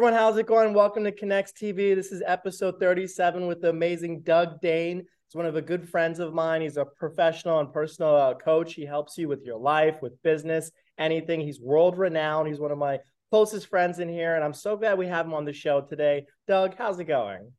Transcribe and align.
everyone, 0.00 0.18
how's 0.18 0.38
it 0.38 0.46
going? 0.46 0.72
Welcome 0.72 1.04
to 1.04 1.12
Konnex 1.12 1.52
TV. 1.52 1.94
This 1.94 2.10
is 2.10 2.22
episode 2.26 2.80
37 2.80 3.46
with 3.46 3.60
the 3.60 3.68
amazing 3.68 4.22
Doug 4.22 4.58
Dane. 4.62 5.00
He's 5.00 5.34
one 5.34 5.44
of 5.44 5.52
the 5.52 5.60
good 5.60 5.86
friends 5.86 6.20
of 6.20 6.32
mine. 6.32 6.62
He's 6.62 6.78
a 6.78 6.86
professional 6.86 7.60
and 7.60 7.70
personal 7.70 8.16
uh, 8.16 8.32
coach. 8.32 8.72
He 8.72 8.86
helps 8.86 9.18
you 9.18 9.28
with 9.28 9.44
your 9.44 9.58
life, 9.58 9.96
with 10.00 10.14
business, 10.22 10.70
anything. 10.96 11.42
He's 11.42 11.60
world 11.60 11.98
renowned. 11.98 12.48
He's 12.48 12.58
one 12.58 12.70
of 12.70 12.78
my 12.78 13.00
closest 13.30 13.66
friends 13.66 13.98
in 13.98 14.08
here, 14.08 14.36
and 14.36 14.42
I'm 14.42 14.54
so 14.54 14.74
glad 14.74 14.96
we 14.96 15.06
have 15.06 15.26
him 15.26 15.34
on 15.34 15.44
the 15.44 15.52
show 15.52 15.82
today. 15.82 16.24
Doug, 16.48 16.76
how's 16.78 16.98
it 16.98 17.04
going? 17.04 17.52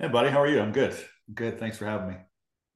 Hey, 0.00 0.08
buddy, 0.08 0.30
how 0.30 0.42
are 0.42 0.48
you? 0.48 0.58
I'm 0.58 0.72
good. 0.72 0.96
good. 1.32 1.60
Thanks 1.60 1.78
for 1.78 1.86
having 1.86 2.08
me. 2.08 2.16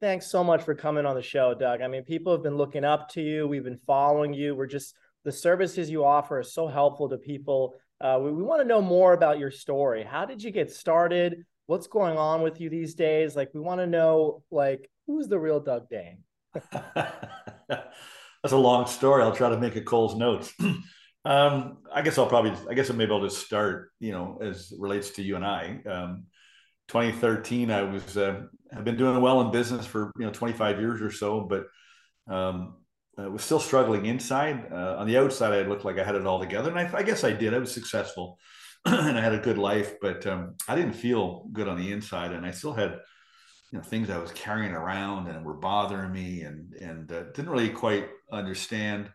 Thanks 0.00 0.30
so 0.30 0.44
much 0.44 0.62
for 0.62 0.76
coming 0.76 1.06
on 1.06 1.16
the 1.16 1.22
show, 1.22 1.54
Doug. 1.54 1.82
I 1.82 1.88
mean, 1.88 2.04
people 2.04 2.30
have 2.30 2.44
been 2.44 2.56
looking 2.56 2.84
up 2.84 3.08
to 3.14 3.20
you. 3.20 3.48
We've 3.48 3.64
been 3.64 3.80
following 3.84 4.32
you. 4.32 4.54
We're 4.54 4.66
just 4.66 4.94
the 5.24 5.32
services 5.32 5.90
you 5.90 6.04
offer 6.04 6.38
are 6.38 6.44
so 6.44 6.68
helpful 6.68 7.08
to 7.08 7.18
people 7.18 7.74
uh, 8.00 8.18
we, 8.22 8.30
we 8.32 8.42
want 8.42 8.60
to 8.62 8.68
know 8.68 8.80
more 8.80 9.12
about 9.12 9.38
your 9.38 9.50
story. 9.50 10.04
How 10.04 10.24
did 10.24 10.42
you 10.42 10.50
get 10.50 10.70
started? 10.70 11.44
What's 11.66 11.86
going 11.86 12.16
on 12.16 12.42
with 12.42 12.60
you 12.60 12.70
these 12.70 12.94
days? 12.94 13.36
Like, 13.36 13.50
we 13.52 13.60
want 13.60 13.80
to 13.80 13.86
know, 13.86 14.42
like, 14.50 14.90
who's 15.06 15.28
the 15.28 15.38
real 15.38 15.60
Doug 15.60 15.88
Dane? 15.88 16.18
That's 16.94 18.52
a 18.52 18.56
long 18.56 18.86
story. 18.86 19.22
I'll 19.22 19.34
try 19.34 19.50
to 19.50 19.58
make 19.58 19.76
it 19.76 19.84
Cole's 19.84 20.14
notes. 20.14 20.52
um, 21.24 21.78
I 21.92 22.02
guess 22.02 22.18
I'll 22.18 22.28
probably, 22.28 22.52
I 22.70 22.74
guess 22.74 22.90
maybe 22.92 23.10
I'll 23.12 23.22
just 23.22 23.44
start, 23.44 23.90
you 23.98 24.12
know, 24.12 24.38
as 24.40 24.72
relates 24.78 25.10
to 25.10 25.22
you 25.22 25.36
and 25.36 25.44
I. 25.44 25.80
Um, 25.86 26.26
2013, 26.88 27.70
I 27.70 27.82
was, 27.82 28.16
uh, 28.16 28.42
I've 28.74 28.84
been 28.84 28.96
doing 28.96 29.20
well 29.20 29.40
in 29.42 29.50
business 29.50 29.84
for, 29.84 30.10
you 30.18 30.24
know, 30.24 30.32
25 30.32 30.80
years 30.80 31.02
or 31.02 31.10
so, 31.10 31.40
but 31.40 31.66
um, 32.32 32.76
uh, 33.18 33.30
was 33.30 33.42
still 33.42 33.60
struggling 33.60 34.06
inside. 34.06 34.68
Uh, 34.70 34.96
on 34.98 35.06
the 35.06 35.18
outside, 35.18 35.52
I 35.52 35.68
looked 35.68 35.84
like 35.84 35.98
I 35.98 36.04
had 36.04 36.14
it 36.14 36.26
all 36.26 36.40
together, 36.40 36.70
and 36.70 36.78
I, 36.78 36.98
I 36.98 37.02
guess 37.02 37.24
I 37.24 37.32
did. 37.32 37.54
I 37.54 37.58
was 37.58 37.72
successful, 37.72 38.38
and 38.84 39.18
I 39.18 39.20
had 39.20 39.34
a 39.34 39.38
good 39.38 39.58
life, 39.58 39.94
but 40.00 40.26
um, 40.26 40.54
I 40.68 40.76
didn't 40.76 40.92
feel 40.92 41.48
good 41.52 41.68
on 41.68 41.78
the 41.78 41.92
inside, 41.92 42.32
and 42.32 42.46
I 42.46 42.52
still 42.52 42.74
had, 42.74 42.98
you 43.72 43.78
know, 43.78 43.82
things 43.82 44.10
I 44.10 44.18
was 44.18 44.32
carrying 44.32 44.72
around 44.72 45.26
and 45.28 45.44
were 45.44 45.54
bothering 45.54 46.12
me, 46.12 46.42
and 46.42 46.72
and 46.74 47.10
uh, 47.10 47.24
didn't 47.34 47.50
really 47.50 47.70
quite 47.70 48.08
understand. 48.30 49.10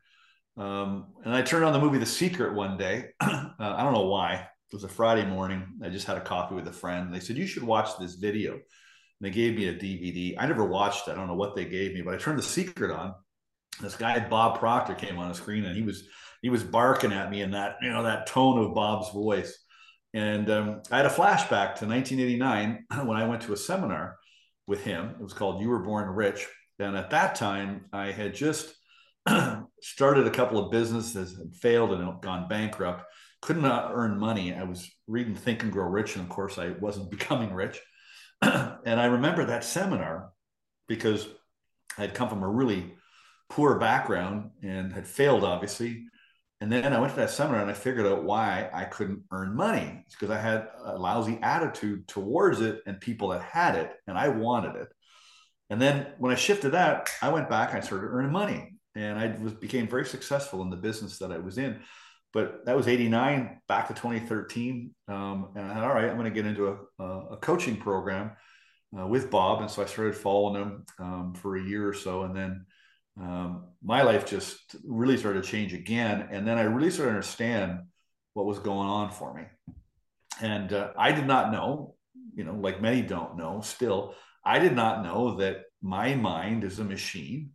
Um, 0.58 1.08
and 1.24 1.34
I 1.34 1.42
turned 1.42 1.66
on 1.66 1.74
the 1.74 1.80
movie 1.80 1.98
The 1.98 2.06
Secret 2.06 2.54
one 2.54 2.78
day. 2.78 3.09
Uh, 3.59 3.76
I 3.78 3.84
don't 3.84 3.94
know 3.94 4.08
why. 4.08 4.34
It 4.34 4.76
was 4.76 4.84
a 4.84 4.90
Friday 4.90 5.26
morning. 5.26 5.64
I 5.84 5.90
just 5.90 6.08
had 6.08 6.18
a 6.18 6.22
coffee 6.22 6.56
with 6.56 6.68
a 6.68 6.74
friend. 6.74 7.14
They 7.14 7.20
said 7.20 7.38
you 7.38 7.46
should 7.46 7.64
watch 7.64 7.98
this 8.00 8.16
video. 8.16 8.54
And 8.54 8.62
they 9.22 9.30
gave 9.30 9.56
me 9.56 9.68
a 9.68 9.74
DVD. 9.74 10.36
I 10.40 10.48
never 10.48 10.66
watched 10.66 11.08
it. 11.08 11.12
I 11.12 11.16
don't 11.16 11.28
know 11.28 11.36
what 11.36 11.56
they 11.56 11.64
gave 11.64 11.94
me, 11.94 12.02
but 12.02 12.16
I 12.16 12.18
turned 12.18 12.40
The 12.40 12.44
Secret 12.44 12.92
on 12.92 13.14
this 13.81 13.95
guy 13.95 14.19
Bob 14.27 14.59
Proctor 14.59 14.93
came 14.93 15.17
on 15.17 15.29
the 15.29 15.35
screen 15.35 15.66
and 15.66 15.75
he 15.75 15.81
was 15.81 16.03
he 16.41 16.49
was 16.49 16.63
barking 16.63 17.13
at 17.13 17.31
me 17.31 17.41
in 17.41 17.52
that 17.52 17.77
you 17.81 17.89
know 17.89 18.03
that 18.03 18.27
tone 18.27 18.59
of 18.59 18.73
Bob's 18.73 19.09
voice. 19.11 19.57
And 20.16 20.49
um, 20.52 20.81
I 20.91 20.97
had 20.97 21.07
a 21.07 21.09
flashback 21.09 21.75
to 21.75 21.88
1989 21.88 22.85
when 23.05 23.17
I 23.17 23.27
went 23.27 23.41
to 23.44 23.53
a 23.53 23.57
seminar 23.57 24.17
with 24.67 24.83
him. 24.83 25.16
It 25.19 25.23
was 25.23 25.33
called 25.33 25.61
"You 25.61 25.69
Were 25.69 25.79
Born 25.79 26.09
Rich," 26.09 26.47
and 26.79 26.95
at 26.95 27.09
that 27.11 27.35
time 27.35 27.85
I 27.91 28.11
had 28.11 28.35
just 28.35 28.75
started 29.81 30.27
a 30.27 30.31
couple 30.31 30.59
of 30.59 30.71
businesses 30.71 31.39
and 31.39 31.55
failed 31.55 31.94
and 31.94 32.21
gone 32.21 32.47
bankrupt. 32.47 33.03
Could 33.41 33.61
not 33.61 33.91
earn 33.94 34.19
money. 34.19 34.53
I 34.53 34.63
was 34.63 34.89
reading 35.07 35.35
Think 35.35 35.63
and 35.63 35.71
Grow 35.71 35.88
Rich, 35.88 36.16
and 36.16 36.23
of 36.23 36.29
course 36.29 36.57
I 36.57 36.69
wasn't 36.69 37.11
becoming 37.17 37.53
rich. 37.53 37.79
and 38.41 38.99
I 38.99 39.05
remember 39.05 39.45
that 39.45 39.63
seminar 39.63 40.31
because 40.88 41.27
I 41.97 42.01
had 42.01 42.13
come 42.13 42.29
from 42.29 42.44
a 42.44 42.49
really 42.49 42.94
poor 43.54 43.78
background 43.78 44.50
and 44.64 44.92
had 44.92 45.08
failed, 45.08 45.44
obviously. 45.44 46.06
And 46.59 46.72
then 46.72 46.92
I 46.92 47.00
went 47.00 47.14
to 47.14 47.19
that 47.19 47.30
seminar 47.30 47.62
and 47.62 47.69
I 47.69 47.75
figured 47.75 48.08
out 48.08 48.24
why 48.24 48.68
I 48.74 48.86
couldn't 48.86 49.22
earn 49.31 49.56
money. 49.56 50.03
It's 50.06 50.16
because 50.16 50.31
I 50.31 50.40
had 50.40 50.69
a 50.84 50.97
lousy 50.97 51.38
attitude 51.44 52.08
towards 52.08 52.62
it 52.62 52.81
and 52.88 53.00
people 53.00 53.28
that 53.30 53.44
had 53.44 53.75
it, 53.75 53.92
and 54.08 54.18
I 54.18 54.30
wanted 54.30 54.78
it. 54.78 54.88
And 55.69 55.80
then 55.80 56.08
when 56.18 56.31
I 56.31 56.36
shifted 56.36 56.72
that, 56.72 57.12
I 57.22 57.30
went 57.30 57.47
back 57.47 57.69
and 57.69 57.78
I 57.78 57.86
started 57.86 58.08
earning 58.08 58.31
money. 58.31 58.74
And 58.96 59.19
I 59.19 59.36
was, 59.40 59.53
became 59.53 59.88
very 59.88 60.06
successful 60.06 60.62
in 60.63 60.72
the 60.72 60.78
business 60.78 61.19
that 61.19 61.31
I 61.31 61.38
was 61.38 61.58
in. 61.58 61.80
But 62.31 62.66
that 62.66 62.75
was 62.75 62.88
89 62.88 63.59
back 63.68 63.88
to 63.90 63.94
2013. 63.94 64.96
Um, 65.08 65.50
and 65.56 65.66
I 65.66 65.75
thought, 65.75 65.84
all 65.84 65.94
right, 65.94 66.09
I'm 66.09 66.18
going 66.18 66.25
to 66.25 66.31
get 66.31 66.47
into 66.47 66.80
a, 67.00 67.03
a 67.03 67.38
coaching 67.38 67.78
program 67.78 68.31
uh, 68.97 69.06
with 69.06 69.30
Bob. 69.30 69.62
And 69.62 69.69
so 69.69 69.84
I 69.84 69.86
started 69.86 70.16
following 70.16 70.62
him 70.62 70.86
um, 70.97 71.34
for 71.36 71.56
a 71.56 71.63
year 71.63 71.88
or 71.88 71.94
so. 71.94 72.24
And 72.24 72.36
then 72.36 72.66
um, 73.19 73.66
my 73.84 74.01
life 74.01 74.25
just 74.25 74.75
really 74.84 75.18
started 75.18 75.44
to 75.44 75.50
change 75.50 75.74
again. 75.74 76.29
And 76.31 76.47
then 76.47 76.57
I 76.57 76.63
really 76.63 76.90
started 76.90 77.12
to 77.12 77.18
understand 77.18 77.79
what 78.34 78.46
was 78.46 78.59
going 78.59 78.88
on 78.88 79.12
for 79.12 79.34
me. 79.34 79.44
And 80.41 80.74
uh, 80.74 80.91
I 80.97 81.12
did 81.12 81.28
not 81.28 81.51
know, 81.51 81.96
you 82.34 82.44
know, 82.44 82.56
like 82.56 82.81
many 82.81 83.01
don't 83.01 83.38
know 83.38 83.62
still, 83.62 84.16
I 84.44 84.59
did 84.59 84.75
not 84.75 85.03
know 85.03 85.35
that 85.38 85.63
my 85.81 86.16
mind 86.16 86.63
is 86.63 86.79
a 86.79 86.84
machine 86.84 87.51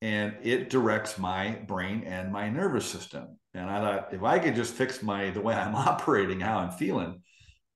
and 0.00 0.36
it 0.42 0.70
directs 0.70 1.18
my 1.18 1.60
brain 1.66 2.04
and 2.04 2.32
my 2.32 2.48
nervous 2.48 2.86
system. 2.86 3.38
And 3.54 3.68
I 3.68 3.80
thought 3.80 4.14
if 4.14 4.22
I 4.22 4.38
could 4.38 4.54
just 4.54 4.74
fix 4.74 5.02
my 5.02 5.30
the 5.30 5.40
way 5.40 5.54
I'm 5.54 5.74
operating, 5.74 6.40
how 6.40 6.58
I'm 6.58 6.70
feeling, 6.70 7.22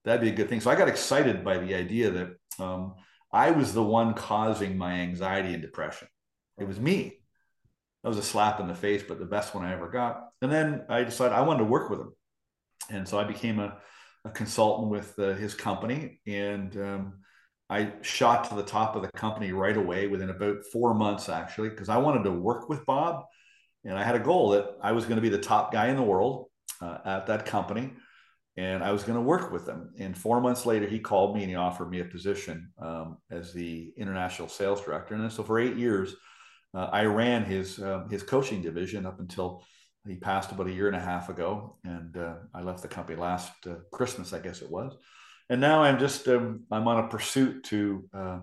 that'd 0.05 0.21
be 0.21 0.31
a 0.31 0.35
good 0.35 0.49
thing. 0.49 0.61
So 0.61 0.71
I 0.71 0.77
got 0.77 0.89
excited 0.89 1.45
by 1.45 1.59
the 1.59 1.75
idea 1.75 2.11
that 2.11 2.29
um, 2.59 2.95
I 3.33 3.51
was 3.51 3.75
the 3.75 3.83
one 3.83 4.15
causing 4.15 4.79
my 4.79 4.93
anxiety 4.93 5.53
and 5.53 5.63
depression. 5.63 6.09
It 6.59 6.67
was 6.67 6.81
me. 6.81 7.19
That 8.03 8.09
was 8.09 8.19
a 8.19 8.23
slap 8.23 8.61
in 8.61 8.69
the 8.69 8.75
face, 8.75 9.03
but 9.07 9.19
the 9.19 9.25
best 9.25 9.55
one 9.55 9.65
I 9.65 9.73
ever 9.73 9.89
got. 9.89 10.29
And 10.41 10.51
then 10.51 10.85
I 10.89 11.03
decided 11.03 11.35
I 11.35 11.43
wanted 11.43 11.61
to 11.61 11.65
work 11.65 11.91
with 11.91 12.01
him. 12.01 12.13
And 12.91 13.09
so 13.09 13.19
I 13.19 13.25
became 13.25 13.59
a, 13.59 13.79
a 14.25 14.31
consultant 14.31 14.91
with 14.91 15.19
uh, 15.19 15.35
his 15.35 15.55
company. 15.55 16.21
And 16.27 16.77
um, 16.77 17.13
I 17.69 17.95
shot 18.03 18.49
to 18.49 18.55
the 18.55 18.63
top 18.63 18.95
of 18.95 19.03
the 19.03 19.11
company 19.17 19.53
right 19.53 19.77
away 19.77 20.07
within 20.07 20.31
about 20.31 20.65
four 20.73 20.95
months, 20.95 21.29
actually, 21.29 21.71
because 21.71 21.89
I 21.89 21.97
wanted 21.97 22.23
to 22.25 22.31
work 22.31 22.69
with 22.69 22.87
Bob. 22.87 23.25
And 23.85 23.99
I 23.99 24.05
had 24.05 24.15
a 24.15 24.21
goal 24.21 24.51
that 24.51 24.77
I 24.83 24.93
was 24.93 25.05
going 25.05 25.17
to 25.17 25.23
be 25.23 25.29
the 25.29 25.39
top 25.39 25.73
guy 25.73 25.89
in 25.89 25.97
the 25.97 26.03
world 26.03 26.47
uh, 26.81 26.99
at 27.05 27.27
that 27.27 27.47
company. 27.47 27.93
And 28.57 28.83
I 28.83 28.93
was 28.93 29.03
going 29.03 29.17
to 29.17 29.23
work 29.23 29.53
with 29.53 29.67
them. 29.67 29.93
And 29.99 30.17
four 30.17 30.41
months 30.41 30.65
later, 30.65 30.87
he 30.87 30.99
called 30.99 31.35
me 31.35 31.43
and 31.43 31.51
he 31.51 31.57
offered 31.57 31.91
me 31.91 32.01
a 32.01 32.05
position 32.05 32.71
um, 32.81 33.19
as 33.31 33.53
the 33.53 33.93
international 33.97 34.49
sales 34.49 34.81
director. 34.81 35.15
And 35.15 35.31
so 35.31 35.43
for 35.43 35.59
eight 35.59 35.77
years, 35.77 36.15
uh, 36.77 36.91
I 36.93 37.05
ran 37.05 37.45
his 37.45 37.79
uh, 37.79 38.07
his 38.11 38.23
coaching 38.23 38.61
division 38.61 39.07
up 39.07 39.19
until 39.19 39.65
he 40.07 40.15
passed 40.17 40.53
about 40.53 40.69
a 40.69 40.73
year 40.73 40.87
and 40.87 40.97
a 40.97 41.01
half 41.01 41.31
ago, 41.31 41.79
and 41.85 42.17
uh, 42.17 42.35
I 42.55 42.61
left 42.61 42.83
the 42.83 42.89
company 42.89 43.19
last 43.19 43.51
uh, 43.67 43.77
Christmas, 43.91 44.33
I 44.35 44.41
guess 44.41 44.61
it 44.61 44.71
was. 44.71 44.95
And 45.49 45.61
now 45.61 45.83
I'm 45.83 45.99
just 45.99 46.29
um, 46.29 46.65
I'm 46.71 46.87
on 46.87 47.05
a 47.05 47.09
pursuit 47.09 47.65
to 47.65 48.09
uh, 48.13 48.39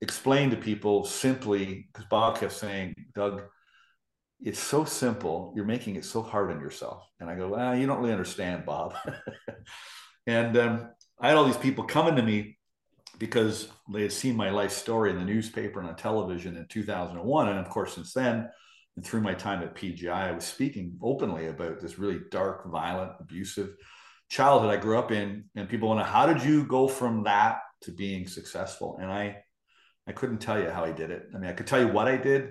explain 0.00 0.50
to 0.50 0.56
people 0.56 1.04
simply 1.04 1.88
because 1.92 2.06
Bob 2.10 2.40
kept 2.40 2.52
saying, 2.52 2.94
Doug, 3.14 3.42
it's 4.40 4.60
so 4.60 4.84
simple. 4.84 5.52
You're 5.54 5.64
making 5.64 5.94
it 5.96 6.04
so 6.04 6.20
hard 6.20 6.50
on 6.50 6.60
yourself. 6.60 7.08
And 7.20 7.30
I 7.30 7.36
go, 7.36 7.54
ah, 7.56 7.72
you 7.72 7.86
don't 7.86 7.98
really 7.98 8.12
understand, 8.12 8.66
Bob. 8.66 8.94
and 10.26 10.56
um, 10.56 10.90
I 11.20 11.28
had 11.28 11.36
all 11.36 11.44
these 11.44 11.56
people 11.56 11.84
coming 11.84 12.16
to 12.16 12.22
me 12.22 12.57
because 13.18 13.68
they 13.92 14.02
had 14.02 14.12
seen 14.12 14.36
my 14.36 14.50
life 14.50 14.72
story 14.72 15.10
in 15.10 15.18
the 15.18 15.24
newspaper 15.24 15.80
and 15.80 15.88
on 15.88 15.96
television 15.96 16.56
in 16.56 16.66
2001. 16.68 17.48
And 17.48 17.58
of 17.58 17.68
course, 17.68 17.94
since 17.94 18.12
then, 18.12 18.48
and 18.96 19.04
through 19.04 19.20
my 19.20 19.34
time 19.34 19.62
at 19.62 19.76
PGI, 19.76 20.10
I 20.10 20.32
was 20.32 20.44
speaking 20.44 20.98
openly 21.02 21.46
about 21.46 21.80
this 21.80 21.98
really 21.98 22.20
dark, 22.30 22.70
violent, 22.70 23.12
abusive 23.20 23.74
childhood 24.28 24.70
I 24.70 24.76
grew 24.76 24.98
up 24.98 25.12
in. 25.12 25.44
And 25.56 25.68
people 25.68 25.88
want 25.88 26.00
to, 26.00 26.04
how 26.04 26.26
did 26.26 26.42
you 26.42 26.64
go 26.64 26.88
from 26.88 27.24
that 27.24 27.58
to 27.82 27.92
being 27.92 28.26
successful? 28.26 28.98
And 29.00 29.10
I, 29.10 29.38
I 30.06 30.12
couldn't 30.12 30.38
tell 30.38 30.60
you 30.60 30.70
how 30.70 30.84
I 30.84 30.92
did 30.92 31.10
it. 31.10 31.26
I 31.34 31.38
mean, 31.38 31.50
I 31.50 31.52
could 31.52 31.66
tell 31.66 31.80
you 31.80 31.88
what 31.88 32.08
I 32.08 32.16
did, 32.16 32.50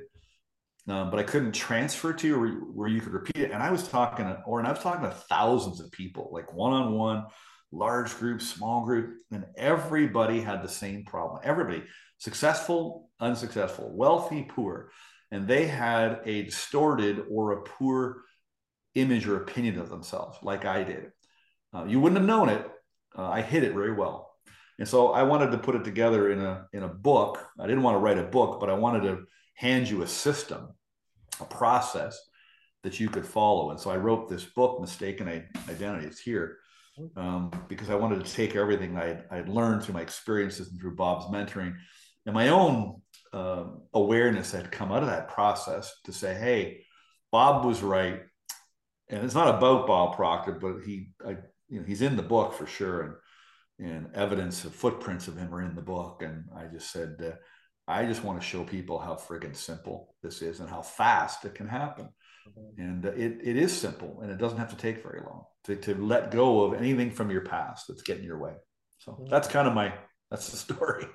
um, 0.88 1.12
but 1.12 1.20
I 1.20 1.24
couldn't 1.24 1.54
transfer 1.54 2.14
to 2.14 2.28
you 2.28 2.40
where, 2.40 2.50
where, 2.50 2.88
you 2.88 3.02
could 3.02 3.14
repeat 3.14 3.44
it. 3.44 3.52
And 3.52 3.62
I 3.62 3.72
was 3.72 3.88
talking, 3.88 4.26
to, 4.26 4.42
or 4.46 4.60
and 4.60 4.68
I 4.68 4.72
was 4.72 4.82
talking 4.82 5.04
to 5.04 5.12
thousands 5.12 5.82
of 5.82 5.92
people, 5.92 6.30
like 6.32 6.54
one 6.54 6.74
on 6.74 6.94
one, 6.94 7.26
large 7.72 8.16
group, 8.18 8.42
small 8.42 8.86
group, 8.86 9.18
and 9.32 9.46
everybody 9.58 10.40
had 10.40 10.64
the 10.64 10.70
same 10.70 11.04
problem. 11.04 11.42
Everybody, 11.44 11.84
successful, 12.18 13.10
unsuccessful, 13.20 13.92
wealthy, 13.96 14.44
poor, 14.50 14.92
and 15.32 15.48
they 15.48 15.68
had 15.68 16.22
a 16.26 16.44
distorted 16.44 17.26
or 17.30 17.52
a 17.52 17.64
poor 17.64 18.24
image 18.96 19.28
or 19.28 19.38
opinion 19.38 19.80
of 19.80 19.90
themselves, 19.90 20.38
like 20.42 20.66
I 20.66 20.84
did. 20.84 21.12
Uh, 21.74 21.86
you 21.86 22.00
wouldn't 22.00 22.20
have 22.20 22.28
known 22.28 22.50
it. 22.50 22.66
Uh, 23.18 23.28
I 23.28 23.42
hid 23.42 23.64
it 23.64 23.74
very 23.74 23.94
well, 23.94 24.32
and 24.80 24.88
so 24.88 25.12
I 25.12 25.24
wanted 25.24 25.52
to 25.52 25.58
put 25.58 25.76
it 25.76 25.84
together 25.84 26.32
in 26.32 26.40
a 26.40 26.68
in 26.72 26.84
a 26.84 26.88
book. 26.88 27.46
I 27.60 27.68
didn't 27.68 27.84
want 27.84 27.96
to 27.96 28.00
write 28.00 28.18
a 28.18 28.24
book, 28.24 28.60
but 28.60 28.70
I 28.70 28.74
wanted 28.74 29.04
to 29.04 29.26
hand 29.56 29.90
you 29.90 30.04
a 30.04 30.08
system, 30.08 30.70
a 31.42 31.46
process 31.46 32.20
that 32.84 33.00
you 33.00 33.10
could 33.10 33.26
follow. 33.26 33.72
And 33.72 33.80
so 33.80 33.90
I 33.90 33.98
wrote 33.98 34.30
this 34.30 34.46
book, 34.46 34.80
Mistaken 34.80 35.28
Identity. 35.68 36.06
It's 36.06 36.20
here 36.20 36.60
um, 37.16 37.52
because 37.68 37.90
I 37.90 37.96
wanted 37.96 38.24
to 38.24 38.32
take 38.32 38.56
everything 38.56 38.98
I 38.98 39.18
had 39.30 39.50
learned 39.50 39.84
through 39.84 39.96
my 39.96 40.02
experiences 40.02 40.70
and 40.70 40.80
through 40.80 40.96
Bob's 40.96 41.26
mentoring 41.26 41.76
and 42.26 42.34
my 42.34 42.50
own 42.50 43.02
uh, 43.34 43.66
awareness 43.94 44.52
that 44.52 44.64
had 44.64 44.72
come 44.72 44.92
out 44.92 45.04
of 45.04 45.10
that 45.10 45.30
process 45.30 45.94
to 46.06 46.12
say, 46.12 46.34
hey, 46.34 46.86
Bob 47.32 47.66
was 47.66 47.82
right. 47.82 48.22
And 49.10 49.24
it's 49.24 49.36
not 49.36 49.56
about 49.56 49.88
Bob 49.88 50.16
Proctor, 50.16 50.54
but 50.54 50.86
he, 50.86 51.10
I 51.26 51.38
you 51.70 51.80
know, 51.80 51.86
he's 51.86 52.02
in 52.02 52.16
the 52.16 52.24
book 52.24 52.54
for 52.54 52.66
sure, 52.66 53.02
and 53.02 53.14
and 53.80 54.16
evidence 54.16 54.66
of 54.66 54.74
footprints 54.74 55.28
of 55.28 55.38
him 55.38 55.54
are 55.54 55.62
in 55.62 55.76
the 55.76 55.82
book. 55.82 56.24
And 56.24 56.46
I 56.56 56.66
just 56.66 56.92
said, 56.92 57.16
uh, 57.24 57.36
I 57.88 58.06
just 58.06 58.24
want 58.24 58.42
to 58.42 58.46
show 58.46 58.64
people 58.64 59.00
how 59.00 59.16
friggin' 59.16 59.56
simple 59.56 60.16
this 60.24 60.42
is 60.42 60.60
and 60.60 60.70
how 60.70 60.82
fast 60.82 61.46
it 61.46 61.54
can 61.54 61.68
happen. 61.68 62.10
Mm-hmm. 62.50 62.82
And 62.82 63.06
uh, 63.06 63.10
it, 63.10 63.38
it 63.44 63.56
is 63.56 63.72
simple 63.80 64.20
and 64.22 64.32
it 64.32 64.40
doesn't 64.40 64.58
have 64.58 64.72
to 64.72 64.78
take 64.78 65.04
very 65.04 65.22
long 65.22 65.44
to, 65.68 65.76
to 65.76 65.96
let 65.96 66.32
go 66.32 66.64
of 66.64 66.74
anything 66.74 67.12
from 67.12 67.30
your 67.30 67.42
past 67.42 67.86
that's 67.88 68.02
getting 68.02 68.24
your 68.24 68.40
way. 68.40 68.54
So 69.00 69.12
mm-hmm. 69.12 69.30
that's 69.30 69.48
kind 69.48 69.68
of 69.68 69.74
my, 69.74 69.94
that's 70.32 70.50
the 70.50 70.58
story. 70.58 71.06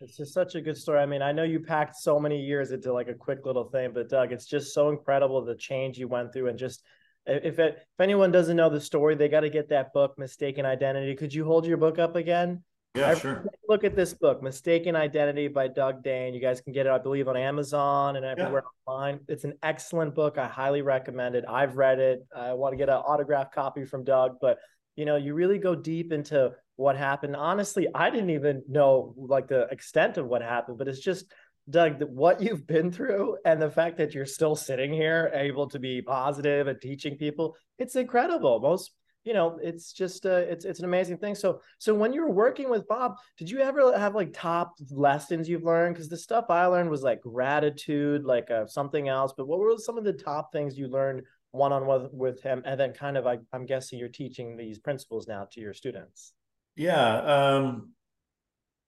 It's 0.00 0.16
just 0.16 0.32
such 0.32 0.54
a 0.54 0.60
good 0.60 0.78
story. 0.78 0.98
I 0.98 1.06
mean, 1.06 1.20
I 1.20 1.32
know 1.32 1.42
you 1.42 1.60
packed 1.60 1.96
so 1.96 2.18
many 2.18 2.40
years 2.40 2.72
into 2.72 2.92
like 2.92 3.08
a 3.08 3.14
quick 3.14 3.44
little 3.44 3.64
thing, 3.64 3.90
but 3.92 4.08
Doug, 4.08 4.32
it's 4.32 4.46
just 4.46 4.72
so 4.72 4.88
incredible 4.88 5.44
the 5.44 5.54
change 5.54 5.98
you 5.98 6.08
went 6.08 6.32
through 6.32 6.48
and 6.48 6.58
just 6.58 6.82
if 7.26 7.58
it, 7.58 7.76
if 7.76 8.00
anyone 8.00 8.32
doesn't 8.32 8.56
know 8.56 8.70
the 8.70 8.80
story, 8.80 9.14
they 9.14 9.28
got 9.28 9.40
to 9.40 9.50
get 9.50 9.68
that 9.68 9.92
book, 9.92 10.18
Mistaken 10.18 10.64
Identity. 10.64 11.14
Could 11.14 11.34
you 11.34 11.44
hold 11.44 11.66
your 11.66 11.76
book 11.76 11.98
up 11.98 12.16
again? 12.16 12.64
Yeah, 12.94 13.14
sure. 13.14 13.46
Look 13.68 13.84
at 13.84 13.94
this 13.94 14.14
book, 14.14 14.42
Mistaken 14.42 14.96
Identity 14.96 15.46
by 15.46 15.68
Doug 15.68 16.02
Dane. 16.02 16.34
You 16.34 16.40
guys 16.40 16.60
can 16.60 16.72
get 16.72 16.86
it, 16.86 16.92
I 16.92 16.98
believe, 16.98 17.28
on 17.28 17.36
Amazon 17.36 18.16
and 18.16 18.24
everywhere 18.24 18.64
yeah. 18.64 18.92
online. 18.92 19.20
It's 19.28 19.44
an 19.44 19.54
excellent 19.62 20.14
book. 20.14 20.38
I 20.38 20.48
highly 20.48 20.82
recommend 20.82 21.36
it. 21.36 21.44
I've 21.48 21.76
read 21.76 22.00
it. 22.00 22.26
I 22.34 22.52
want 22.54 22.72
to 22.72 22.76
get 22.76 22.88
an 22.88 22.96
autographed 22.96 23.54
copy 23.54 23.84
from 23.84 24.02
Doug, 24.02 24.38
but 24.40 24.58
you 24.96 25.04
know, 25.04 25.16
you 25.16 25.34
really 25.34 25.58
go 25.58 25.76
deep 25.76 26.12
into 26.12 26.52
what 26.76 26.96
happened. 26.96 27.36
Honestly, 27.36 27.86
I 27.94 28.10
didn't 28.10 28.30
even 28.30 28.64
know 28.68 29.14
like 29.16 29.46
the 29.46 29.68
extent 29.70 30.18
of 30.18 30.26
what 30.26 30.42
happened, 30.42 30.76
but 30.76 30.88
it's 30.88 30.98
just 30.98 31.32
Doug, 31.68 32.02
what 32.02 32.42
you've 32.42 32.66
been 32.66 32.90
through 32.90 33.36
and 33.44 33.62
the 33.62 33.70
fact 33.70 33.98
that 33.98 34.14
you're 34.14 34.26
still 34.26 34.56
sitting 34.56 34.92
here 34.92 35.30
able 35.32 35.68
to 35.68 35.78
be 35.78 36.02
positive 36.02 36.66
and 36.66 36.80
teaching 36.80 37.16
people, 37.16 37.56
it's 37.78 37.94
incredible. 37.94 38.58
Most, 38.58 38.90
you 39.24 39.34
know, 39.34 39.58
it's 39.62 39.92
just 39.92 40.24
uh, 40.24 40.30
it's 40.30 40.64
it's 40.64 40.78
an 40.78 40.86
amazing 40.86 41.18
thing. 41.18 41.34
So 41.34 41.60
so 41.78 41.94
when 41.94 42.12
you 42.12 42.22
were 42.22 42.30
working 42.30 42.70
with 42.70 42.88
Bob, 42.88 43.16
did 43.36 43.50
you 43.50 43.60
ever 43.60 43.96
have 43.98 44.14
like 44.14 44.32
top 44.32 44.74
lessons 44.90 45.48
you've 45.48 45.62
learned? 45.64 45.94
Because 45.94 46.08
the 46.08 46.16
stuff 46.16 46.46
I 46.48 46.64
learned 46.66 46.88
was 46.88 47.02
like 47.02 47.20
gratitude, 47.20 48.24
like 48.24 48.50
uh, 48.50 48.66
something 48.66 49.08
else. 49.08 49.34
But 49.36 49.46
what 49.46 49.58
were 49.58 49.76
some 49.76 49.98
of 49.98 50.04
the 50.04 50.12
top 50.12 50.52
things 50.52 50.78
you 50.78 50.88
learned 50.88 51.22
one 51.50 51.72
on 51.72 51.84
one 51.86 52.08
with 52.12 52.42
him? 52.42 52.62
And 52.64 52.80
then 52.80 52.94
kind 52.94 53.18
of 53.18 53.26
I, 53.26 53.38
I'm 53.52 53.66
guessing 53.66 53.98
you're 53.98 54.08
teaching 54.08 54.56
these 54.56 54.78
principles 54.78 55.28
now 55.28 55.46
to 55.52 55.60
your 55.60 55.74
students. 55.74 56.32
Yeah, 56.76 57.16
um, 57.18 57.92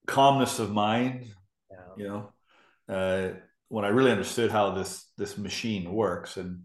calmness 0.06 0.58
of 0.58 0.70
mind. 0.70 1.26
Yeah. 1.70 1.76
You 1.96 2.08
know, 2.08 2.32
uh, 2.88 3.28
when 3.68 3.84
I 3.84 3.88
really 3.88 4.12
understood 4.12 4.50
how 4.50 4.70
this 4.70 5.06
this 5.18 5.36
machine 5.36 5.92
works, 5.92 6.38
and 6.38 6.62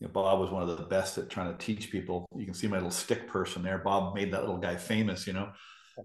you 0.00 0.06
know, 0.06 0.12
Bob 0.12 0.40
was 0.40 0.50
one 0.50 0.62
of 0.62 0.76
the 0.76 0.84
best 0.84 1.16
at 1.18 1.30
trying 1.30 1.56
to 1.56 1.58
teach 1.58 1.90
people. 1.90 2.26
You 2.36 2.44
can 2.44 2.54
see 2.54 2.66
my 2.66 2.76
little 2.76 2.90
stick 2.90 3.28
person 3.28 3.62
there. 3.62 3.78
Bob 3.78 4.14
made 4.14 4.32
that 4.32 4.42
little 4.42 4.58
guy 4.58 4.76
famous. 4.76 5.26
You 5.26 5.32
know, 5.34 5.52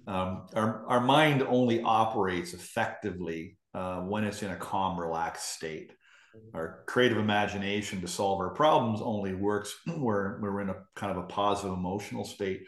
um, 0.07 0.47
our 0.55 0.85
our 0.87 1.01
mind 1.01 1.43
only 1.43 1.81
operates 1.81 2.53
effectively 2.53 3.57
uh, 3.73 4.01
when 4.01 4.23
it's 4.23 4.43
in 4.43 4.51
a 4.51 4.55
calm, 4.55 4.99
relaxed 4.99 5.53
state. 5.53 5.91
Mm-hmm. 6.35 6.55
Our 6.55 6.83
creative 6.87 7.17
imagination 7.17 7.99
to 8.01 8.07
solve 8.07 8.39
our 8.39 8.51
problems 8.51 9.01
only 9.01 9.33
works 9.33 9.75
where 9.97 10.39
we're 10.41 10.61
in 10.61 10.69
a 10.69 10.77
kind 10.95 11.11
of 11.11 11.17
a 11.17 11.27
positive 11.27 11.73
emotional 11.73 12.23
state. 12.23 12.63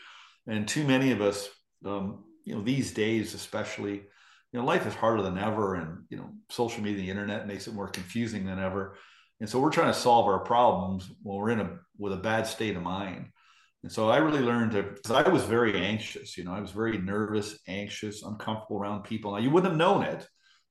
And 0.48 0.68
too 0.68 0.86
many 0.86 1.12
of 1.12 1.22
us, 1.22 1.50
um, 1.86 2.26
you 2.44 2.54
know, 2.54 2.62
these 2.62 2.94
days 2.94 3.34
especially, 3.34 3.94
you 3.94 4.60
know, 4.60 4.66
life 4.66 4.86
is 4.86 4.94
harder 4.94 5.22
than 5.22 5.38
ever, 5.38 5.76
and 5.76 6.04
you 6.10 6.18
know, 6.18 6.30
social 6.50 6.84
media, 6.84 7.02
the 7.02 7.10
internet 7.10 7.48
makes 7.48 7.68
it 7.68 7.74
more 7.74 7.88
confusing 7.88 8.46
than 8.46 8.60
ever. 8.60 8.98
And 9.44 9.50
so 9.50 9.60
we're 9.60 9.72
trying 9.72 9.92
to 9.92 10.00
solve 10.00 10.26
our 10.28 10.40
problems 10.40 11.12
when 11.22 11.38
we're 11.38 11.50
in 11.50 11.60
a 11.60 11.78
with 11.98 12.14
a 12.14 12.18
bad 12.18 12.48
state 12.48 12.78
of 12.78 12.82
mind. 12.82 13.26
And 13.84 13.92
so 13.92 14.10
I 14.10 14.20
really 14.20 14.40
learned 14.40 14.72
to 14.72 14.84
because 14.84 15.12
I 15.12 15.28
was 15.28 15.44
very 15.44 15.86
anxious. 15.86 16.38
You 16.38 16.46
know, 16.46 16.54
I 16.54 16.62
was 16.62 16.72
very 16.72 16.98
nervous, 16.98 17.60
anxious, 17.68 18.24
uncomfortable 18.24 18.80
around 18.80 19.04
people. 19.04 19.34
Now 19.34 19.40
you 19.40 19.50
wouldn't 19.50 19.70
have 19.70 19.78
known 19.78 20.04
it. 20.04 20.26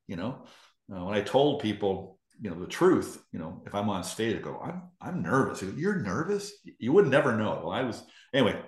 You 0.08 0.16
know, 0.16 0.46
uh, 0.90 1.04
when 1.04 1.12
I 1.12 1.20
told 1.20 1.60
people, 1.60 2.18
you 2.40 2.48
know, 2.48 2.58
the 2.58 2.66
truth. 2.66 3.22
You 3.30 3.40
know, 3.40 3.62
if 3.66 3.74
I'm 3.74 3.90
on 3.90 4.04
stage, 4.04 4.38
I 4.38 4.40
go, 4.40 4.58
I'm 4.64 4.84
I'm 5.02 5.20
nervous. 5.20 5.60
Go, 5.60 5.70
You're 5.76 6.00
nervous. 6.00 6.50
You 6.78 6.94
would 6.94 7.08
never 7.08 7.36
know 7.36 7.52
it. 7.52 7.64
Well, 7.64 7.72
I 7.72 7.82
was 7.82 8.02
anyway. 8.32 8.58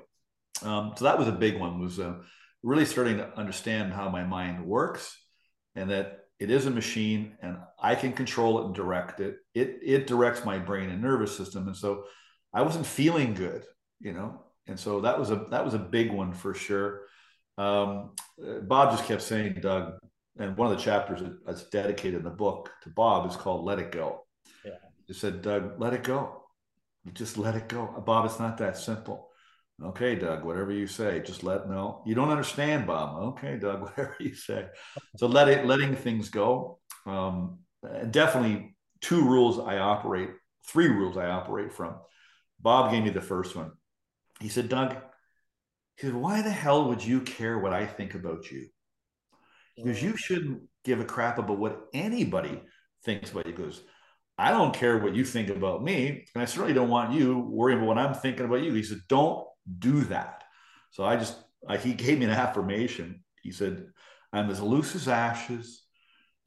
Um, 0.63 0.93
so 0.99 1.07
that 1.07 1.19
was 1.19 1.29
a 1.29 1.33
big 1.33 1.59
one. 1.59 1.81
Was 1.81 1.99
uh, 1.99 2.17
really 2.63 2.85
starting 2.85 3.17
to 3.17 3.39
understand 3.39 3.95
how 3.95 4.11
my 4.11 4.25
mind 4.25 4.67
works 4.67 5.19
and 5.75 5.89
that 5.89 6.24
it 6.39 6.51
is 6.51 6.67
a 6.67 6.71
machine 6.71 7.37
and 7.43 7.57
I 7.79 7.95
can 7.95 8.13
control 8.13 8.61
it 8.61 8.67
and 8.67 8.75
direct 8.75 9.21
it. 9.21 9.37
It 9.55 9.79
it 9.83 10.07
directs 10.07 10.45
my 10.45 10.59
brain 10.59 10.91
and 10.91 11.01
nervous 11.01 11.37
system. 11.37 11.67
And 11.67 11.77
so 11.77 12.05
I 12.53 12.63
wasn't 12.63 12.87
feeling 12.87 13.35
good, 13.35 13.65
you 14.01 14.13
know. 14.13 14.43
And 14.67 14.79
so 14.79 15.01
that 15.03 15.19
was 15.19 15.31
a 15.31 15.47
that 15.51 15.65
was 15.65 15.75
a 15.75 15.79
big 15.79 16.13
one 16.13 16.33
for 16.33 16.55
sure. 16.55 17.03
Um, 17.57 18.11
Bob 18.63 18.97
just 18.97 19.07
kept 19.07 19.23
saying, 19.23 19.59
Doug, 19.61 19.95
and 20.39 20.57
one 20.57 20.71
of 20.71 20.77
the 20.77 20.83
chapters 20.83 21.23
that's 21.47 21.65
dedicated 21.71 22.19
in 22.19 22.25
the 22.25 22.31
book 22.31 22.71
to 22.83 22.91
Bob 22.91 23.31
is 23.31 23.37
called 23.37 23.65
"Let 23.65 23.79
It 23.79 23.93
Go." 23.93 24.27
Yeah. 24.65 24.73
He 25.07 25.13
said, 25.13 25.43
Doug, 25.43 25.79
let 25.79 25.93
it 25.93 26.03
go. 26.03 26.43
You 27.05 27.13
Just 27.13 27.37
let 27.37 27.55
it 27.55 27.69
go, 27.69 28.03
Bob. 28.05 28.25
It's 28.25 28.41
not 28.41 28.59
that 28.59 28.79
simple. 28.79 29.31
Okay, 29.83 30.15
Doug, 30.15 30.45
whatever 30.45 30.73
you 30.73 30.87
say, 30.87 31.21
just 31.21 31.43
let 31.43 31.69
no. 31.69 32.03
You 32.07 32.15
don't 32.15 32.31
understand, 32.31 32.87
Bob. 32.87 33.23
Okay, 33.23 33.59
Doug, 33.59 33.83
whatever 33.83 34.17
you 34.21 34.35
say. 34.35 34.67
So 35.17 35.27
let 35.27 35.49
it 35.49 35.67
letting 35.67 35.97
things 35.97 36.29
go. 36.29 36.79
Um, 37.07 37.59
definitely 38.11 38.77
two 39.01 39.23
rules 39.25 39.59
I 39.59 39.79
operate, 39.79 40.31
three 40.67 40.89
rules 40.89 41.17
I 41.17 41.27
operate 41.27 41.73
from. 41.73 41.97
Bob 42.61 42.93
gave 42.93 43.03
me 43.03 43.11
the 43.11 43.21
first 43.21 43.57
one. 43.57 43.73
He 44.41 44.49
said, 44.49 44.69
Doug, 44.69 44.97
he 45.97 46.07
said, 46.07 46.15
why 46.15 46.43
the 46.43 46.51
hell 46.51 46.89
would 46.89 47.05
you 47.05 47.21
care 47.21 47.59
what 47.59 47.73
I 47.73 47.87
think 47.87 48.15
about 48.15 48.51
you? 48.51 48.69
Because 49.77 50.03
you 50.03 50.17
shouldn't 50.17 50.63
give 50.85 51.01
a 51.01 51.05
crap 51.05 51.39
about 51.39 51.59
what 51.59 51.87
anybody 51.93 52.63
thinks 53.05 53.31
about 53.31 53.47
you. 53.47 53.53
Because 53.53 53.83
I 54.39 54.51
don't 54.51 54.75
care 54.75 54.99
what 54.99 55.15
you 55.15 55.25
think 55.25 55.49
about 55.51 55.85
me, 55.85 56.27
and 56.35 56.43
I 56.43 56.47
certainly 56.47 56.75
don't 56.75 56.89
want 56.89 57.13
you 57.13 57.39
worrying 57.39 57.79
about 57.79 57.89
what 57.89 57.99
I'm 57.99 58.15
thinking 58.15 58.47
about 58.47 58.63
you. 58.63 58.73
He 58.73 58.83
said, 58.83 58.99
don't 59.09 59.47
do 59.79 60.03
that. 60.05 60.45
So 60.91 61.05
I 61.05 61.17
just, 61.17 61.37
I, 61.69 61.77
he 61.77 61.93
gave 61.95 62.19
me 62.19 62.25
an 62.25 62.31
affirmation. 62.31 63.25
He 63.43 63.51
said, 63.51 63.87
I'm 64.33 64.51
as 64.51 64.61
loose 64.61 64.95
as 64.95 65.09
ashes, 65.09 65.83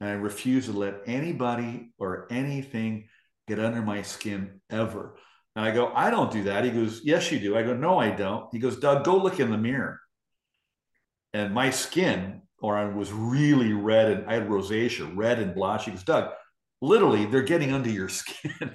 and 0.00 0.10
I 0.10 0.12
refuse 0.12 0.66
to 0.66 0.72
let 0.72 1.02
anybody 1.06 1.92
or 1.98 2.26
anything 2.30 3.08
get 3.46 3.58
under 3.58 3.82
my 3.82 4.02
skin 4.02 4.60
ever. 4.70 5.16
And 5.56 5.64
I 5.64 5.70
go, 5.72 5.92
I 5.94 6.10
don't 6.10 6.30
do 6.30 6.44
that. 6.44 6.64
He 6.64 6.70
goes, 6.70 7.00
Yes, 7.02 7.32
you 7.32 7.40
do. 7.40 7.56
I 7.56 7.62
go, 7.62 7.74
No, 7.74 7.98
I 7.98 8.10
don't. 8.10 8.46
He 8.52 8.58
goes, 8.58 8.78
Doug, 8.78 9.04
go 9.04 9.16
look 9.16 9.40
in 9.40 9.50
the 9.50 9.58
mirror. 9.58 9.98
And 11.32 11.52
my 11.52 11.70
skin, 11.70 12.42
or 12.60 12.76
I 12.76 12.84
was 12.84 13.12
really 13.12 13.72
red 13.72 14.10
and 14.10 14.30
I 14.30 14.34
had 14.34 14.48
rosacea, 14.48 15.10
red 15.16 15.38
and 15.38 15.54
blotchy. 15.54 15.90
He 15.90 15.96
goes, 15.96 16.04
Doug, 16.04 16.30
literally 16.80 17.26
they're 17.26 17.42
getting 17.42 17.72
under 17.72 17.90
your 17.90 18.08
skin. 18.08 18.52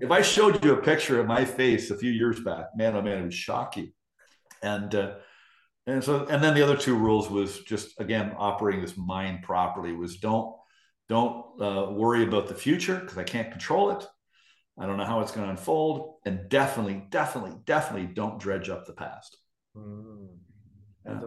if 0.00 0.10
I 0.10 0.22
showed 0.22 0.64
you 0.64 0.74
a 0.74 0.82
picture 0.82 1.20
of 1.20 1.26
my 1.26 1.44
face 1.44 1.90
a 1.90 1.98
few 1.98 2.10
years 2.10 2.40
back, 2.40 2.66
man, 2.76 2.96
oh 2.96 3.02
man, 3.02 3.18
it 3.18 3.24
was 3.24 3.34
shocking. 3.34 3.92
And 4.62 4.94
uh, 4.94 5.14
and 5.86 6.02
so 6.02 6.26
and 6.26 6.42
then 6.42 6.54
the 6.54 6.62
other 6.62 6.76
two 6.76 6.96
rules 6.96 7.28
was 7.28 7.60
just 7.60 7.98
again 8.00 8.34
operating 8.36 8.82
this 8.82 8.96
mind 8.96 9.42
properly 9.42 9.92
was 9.92 10.18
don't 10.18 10.54
don't 11.08 11.44
uh, 11.60 11.90
worry 11.90 12.22
about 12.24 12.48
the 12.48 12.54
future 12.54 12.96
because 12.96 13.18
I 13.18 13.24
can't 13.24 13.50
control 13.50 13.90
it. 13.90 14.04
I 14.78 14.86
don't 14.86 14.96
know 14.96 15.04
how 15.04 15.20
it's 15.20 15.32
going 15.32 15.44
to 15.44 15.50
unfold, 15.50 16.20
and 16.24 16.48
definitely, 16.48 17.04
definitely, 17.10 17.58
definitely 17.66 18.06
don't 18.06 18.40
dredge 18.40 18.70
up 18.70 18.86
the 18.86 18.94
past. 18.94 19.36
Mm. 19.76 20.28
Yeah. 21.04 21.20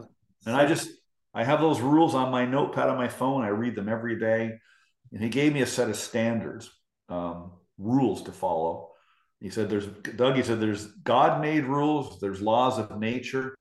And 0.47 0.55
I 0.55 0.65
just 0.65 0.89
I 1.33 1.43
have 1.43 1.59
those 1.59 1.81
rules 1.81 2.15
on 2.15 2.31
my 2.31 2.45
notepad 2.45 2.89
on 2.89 2.97
my 2.97 3.09
phone. 3.09 3.43
I 3.43 3.49
read 3.49 3.75
them 3.75 3.89
every 3.89 4.17
day 4.17 4.57
and 5.15 5.23
he 5.23 5.29
gave 5.29 5.53
me 5.53 5.61
a 5.61 5.65
set 5.65 5.89
of 5.89 5.95
standards, 5.95 6.69
um, 7.07 7.53
rules 7.77 8.21
to 8.23 8.33
follow. 8.33 8.91
He 9.39 9.49
said, 9.49 9.69
"There's 9.69 9.87
Doug." 9.87 10.35
He 10.35 10.43
said, 10.43 10.59
"There's 10.59 10.87
God-made 10.87 11.63
rules, 11.63 12.19
there's 12.19 12.41
laws 12.41 12.77
of 12.77 12.99
nature, 12.99 13.55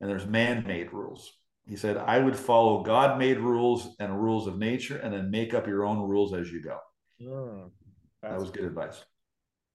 and 0.00 0.10
there's 0.10 0.26
man-made 0.26 0.92
rules." 0.92 1.32
He 1.66 1.76
said, 1.76 1.96
"I 1.96 2.18
would 2.18 2.36
follow 2.36 2.82
God-made 2.82 3.38
rules 3.38 3.96
and 3.98 4.22
rules 4.22 4.46
of 4.46 4.58
nature, 4.58 4.98
and 4.98 5.12
then 5.12 5.30
make 5.30 5.54
up 5.54 5.66
your 5.66 5.84
own 5.84 6.06
rules 6.06 6.34
as 6.34 6.52
you 6.52 6.62
go." 6.62 6.78
Mm, 7.20 7.70
that 8.22 8.38
was 8.38 8.50
good 8.50 8.64
advice. 8.64 9.02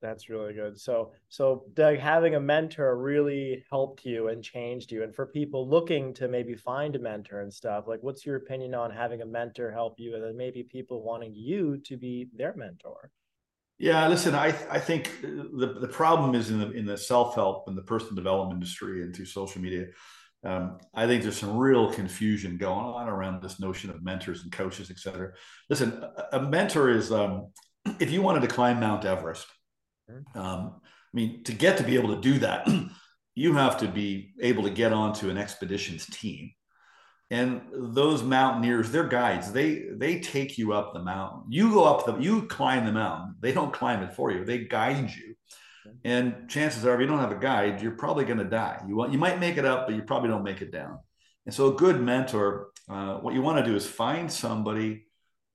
That's 0.02 0.30
really 0.30 0.54
good. 0.54 0.80
So, 0.80 1.14
so 1.30 1.64
Doug, 1.74 1.98
having 1.98 2.36
a 2.36 2.40
mentor 2.40 2.96
really 2.98 3.64
helped 3.72 4.06
you 4.06 4.28
and 4.28 4.44
changed 4.44 4.92
you. 4.92 5.02
And 5.04 5.16
for 5.16 5.26
people 5.26 5.68
looking 5.68 6.14
to 6.16 6.28
maybe 6.28 6.54
find 6.54 6.96
a 6.96 7.00
mentor 7.00 7.42
and 7.42 7.52
stuff, 7.52 7.86
like, 7.88 8.04
what's 8.04 8.26
your 8.26 8.36
opinion 8.36 8.76
on 8.76 8.92
having 8.92 9.22
a 9.22 9.26
mentor 9.26 9.72
help 9.72 10.00
you, 10.00 10.14
and 10.14 10.24
then 10.24 10.38
maybe 10.38 10.62
people 10.64 11.02
wanting 11.02 11.34
you 11.34 11.78
to 11.86 11.98
be 11.98 12.28
their 12.36 12.54
mentor? 12.56 13.10
Yeah, 13.80 14.08
listen, 14.08 14.36
I 14.36 14.50
I 14.70 14.80
think 14.80 15.22
the 15.22 15.78
the 15.82 15.88
problem 15.88 16.36
is 16.36 16.52
in 16.52 16.60
the 16.60 16.72
in 16.72 16.86
the 16.86 16.98
self 16.98 17.34
help 17.34 17.68
and 17.68 17.78
the 17.78 17.82
personal 17.82 18.16
development 18.16 18.58
industry 18.58 19.02
and 19.02 19.16
through 19.16 19.26
social 19.26 19.62
media. 19.62 19.88
Um, 20.44 20.78
I 20.94 21.08
think 21.08 21.24
there's 21.24 21.40
some 21.40 21.58
real 21.58 21.92
confusion 21.92 22.58
going 22.58 22.86
on 22.86 23.10
around 23.10 23.42
this 23.42 23.60
notion 23.60 23.90
of 23.90 24.04
mentors 24.04 24.44
and 24.44 24.52
coaches, 24.52 24.92
et 24.92 25.00
cetera. 25.00 25.32
Listen, 25.70 26.04
a, 26.04 26.38
a 26.38 26.42
mentor 26.42 26.90
is 26.90 27.12
um, 27.12 27.48
if 28.00 28.12
you 28.12 28.22
wanted 28.22 28.42
to 28.42 28.48
climb 28.48 28.80
Mount 28.80 29.04
Everest. 29.04 29.48
Um, 30.36 30.82
I 30.84 31.14
mean, 31.14 31.44
to 31.44 31.54
get 31.54 31.78
to 31.78 31.84
be 31.84 31.96
able 31.96 32.16
to 32.16 32.22
do 32.22 32.40
that, 32.40 32.68
you 33.36 33.54
have 33.54 33.78
to 33.80 33.88
be 33.88 34.34
able 34.42 34.64
to 34.64 34.70
get 34.70 34.94
onto 34.94 35.30
an 35.30 35.38
expeditions 35.38 36.06
team. 36.08 36.52
And 37.32 37.62
those 37.74 38.22
mountaineers 38.22 38.92
they're 38.92 39.08
guides. 39.08 39.52
They 39.52 39.86
they 39.92 40.20
take 40.20 40.58
you 40.60 40.74
up 40.74 40.94
the 40.94 41.02
mountain. 41.02 41.44
You 41.50 41.72
go 41.72 41.84
up 41.84 42.06
the 42.06 42.18
you 42.18 42.44
climb 42.44 42.86
the 42.86 42.92
mountain. 42.92 43.36
They 43.40 43.52
don't 43.52 43.74
climb 43.74 44.04
it 44.04 44.14
for 44.14 44.32
you. 44.32 44.46
They 44.46 44.60
guide 44.60 45.10
you. 45.10 45.36
And 46.04 46.48
chances 46.50 46.86
are 46.86 46.94
if 46.96 47.02
you 47.02 47.08
don't 47.08 47.20
have 47.20 47.32
a 47.32 47.40
guide 47.40 47.82
you're 47.82 47.94
probably 47.94 48.26
going 48.26 48.38
to 48.38 48.46
die. 48.46 48.80
You 48.88 48.96
want 48.96 49.12
you 49.12 49.18
might 49.18 49.40
make 49.40 49.58
it 49.58 49.66
up 49.66 49.88
but 49.88 49.96
you 49.96 50.04
probably 50.04 50.30
don't 50.30 50.44
make 50.44 50.62
it 50.62 50.72
down. 50.72 51.00
And 51.48 51.54
so 51.54 51.74
a 51.74 51.76
good 51.76 52.00
mentor 52.00 52.68
uh, 52.88 53.16
what 53.16 53.34
you 53.34 53.42
want 53.42 53.58
to 53.58 53.72
do 53.72 53.76
is 53.76 53.88
find 53.88 54.32
somebody 54.32 55.08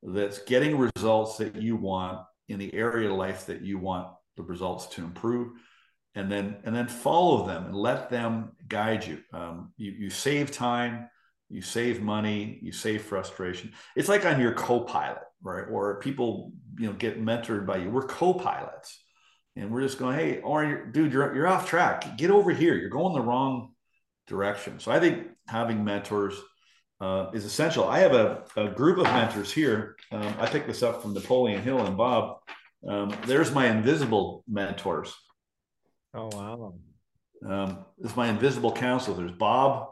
that's 0.02 0.40
getting 0.40 0.76
results 0.76 1.36
that 1.36 1.54
you 1.54 1.76
want 1.76 2.18
in 2.48 2.58
the 2.58 2.74
area 2.74 3.08
of 3.08 3.16
life 3.16 3.46
that 3.46 3.62
you 3.62 3.78
want 3.78 4.08
the 4.40 4.48
results 4.48 4.86
to 4.86 5.02
improve 5.02 5.52
and 6.14 6.30
then 6.30 6.56
and 6.64 6.74
then 6.74 6.88
follow 6.88 7.46
them 7.46 7.66
and 7.66 7.76
let 7.76 8.10
them 8.10 8.52
guide 8.68 9.06
you. 9.06 9.18
Um, 9.32 9.72
you, 9.76 9.92
you 9.92 10.10
save 10.10 10.50
time 10.50 11.08
you 11.48 11.62
save 11.62 12.00
money 12.00 12.58
you 12.62 12.72
save 12.72 13.02
frustration. 13.02 13.72
It's 13.96 14.08
like 14.08 14.24
i'm 14.24 14.40
your 14.40 14.54
co-pilot 14.54 15.22
right? 15.42 15.64
Or 15.70 16.00
people 16.00 16.52
you 16.78 16.86
know 16.86 16.92
get 16.92 17.22
mentored 17.22 17.66
by 17.66 17.78
you. 17.78 17.90
We're 17.90 18.06
co-pilots 18.06 19.02
and 19.56 19.70
we're 19.70 19.82
just 19.82 19.98
going 19.98 20.18
hey 20.18 20.40
or 20.40 20.86
dude 20.86 21.12
you're, 21.12 21.34
you're 21.34 21.48
off 21.48 21.68
track. 21.68 22.16
Get 22.16 22.30
over 22.30 22.50
here. 22.50 22.74
You're 22.74 22.90
going 22.90 23.14
the 23.14 23.20
wrong 23.20 23.74
direction. 24.26 24.78
So 24.80 24.92
i 24.92 25.00
think 25.00 25.28
having 25.46 25.84
mentors 25.84 26.34
uh, 27.00 27.30
is 27.32 27.46
essential. 27.46 27.88
I 27.88 28.00
have 28.00 28.12
a, 28.12 28.44
a 28.56 28.68
group 28.68 28.98
of 28.98 29.04
mentors 29.04 29.52
here. 29.52 29.96
Um, 30.12 30.34
i 30.38 30.46
picked 30.46 30.66
this 30.66 30.82
up 30.82 31.02
from 31.02 31.14
napoleon 31.14 31.62
hill 31.62 31.84
and 31.84 31.96
bob 31.96 32.38
um, 32.88 33.14
there's 33.26 33.52
my 33.52 33.66
invisible 33.66 34.44
mentors 34.48 35.14
oh 36.14 36.28
wow 36.32 36.74
um, 37.46 37.84
this 37.98 38.10
is 38.10 38.16
my 38.16 38.28
invisible 38.28 38.72
council 38.72 39.14
there's 39.14 39.32
bob 39.32 39.90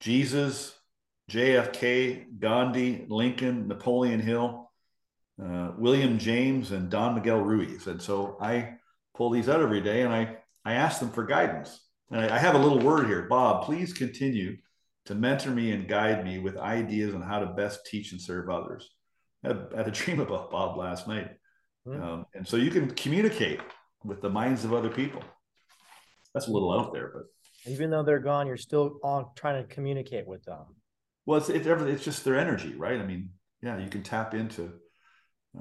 Jesus, 0.00 0.74
JFK, 1.30 2.38
Gandhi, 2.38 3.04
Lincoln, 3.08 3.68
Napoleon 3.68 4.20
Hill, 4.20 4.70
uh, 5.42 5.72
William 5.78 6.18
James, 6.18 6.72
and 6.72 6.90
Don 6.90 7.14
Miguel 7.14 7.40
Ruiz. 7.40 7.86
And 7.86 8.00
so 8.00 8.38
I 8.40 8.76
pull 9.14 9.30
these 9.30 9.48
out 9.48 9.60
every 9.60 9.82
day 9.82 10.02
and 10.02 10.12
I, 10.12 10.38
I 10.64 10.74
ask 10.74 11.00
them 11.00 11.10
for 11.10 11.24
guidance. 11.24 11.78
And 12.10 12.20
I, 12.20 12.36
I 12.36 12.38
have 12.38 12.54
a 12.54 12.58
little 12.58 12.80
word 12.80 13.06
here 13.06 13.22
Bob, 13.28 13.64
please 13.64 13.92
continue 13.92 14.56
to 15.06 15.14
mentor 15.14 15.50
me 15.50 15.72
and 15.72 15.88
guide 15.88 16.24
me 16.24 16.38
with 16.38 16.56
ideas 16.56 17.14
on 17.14 17.22
how 17.22 17.40
to 17.40 17.46
best 17.46 17.86
teach 17.86 18.12
and 18.12 18.20
serve 18.20 18.48
others. 18.48 18.90
I 19.44 19.48
had, 19.48 19.66
I 19.74 19.76
had 19.78 19.88
a 19.88 19.90
dream 19.92 20.20
about 20.20 20.50
Bob 20.50 20.78
last 20.78 21.06
night. 21.06 21.30
Mm-hmm. 21.86 22.02
Um, 22.02 22.26
and 22.34 22.46
so 22.46 22.56
you 22.56 22.70
can 22.70 22.90
communicate 22.90 23.60
with 24.04 24.20
the 24.20 24.30
minds 24.30 24.64
of 24.64 24.72
other 24.72 24.90
people. 24.90 25.22
That's 26.34 26.46
a 26.46 26.50
little 26.52 26.72
out 26.72 26.92
there, 26.92 27.10
but 27.12 27.24
even 27.66 27.90
though 27.90 28.02
they're 28.02 28.20
gone, 28.20 28.46
you're 28.46 28.56
still 28.56 28.98
on 29.02 29.26
trying 29.34 29.62
to 29.62 29.74
communicate 29.74 30.26
with 30.26 30.44
them. 30.44 30.64
Well, 31.26 31.38
it's 31.38 31.48
it's. 31.48 31.66
It's 31.66 32.04
just 32.04 32.24
their 32.24 32.38
energy, 32.38 32.74
right? 32.74 33.00
I 33.00 33.04
mean, 33.04 33.30
yeah, 33.62 33.78
you 33.78 33.88
can 33.88 34.02
tap 34.02 34.34
into. 34.34 34.72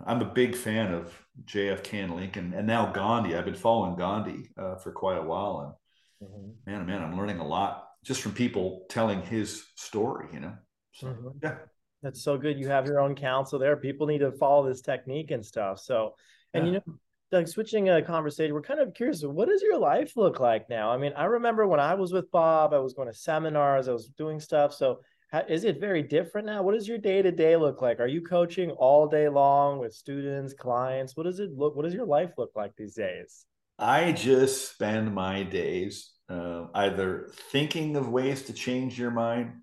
I'm 0.06 0.22
a 0.22 0.26
big 0.26 0.56
fan 0.56 0.94
of 0.94 1.12
JFK 1.46 2.04
and 2.04 2.16
Lincoln, 2.16 2.54
and 2.56 2.68
now 2.68 2.92
Gandhi. 2.92 3.36
I've 3.36 3.46
been 3.46 3.56
following 3.56 3.96
Gandhi 3.96 4.52
uh, 4.58 4.76
for 4.76 4.92
quite 4.92 5.18
a 5.18 5.24
while, 5.24 5.76
and 6.22 6.30
mm-hmm. 6.30 6.72
man, 6.72 6.86
man, 6.86 7.04
I'm 7.04 7.18
learning 7.18 7.40
a 7.40 7.48
lot 7.48 7.88
just 8.04 8.22
from 8.22 8.34
people 8.34 8.86
telling 8.90 9.22
his 9.22 9.66
story. 9.76 10.28
You 10.32 10.40
know, 10.42 10.54
so 10.94 11.08
mm-hmm. 11.08 11.28
yeah, 11.42 11.56
that's 12.02 12.24
so 12.24 12.38
good. 12.38 12.60
You 12.60 12.68
have 12.70 12.86
your 12.86 13.00
own 13.00 13.16
counsel 13.16 13.60
there. 13.60 13.76
People 13.78 14.08
need 14.08 14.20
to 14.20 14.32
follow 14.32 14.68
this 14.68 14.82
technique 14.82 15.32
and 15.32 15.46
stuff. 15.46 15.80
So, 15.80 16.16
and 16.54 16.66
yeah. 16.66 16.72
you 16.74 16.82
know, 16.86 16.94
Doug, 17.32 17.48
switching 17.48 17.90
a 17.90 18.02
conversation, 18.02 18.54
we're 18.54 18.62
kind 18.62 18.80
of 18.80 18.94
curious. 18.94 19.24
What 19.24 19.50
does 19.50 19.62
your 19.62 19.78
life 19.78 20.14
look 20.16 20.40
like 20.40 20.70
now? 20.70 20.90
I 20.90 20.98
mean, 20.98 21.14
I 21.16 21.26
remember 21.26 21.68
when 21.68 21.80
I 21.80 21.94
was 21.94 22.12
with 22.12 22.32
Bob, 22.32 22.74
I 22.74 22.80
was 22.80 22.94
going 22.94 23.08
to 23.08 23.14
seminars, 23.14 23.88
I 23.88 23.94
was 23.94 24.08
doing 24.08 24.40
stuff. 24.40 24.74
So, 24.74 25.02
how, 25.32 25.44
is 25.48 25.64
it 25.64 25.80
very 25.80 26.02
different 26.02 26.48
now? 26.48 26.64
What 26.64 26.74
does 26.74 26.88
your 26.88 26.98
day 26.98 27.22
to 27.22 27.32
day 27.32 27.56
look 27.56 27.84
like? 27.84 28.00
Are 28.00 28.08
you 28.08 28.22
coaching 28.22 28.72
all 28.72 29.08
day 29.08 29.30
long 29.30 29.78
with 29.78 29.94
students, 29.94 30.54
clients? 30.54 31.16
What 31.16 31.24
does 31.24 31.40
it 31.40 31.52
look? 31.56 31.76
What 31.76 31.86
does 31.86 31.94
your 31.94 32.08
life 32.08 32.32
look 32.38 32.52
like 32.56 32.76
these 32.76 32.96
days? 32.96 33.46
I 33.78 34.12
just 34.12 34.74
spend 34.74 35.14
my 35.14 35.44
days 35.44 36.12
uh, 36.30 36.66
either 36.74 37.30
thinking 37.52 37.96
of 37.96 38.10
ways 38.10 38.44
to 38.44 38.54
change 38.54 39.00
your 39.00 39.12
mind, 39.12 39.54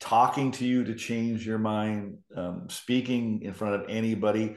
talking 0.00 0.50
to 0.52 0.66
you 0.66 0.84
to 0.84 0.94
change 0.94 1.46
your 1.46 1.58
mind, 1.58 2.18
um, 2.34 2.68
speaking 2.68 3.42
in 3.42 3.52
front 3.52 3.74
of 3.74 3.88
anybody 3.88 4.56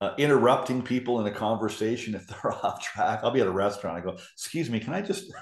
uh, 0.00 0.14
interrupting 0.16 0.82
people 0.82 1.20
in 1.20 1.26
a 1.26 1.30
conversation 1.30 2.14
if 2.14 2.26
they're 2.26 2.52
off 2.52 2.82
track. 2.82 3.20
I'll 3.22 3.30
be 3.30 3.40
at 3.40 3.46
a 3.46 3.52
restaurant. 3.52 3.96
I 3.96 4.00
go, 4.00 4.16
"Excuse 4.34 4.70
me, 4.70 4.80
can 4.80 4.94
I 4.94 5.02
just?" 5.02 5.32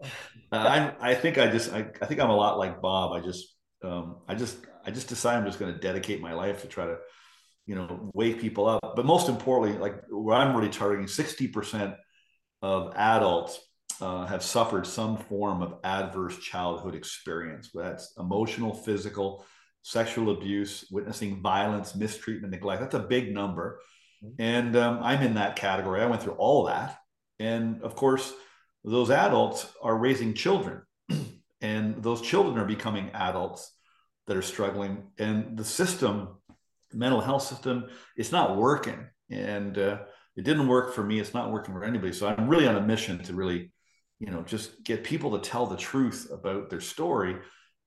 uh, 0.02 0.06
I 0.52 0.94
I 1.00 1.14
think 1.14 1.38
I 1.38 1.48
just 1.48 1.72
I, 1.72 1.86
I 2.00 2.06
think 2.06 2.20
I'm 2.20 2.30
a 2.30 2.36
lot 2.36 2.58
like 2.58 2.80
Bob. 2.80 3.12
I 3.12 3.20
just 3.20 3.54
um, 3.82 4.18
I 4.28 4.34
just 4.34 4.58
I 4.84 4.90
just 4.90 5.08
decide 5.08 5.36
I'm 5.36 5.46
just 5.46 5.58
going 5.58 5.72
to 5.72 5.78
dedicate 5.78 6.20
my 6.20 6.32
life 6.32 6.62
to 6.62 6.68
try 6.68 6.86
to 6.86 6.98
you 7.66 7.74
know 7.74 8.10
wake 8.14 8.40
people 8.40 8.68
up. 8.68 8.94
But 8.94 9.06
most 9.06 9.28
importantly, 9.28 9.78
like 9.78 10.02
where 10.10 10.36
I'm 10.36 10.54
really 10.54 10.70
targeting, 10.70 11.08
sixty 11.08 11.48
percent 11.48 11.94
of 12.62 12.92
adults 12.96 13.60
uh, 14.00 14.26
have 14.26 14.42
suffered 14.42 14.86
some 14.86 15.16
form 15.16 15.62
of 15.62 15.74
adverse 15.84 16.38
childhood 16.38 16.94
experience. 16.94 17.70
That's 17.74 18.12
emotional, 18.18 18.74
physical, 18.74 19.44
sexual 19.82 20.30
abuse, 20.30 20.86
witnessing 20.90 21.40
violence, 21.40 21.94
mistreatment, 21.94 22.52
neglect. 22.52 22.80
That's 22.80 22.94
a 22.94 23.00
big 23.00 23.32
number. 23.32 23.80
Mm-hmm. 24.24 24.42
And 24.42 24.76
um, 24.76 25.00
I'm 25.02 25.22
in 25.22 25.34
that 25.34 25.56
category. 25.56 26.00
I 26.00 26.06
went 26.06 26.22
through 26.22 26.34
all 26.34 26.64
that. 26.64 26.98
And 27.38 27.82
of 27.82 27.94
course, 27.94 28.32
those 28.84 29.10
adults 29.10 29.66
are 29.82 29.96
raising 29.96 30.34
children, 30.34 30.82
and 31.60 32.02
those 32.02 32.22
children 32.22 32.58
are 32.58 32.64
becoming 32.64 33.10
adults 33.12 33.72
that 34.26 34.36
are 34.36 34.42
struggling. 34.42 35.04
And 35.18 35.56
the 35.56 35.64
system, 35.64 36.28
the 36.90 36.96
mental 36.96 37.20
health 37.20 37.42
system, 37.42 37.88
it's 38.16 38.32
not 38.32 38.56
working. 38.56 39.06
And 39.30 39.76
uh, 39.76 39.98
it 40.36 40.44
didn't 40.44 40.68
work 40.68 40.94
for 40.94 41.02
me. 41.02 41.18
It's 41.18 41.34
not 41.34 41.50
working 41.50 41.74
for 41.74 41.84
anybody. 41.84 42.12
So 42.12 42.28
I'm 42.28 42.48
really 42.48 42.68
on 42.68 42.76
a 42.76 42.80
mission 42.80 43.22
to 43.24 43.34
really, 43.34 43.72
you 44.18 44.30
know, 44.30 44.42
just 44.42 44.82
get 44.84 45.04
people 45.04 45.38
to 45.38 45.48
tell 45.48 45.66
the 45.66 45.76
truth 45.76 46.28
about 46.32 46.70
their 46.70 46.80
story 46.80 47.36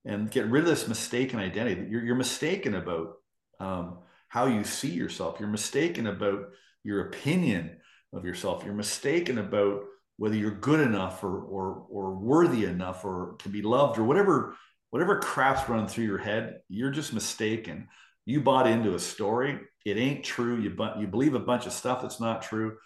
and 0.06 0.32
get 0.32 0.48
rid 0.48 0.64
of 0.64 0.70
this 0.70 0.88
mistaken 0.88 1.40
identity. 1.40 1.88
You're, 1.90 2.04
you're 2.04 2.16
mistaken 2.16 2.76
about 2.76 3.14
um, 3.60 4.00
how 4.28 4.46
you 4.46 4.64
see 4.64 4.90
yourself. 4.90 5.38
You're 5.40 5.50
mistaken 5.50 6.08
about 6.08 6.50
your 6.84 7.08
opinion 7.08 7.78
of 8.14 8.26
yourself. 8.26 8.64
You're 8.64 8.74
mistaken 8.74 9.40
about 9.40 9.84
whether 10.18 10.36
you're 10.36 10.52
good 10.52 10.82
enough 10.82 11.24
or, 11.24 11.40
or, 11.42 11.86
or 11.90 12.16
worthy 12.16 12.66
enough 12.66 13.06
or 13.06 13.36
to 13.40 13.50
be 13.50 13.62
loved 13.62 13.98
or 13.98 14.04
whatever, 14.04 14.56
whatever 14.92 15.20
crap's 15.20 15.68
running 15.68 15.88
through 15.88 16.06
your 16.06 16.18
head. 16.18 16.60
You're 16.70 16.92
just 16.92 17.14
mistaken. 17.14 17.88
You 18.26 18.42
bought 18.42 18.68
into 18.68 18.96
a 18.96 19.00
story. 19.00 19.60
It 19.86 19.98
ain't 19.98 20.24
true. 20.24 20.60
You, 20.60 20.76
you 21.00 21.08
believe 21.08 21.34
a 21.34 21.40
bunch 21.40 21.66
of 21.66 21.74
stuff 21.74 22.02
that's 22.02 22.20
not 22.20 22.44
true. 22.44 22.78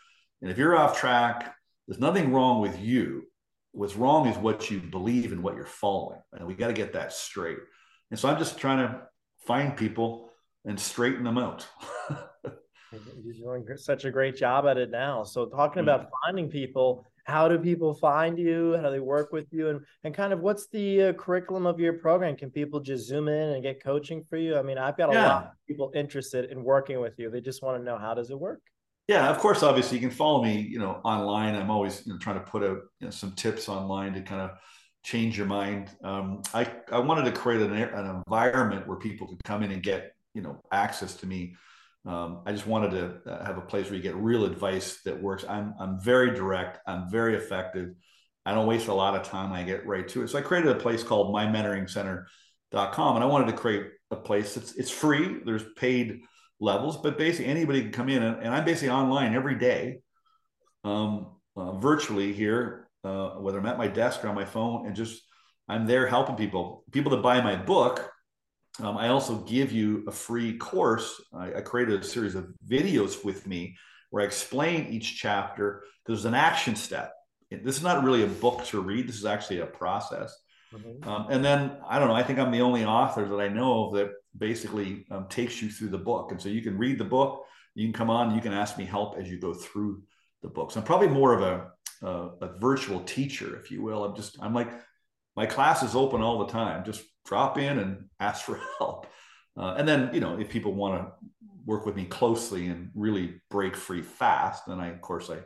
And 0.42 0.50
if 0.50 0.58
you're 0.58 0.78
off 0.78 1.00
track, 1.00 1.56
there's 1.88 2.00
nothing 2.00 2.32
wrong 2.32 2.62
with 2.62 2.80
you 2.80 3.26
what's 3.74 3.96
wrong 3.96 4.28
is 4.28 4.38
what 4.38 4.72
you 4.72 4.80
believe 4.80 5.32
and 5.32 5.44
what 5.44 5.56
you're 5.56 5.66
following 5.66 6.20
and 6.34 6.48
we 6.48 6.54
got 6.54 6.68
to 6.68 6.74
get 6.74 6.94
that 6.94 7.12
straight. 7.12 7.58
And 8.10 8.20
so 8.20 8.30
i'm 8.30 8.38
just 8.38 8.58
trying 8.58 8.80
to 8.80 9.02
find 9.46 9.76
people 9.76 10.30
and 10.66 10.80
straighten 10.80 11.24
them 11.24 11.38
out. 11.38 11.68
You're 13.24 13.34
doing 13.34 13.78
such 13.78 14.06
a 14.06 14.12
great 14.12 14.36
job 14.36 14.68
at 14.68 14.78
it 14.78 14.92
now. 14.92 15.24
So 15.24 15.48
talking 15.48 15.82
mm-hmm. 15.82 15.90
about 15.90 16.10
finding 16.24 16.50
people 16.50 17.06
how 17.26 17.48
do 17.48 17.58
people 17.58 17.94
find 17.94 18.38
you? 18.38 18.76
How 18.76 18.84
do 18.84 18.92
they 18.92 19.00
work 19.00 19.32
with 19.32 19.48
you? 19.54 19.70
And, 19.70 19.80
and 20.04 20.14
kind 20.14 20.34
of 20.34 20.42
what's 20.42 20.68
the 20.68 21.04
uh, 21.04 21.14
curriculum 21.14 21.66
of 21.66 21.80
your 21.80 21.94
program? 21.94 22.36
Can 22.36 22.52
people 22.52 22.82
just 22.82 23.08
zoom 23.08 23.30
in 23.30 23.52
and 23.52 23.64
get 23.64 23.82
coaching 23.82 24.26
for 24.30 24.36
you? 24.36 24.58
I 24.58 24.62
mean 24.62 24.78
i've 24.78 24.98
got 24.98 25.10
a 25.10 25.14
yeah. 25.14 25.28
lot 25.28 25.44
of 25.44 25.50
people 25.68 25.92
interested 25.96 26.52
in 26.52 26.64
working 26.64 27.00
with 27.00 27.18
you. 27.18 27.30
They 27.30 27.42
just 27.42 27.64
want 27.64 27.80
to 27.80 27.84
know 27.84 27.98
how 27.98 28.14
does 28.14 28.30
it 28.30 28.40
work 28.40 28.62
yeah, 29.14 29.30
of 29.30 29.38
course. 29.38 29.62
Obviously, 29.62 29.98
you 30.00 30.02
can 30.02 30.16
follow 30.16 30.44
me. 30.44 30.60
You 30.60 30.80
know, 30.80 31.00
online. 31.04 31.56
I'm 31.56 31.70
always 31.70 32.06
you 32.06 32.14
know 32.14 32.20
trying 32.20 32.40
to 32.40 32.46
put 32.46 32.64
out 32.64 32.80
you 33.00 33.08
know, 33.08 33.12
some 33.12 33.34
tips 33.34 33.70
online 33.70 34.14
to 34.14 34.22
kind 34.22 34.42
of 34.42 34.52
change 35.04 35.38
your 35.38 35.46
mind. 35.46 35.90
Um, 36.04 36.42
I 36.54 36.68
I 36.92 37.00
wanted 37.00 37.26
to 37.26 37.32
create 37.32 37.62
an, 37.62 37.74
an 37.74 38.24
environment 38.28 38.88
where 38.88 38.98
people 38.98 39.28
could 39.28 39.44
come 39.44 39.62
in 39.62 39.72
and 39.72 39.84
get 39.84 40.14
you 40.34 40.42
know 40.42 40.60
access 40.72 41.14
to 41.18 41.28
me. 41.28 41.56
Um, 42.06 42.42
I 42.46 42.52
just 42.52 42.66
wanted 42.66 42.92
to 42.92 43.32
uh, 43.32 43.46
have 43.46 43.58
a 43.58 43.62
place 43.62 43.86
where 43.86 43.96
you 43.96 44.02
get 44.02 44.16
real 44.16 44.46
advice 44.46 45.02
that 45.04 45.22
works. 45.22 45.46
I'm 45.48 45.76
I'm 45.80 46.00
very 46.02 46.32
direct. 46.32 46.80
I'm 46.88 47.12
very 47.12 47.36
effective. 47.36 47.94
I 48.46 48.54
don't 48.56 48.68
waste 48.68 48.88
a 48.88 48.94
lot 48.94 49.16
of 49.16 49.24
time. 49.24 49.54
I 49.54 49.62
get 49.64 49.86
right 49.86 50.08
to 50.10 50.24
it. 50.24 50.30
So 50.30 50.40
I 50.40 50.42
created 50.42 50.72
a 50.72 50.80
place 50.80 51.04
called 51.04 51.34
mymentoringcenter.com, 51.34 53.16
and 53.16 53.24
I 53.24 53.28
wanted 53.28 53.52
to 53.52 53.58
create 53.58 53.86
a 54.10 54.16
place 54.16 54.56
that's 54.56 54.74
it's 54.76 54.92
free. 54.92 55.38
There's 55.46 55.64
paid 55.76 56.22
levels, 56.64 56.98
but 56.98 57.18
basically 57.18 57.52
anybody 57.52 57.82
can 57.82 57.92
come 57.92 58.10
in 58.10 58.24
and, 58.24 58.38
and 58.42 58.54
I'm 58.54 58.66
basically 58.66 58.90
online 58.90 59.36
every 59.36 59.56
day, 59.56 60.00
um, 60.84 61.28
uh, 61.56 61.78
virtually 61.78 62.34
here, 62.34 62.90
uh, 63.04 63.32
whether 63.32 63.60
I'm 63.60 63.66
at 63.66 63.78
my 63.78 63.88
desk 63.88 64.24
or 64.24 64.30
on 64.30 64.36
my 64.36 64.46
phone, 64.46 64.88
and 64.88 64.96
just 64.96 65.22
I'm 65.68 65.86
there 65.86 66.08
helping 66.08 66.36
people. 66.36 66.84
People 66.92 67.12
that 67.12 67.22
buy 67.22 67.42
my 67.42 67.56
book, 67.56 68.10
um, 68.80 68.98
I 68.98 69.10
also 69.10 69.38
give 69.42 69.72
you 69.72 70.04
a 70.08 70.12
free 70.12 70.58
course. 70.58 71.22
I, 71.34 71.56
I, 71.56 71.62
created 71.62 72.02
a 72.02 72.04
series 72.04 72.34
of 72.34 72.48
videos 72.68 73.24
with 73.24 73.46
me 73.46 73.78
where 74.10 74.24
I 74.24 74.26
explain 74.26 74.88
each 74.88 75.20
chapter. 75.20 75.84
There's 76.06 76.26
an 76.26 76.34
action 76.34 76.76
step, 76.76 77.14
this 77.62 77.78
is 77.78 77.84
not 77.84 78.04
really 78.04 78.24
a 78.24 78.28
book 78.28 78.66
to 78.66 78.82
read. 78.82 79.08
This 79.08 79.18
is 79.18 79.26
actually 79.26 79.60
a 79.60 79.66
process. 79.66 80.36
Mm-hmm. 80.74 81.08
Um, 81.08 81.28
and 81.30 81.44
then 81.44 81.78
I 81.88 82.00
don't 82.00 82.08
know. 82.08 82.16
I 82.16 82.24
think 82.24 82.40
I'm 82.40 82.52
the 82.52 82.62
only 82.62 82.86
author 82.86 83.28
that 83.28 83.40
I 83.40 83.48
know 83.48 83.86
of 83.86 83.94
that 83.96 84.12
basically 84.38 85.06
um, 85.12 85.28
takes 85.30 85.62
you 85.62 85.70
through 85.70 85.90
the 85.90 85.98
book. 85.98 86.32
And 86.32 86.42
so 86.42 86.50
you 86.50 86.62
can 86.62 86.78
read 86.78 86.98
the 86.98 87.06
book. 87.06 87.46
You 87.76 87.86
can 87.86 87.94
come 87.94 88.10
on. 88.10 88.36
You 88.36 88.42
can 88.42 88.54
ask 88.54 88.78
me 88.78 88.86
help 88.86 89.18
as 89.18 89.30
you 89.30 89.40
go 89.40 89.54
through 89.54 90.02
the 90.42 90.50
books. 90.50 90.76
I'm 90.76 90.84
probably 90.84 91.08
more 91.08 91.34
of 91.34 91.42
a, 91.42 92.08
a, 92.08 92.30
a 92.42 92.58
virtual 92.60 93.02
teacher, 93.02 93.58
if 93.58 93.72
you 93.72 93.82
will. 93.82 94.04
I'm 94.04 94.16
just 94.16 94.38
I'm 94.42 94.54
like 94.54 94.72
my 95.36 95.46
class 95.46 95.84
is 95.84 95.96
open 95.96 96.22
all 96.22 96.46
the 96.46 96.52
time. 96.52 96.84
Just 96.84 97.04
drop 97.26 97.58
in 97.58 97.80
and 97.80 98.06
ask 98.20 98.46
for 98.46 98.60
help. 98.80 99.08
Uh, 99.58 99.76
and 99.78 99.88
then 99.88 100.10
you 100.14 100.20
know 100.20 100.40
if 100.40 100.50
people 100.50 100.74
want 100.74 101.02
to 101.02 101.12
work 101.66 101.86
with 101.86 101.96
me 101.96 102.06
closely 102.06 102.68
and 102.68 102.90
really 102.94 103.42
break 103.50 103.76
free 103.76 104.02
fast, 104.02 104.64
then 104.68 104.80
I 104.80 104.88
of 104.88 105.02
course 105.02 105.30
I 105.30 105.40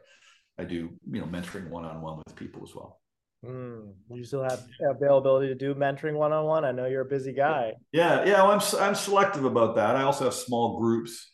I 0.61 0.65
do 0.65 0.89
you 1.09 1.21
know 1.21 1.27
mentoring 1.27 1.69
one 1.69 1.85
on 1.85 2.01
one 2.01 2.17
with 2.17 2.35
people 2.35 2.63
as 2.63 2.73
well. 2.73 2.99
Mm, 3.47 3.93
you 4.09 4.25
still 4.25 4.43
have 4.43 4.65
availability 4.81 5.47
to 5.47 5.55
do 5.55 5.73
mentoring 5.73 6.15
one 6.15 6.33
on 6.33 6.45
one. 6.45 6.65
I 6.65 6.71
know 6.71 6.85
you're 6.85 7.01
a 7.01 7.05
busy 7.05 7.31
guy. 7.31 7.73
Yeah, 7.91 8.25
yeah. 8.25 8.43
Well, 8.43 8.51
I'm 8.51 8.79
I'm 8.81 8.95
selective 8.95 9.45
about 9.45 9.75
that. 9.75 9.95
I 9.95 10.03
also 10.03 10.25
have 10.25 10.33
small 10.33 10.79
groups, 10.79 11.31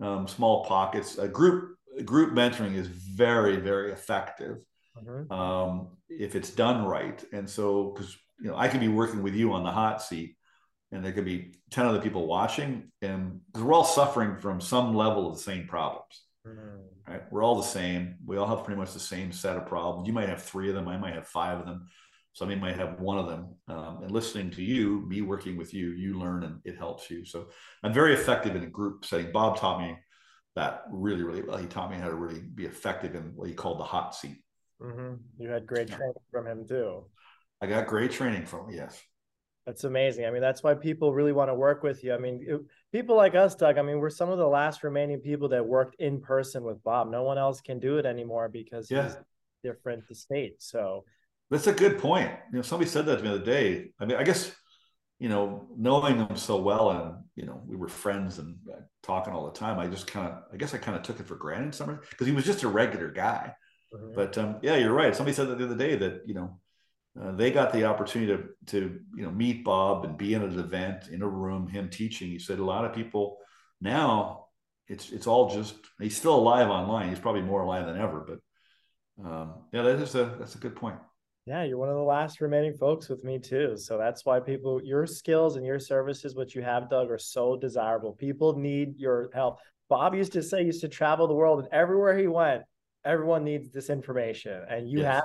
um, 0.00 0.28
small 0.28 0.64
pockets. 0.64 1.18
A 1.18 1.26
group 1.26 1.76
group 2.04 2.34
mentoring 2.34 2.74
is 2.76 2.86
very 2.86 3.56
very 3.56 3.90
effective 3.90 4.58
mm-hmm. 4.96 5.32
um, 5.32 5.88
if 6.08 6.34
it's 6.34 6.50
done 6.50 6.84
right. 6.84 7.22
And 7.32 7.48
so, 7.48 7.92
because 7.94 8.16
you 8.40 8.50
know, 8.50 8.56
I 8.56 8.68
could 8.68 8.80
be 8.80 8.88
working 8.88 9.22
with 9.22 9.34
you 9.34 9.52
on 9.52 9.64
the 9.64 9.72
hot 9.72 10.02
seat, 10.02 10.36
and 10.92 11.04
there 11.04 11.12
could 11.12 11.24
be 11.24 11.54
ten 11.70 11.86
other 11.86 12.00
people 12.00 12.26
watching, 12.26 12.92
and 13.02 13.40
because 13.46 13.64
we're 13.64 13.74
all 13.74 13.84
suffering 13.84 14.36
from 14.36 14.60
some 14.60 14.94
level 14.94 15.28
of 15.28 15.36
the 15.36 15.42
same 15.42 15.66
problems. 15.66 16.22
Mm-hmm. 16.46 17.12
Right? 17.12 17.22
We're 17.30 17.42
all 17.42 17.56
the 17.56 17.62
same. 17.62 18.16
We 18.24 18.36
all 18.36 18.46
have 18.46 18.64
pretty 18.64 18.78
much 18.78 18.92
the 18.92 19.00
same 19.00 19.32
set 19.32 19.56
of 19.56 19.66
problems. 19.66 20.06
You 20.06 20.12
might 20.12 20.28
have 20.28 20.42
three 20.42 20.68
of 20.68 20.74
them. 20.74 20.88
I 20.88 20.96
might 20.96 21.14
have 21.14 21.26
five 21.28 21.58
of 21.58 21.66
them. 21.66 21.88
Somebody 22.32 22.60
might 22.60 22.76
have 22.76 23.00
one 23.00 23.18
of 23.18 23.28
them. 23.28 23.54
Um, 23.68 24.00
and 24.02 24.10
listening 24.10 24.50
to 24.52 24.62
you, 24.62 25.06
me 25.08 25.22
working 25.22 25.56
with 25.56 25.72
you, 25.72 25.90
you 25.90 26.18
learn 26.18 26.44
and 26.44 26.60
it 26.64 26.76
helps 26.76 27.10
you. 27.10 27.24
So 27.24 27.48
I'm 27.82 27.94
very 27.94 28.12
effective 28.12 28.54
in 28.54 28.62
a 28.62 28.68
group 28.68 29.04
setting. 29.06 29.32
Bob 29.32 29.56
taught 29.56 29.80
me 29.80 29.96
that 30.54 30.82
really, 30.90 31.22
really 31.22 31.42
well. 31.42 31.56
He 31.56 31.66
taught 31.66 31.90
me 31.90 31.96
how 31.96 32.08
to 32.08 32.14
really 32.14 32.40
be 32.40 32.66
effective 32.66 33.14
in 33.14 33.32
what 33.34 33.48
he 33.48 33.54
called 33.54 33.80
the 33.80 33.84
hot 33.84 34.14
seat. 34.14 34.42
Mm-hmm. 34.82 35.14
You 35.38 35.48
had 35.48 35.66
great 35.66 35.88
training 35.88 36.12
from 36.30 36.46
him 36.46 36.66
too. 36.68 37.06
I 37.62 37.66
got 37.66 37.86
great 37.86 38.10
training 38.10 38.44
from 38.44 38.68
him. 38.68 38.76
Yes. 38.76 39.02
That's 39.66 39.82
amazing. 39.82 40.24
I 40.26 40.30
mean, 40.30 40.42
that's 40.42 40.62
why 40.62 40.74
people 40.74 41.12
really 41.12 41.32
want 41.32 41.50
to 41.50 41.54
work 41.54 41.82
with 41.82 42.04
you. 42.04 42.14
I 42.14 42.18
mean, 42.18 42.44
it, 42.46 42.60
people 42.92 43.16
like 43.16 43.34
us, 43.34 43.56
Doug, 43.56 43.78
I 43.78 43.82
mean, 43.82 43.98
we're 43.98 44.10
some 44.10 44.30
of 44.30 44.38
the 44.38 44.46
last 44.46 44.84
remaining 44.84 45.18
people 45.18 45.48
that 45.48 45.66
worked 45.66 45.96
in 45.98 46.20
person 46.20 46.62
with 46.62 46.82
Bob. 46.84 47.10
No 47.10 47.24
one 47.24 47.36
else 47.36 47.60
can 47.60 47.80
do 47.80 47.98
it 47.98 48.06
anymore 48.06 48.48
because 48.48 48.88
yeah. 48.88 49.04
he's 49.04 49.16
different 49.64 50.06
to 50.06 50.14
state. 50.14 50.62
So 50.62 51.04
that's 51.50 51.66
a 51.66 51.72
good 51.72 51.98
point. 51.98 52.30
You 52.52 52.58
know, 52.58 52.62
somebody 52.62 52.88
said 52.88 53.06
that 53.06 53.16
to 53.16 53.22
me 53.24 53.30
the 53.30 53.34
other 53.36 53.44
day. 53.44 53.90
I 53.98 54.04
mean, 54.04 54.16
I 54.16 54.22
guess, 54.22 54.54
you 55.18 55.28
know, 55.28 55.66
knowing 55.76 56.18
him 56.18 56.36
so 56.36 56.60
well 56.60 56.90
and, 56.90 57.14
you 57.34 57.46
know, 57.46 57.60
we 57.66 57.74
were 57.74 57.88
friends 57.88 58.38
and 58.38 58.56
uh, 58.72 58.82
talking 59.02 59.32
all 59.32 59.46
the 59.46 59.58
time, 59.58 59.80
I 59.80 59.88
just 59.88 60.06
kind 60.06 60.28
of, 60.28 60.42
I 60.52 60.56
guess 60.58 60.74
I 60.74 60.78
kind 60.78 60.96
of 60.96 61.02
took 61.02 61.18
it 61.18 61.26
for 61.26 61.34
granted 61.34 61.74
somewhere 61.74 62.02
because 62.10 62.28
he 62.28 62.32
was 62.32 62.44
just 62.44 62.62
a 62.62 62.68
regular 62.68 63.10
guy. 63.10 63.52
Mm-hmm. 63.92 64.14
But 64.14 64.38
um, 64.38 64.58
yeah, 64.62 64.76
you're 64.76 64.92
right. 64.92 65.16
Somebody 65.16 65.34
said 65.34 65.48
that 65.48 65.58
the 65.58 65.64
other 65.64 65.76
day 65.76 65.96
that, 65.96 66.22
you 66.24 66.34
know, 66.34 66.60
uh, 67.20 67.32
they 67.32 67.50
got 67.50 67.72
the 67.72 67.84
opportunity 67.84 68.32
to, 68.32 68.48
to 68.66 69.00
you 69.14 69.22
know 69.22 69.30
meet 69.30 69.64
Bob 69.64 70.04
and 70.04 70.16
be 70.16 70.34
in 70.34 70.42
an 70.42 70.58
event 70.58 71.08
in 71.08 71.22
a 71.22 71.28
room, 71.28 71.66
him 71.66 71.88
teaching. 71.88 72.28
He 72.28 72.38
said 72.38 72.58
a 72.58 72.64
lot 72.64 72.84
of 72.84 72.94
people 72.94 73.38
now 73.80 74.46
it's 74.88 75.10
it's 75.10 75.26
all 75.26 75.50
just 75.50 75.74
he's 76.00 76.16
still 76.16 76.36
alive 76.36 76.68
online. 76.68 77.08
He's 77.08 77.18
probably 77.18 77.42
more 77.42 77.62
alive 77.62 77.86
than 77.86 77.98
ever. 77.98 78.26
But 78.26 79.26
um, 79.26 79.54
yeah, 79.72 79.82
that 79.82 79.96
is 80.00 80.14
a 80.14 80.36
that's 80.38 80.54
a 80.54 80.58
good 80.58 80.76
point. 80.76 80.96
Yeah, 81.46 81.62
you're 81.62 81.78
one 81.78 81.88
of 81.88 81.94
the 81.94 82.02
last 82.02 82.40
remaining 82.40 82.74
folks 82.74 83.08
with 83.08 83.22
me 83.22 83.38
too. 83.38 83.76
So 83.76 83.98
that's 83.98 84.24
why 84.24 84.40
people, 84.40 84.80
your 84.82 85.06
skills 85.06 85.54
and 85.54 85.64
your 85.64 85.78
services, 85.78 86.34
what 86.34 86.56
you 86.56 86.62
have, 86.62 86.90
Doug, 86.90 87.08
are 87.08 87.18
so 87.18 87.56
desirable. 87.56 88.12
People 88.12 88.58
need 88.58 88.98
your 88.98 89.30
help. 89.32 89.58
Bob 89.88 90.16
used 90.16 90.32
to 90.32 90.42
say, 90.42 90.60
he 90.60 90.66
used 90.66 90.80
to 90.80 90.88
travel 90.88 91.28
the 91.28 91.34
world, 91.34 91.60
and 91.60 91.68
everywhere 91.70 92.18
he 92.18 92.26
went, 92.26 92.62
everyone 93.04 93.44
needs 93.44 93.70
this 93.70 93.90
information, 93.90 94.60
and 94.68 94.90
you 94.90 95.02
yes. 95.02 95.14
have. 95.14 95.24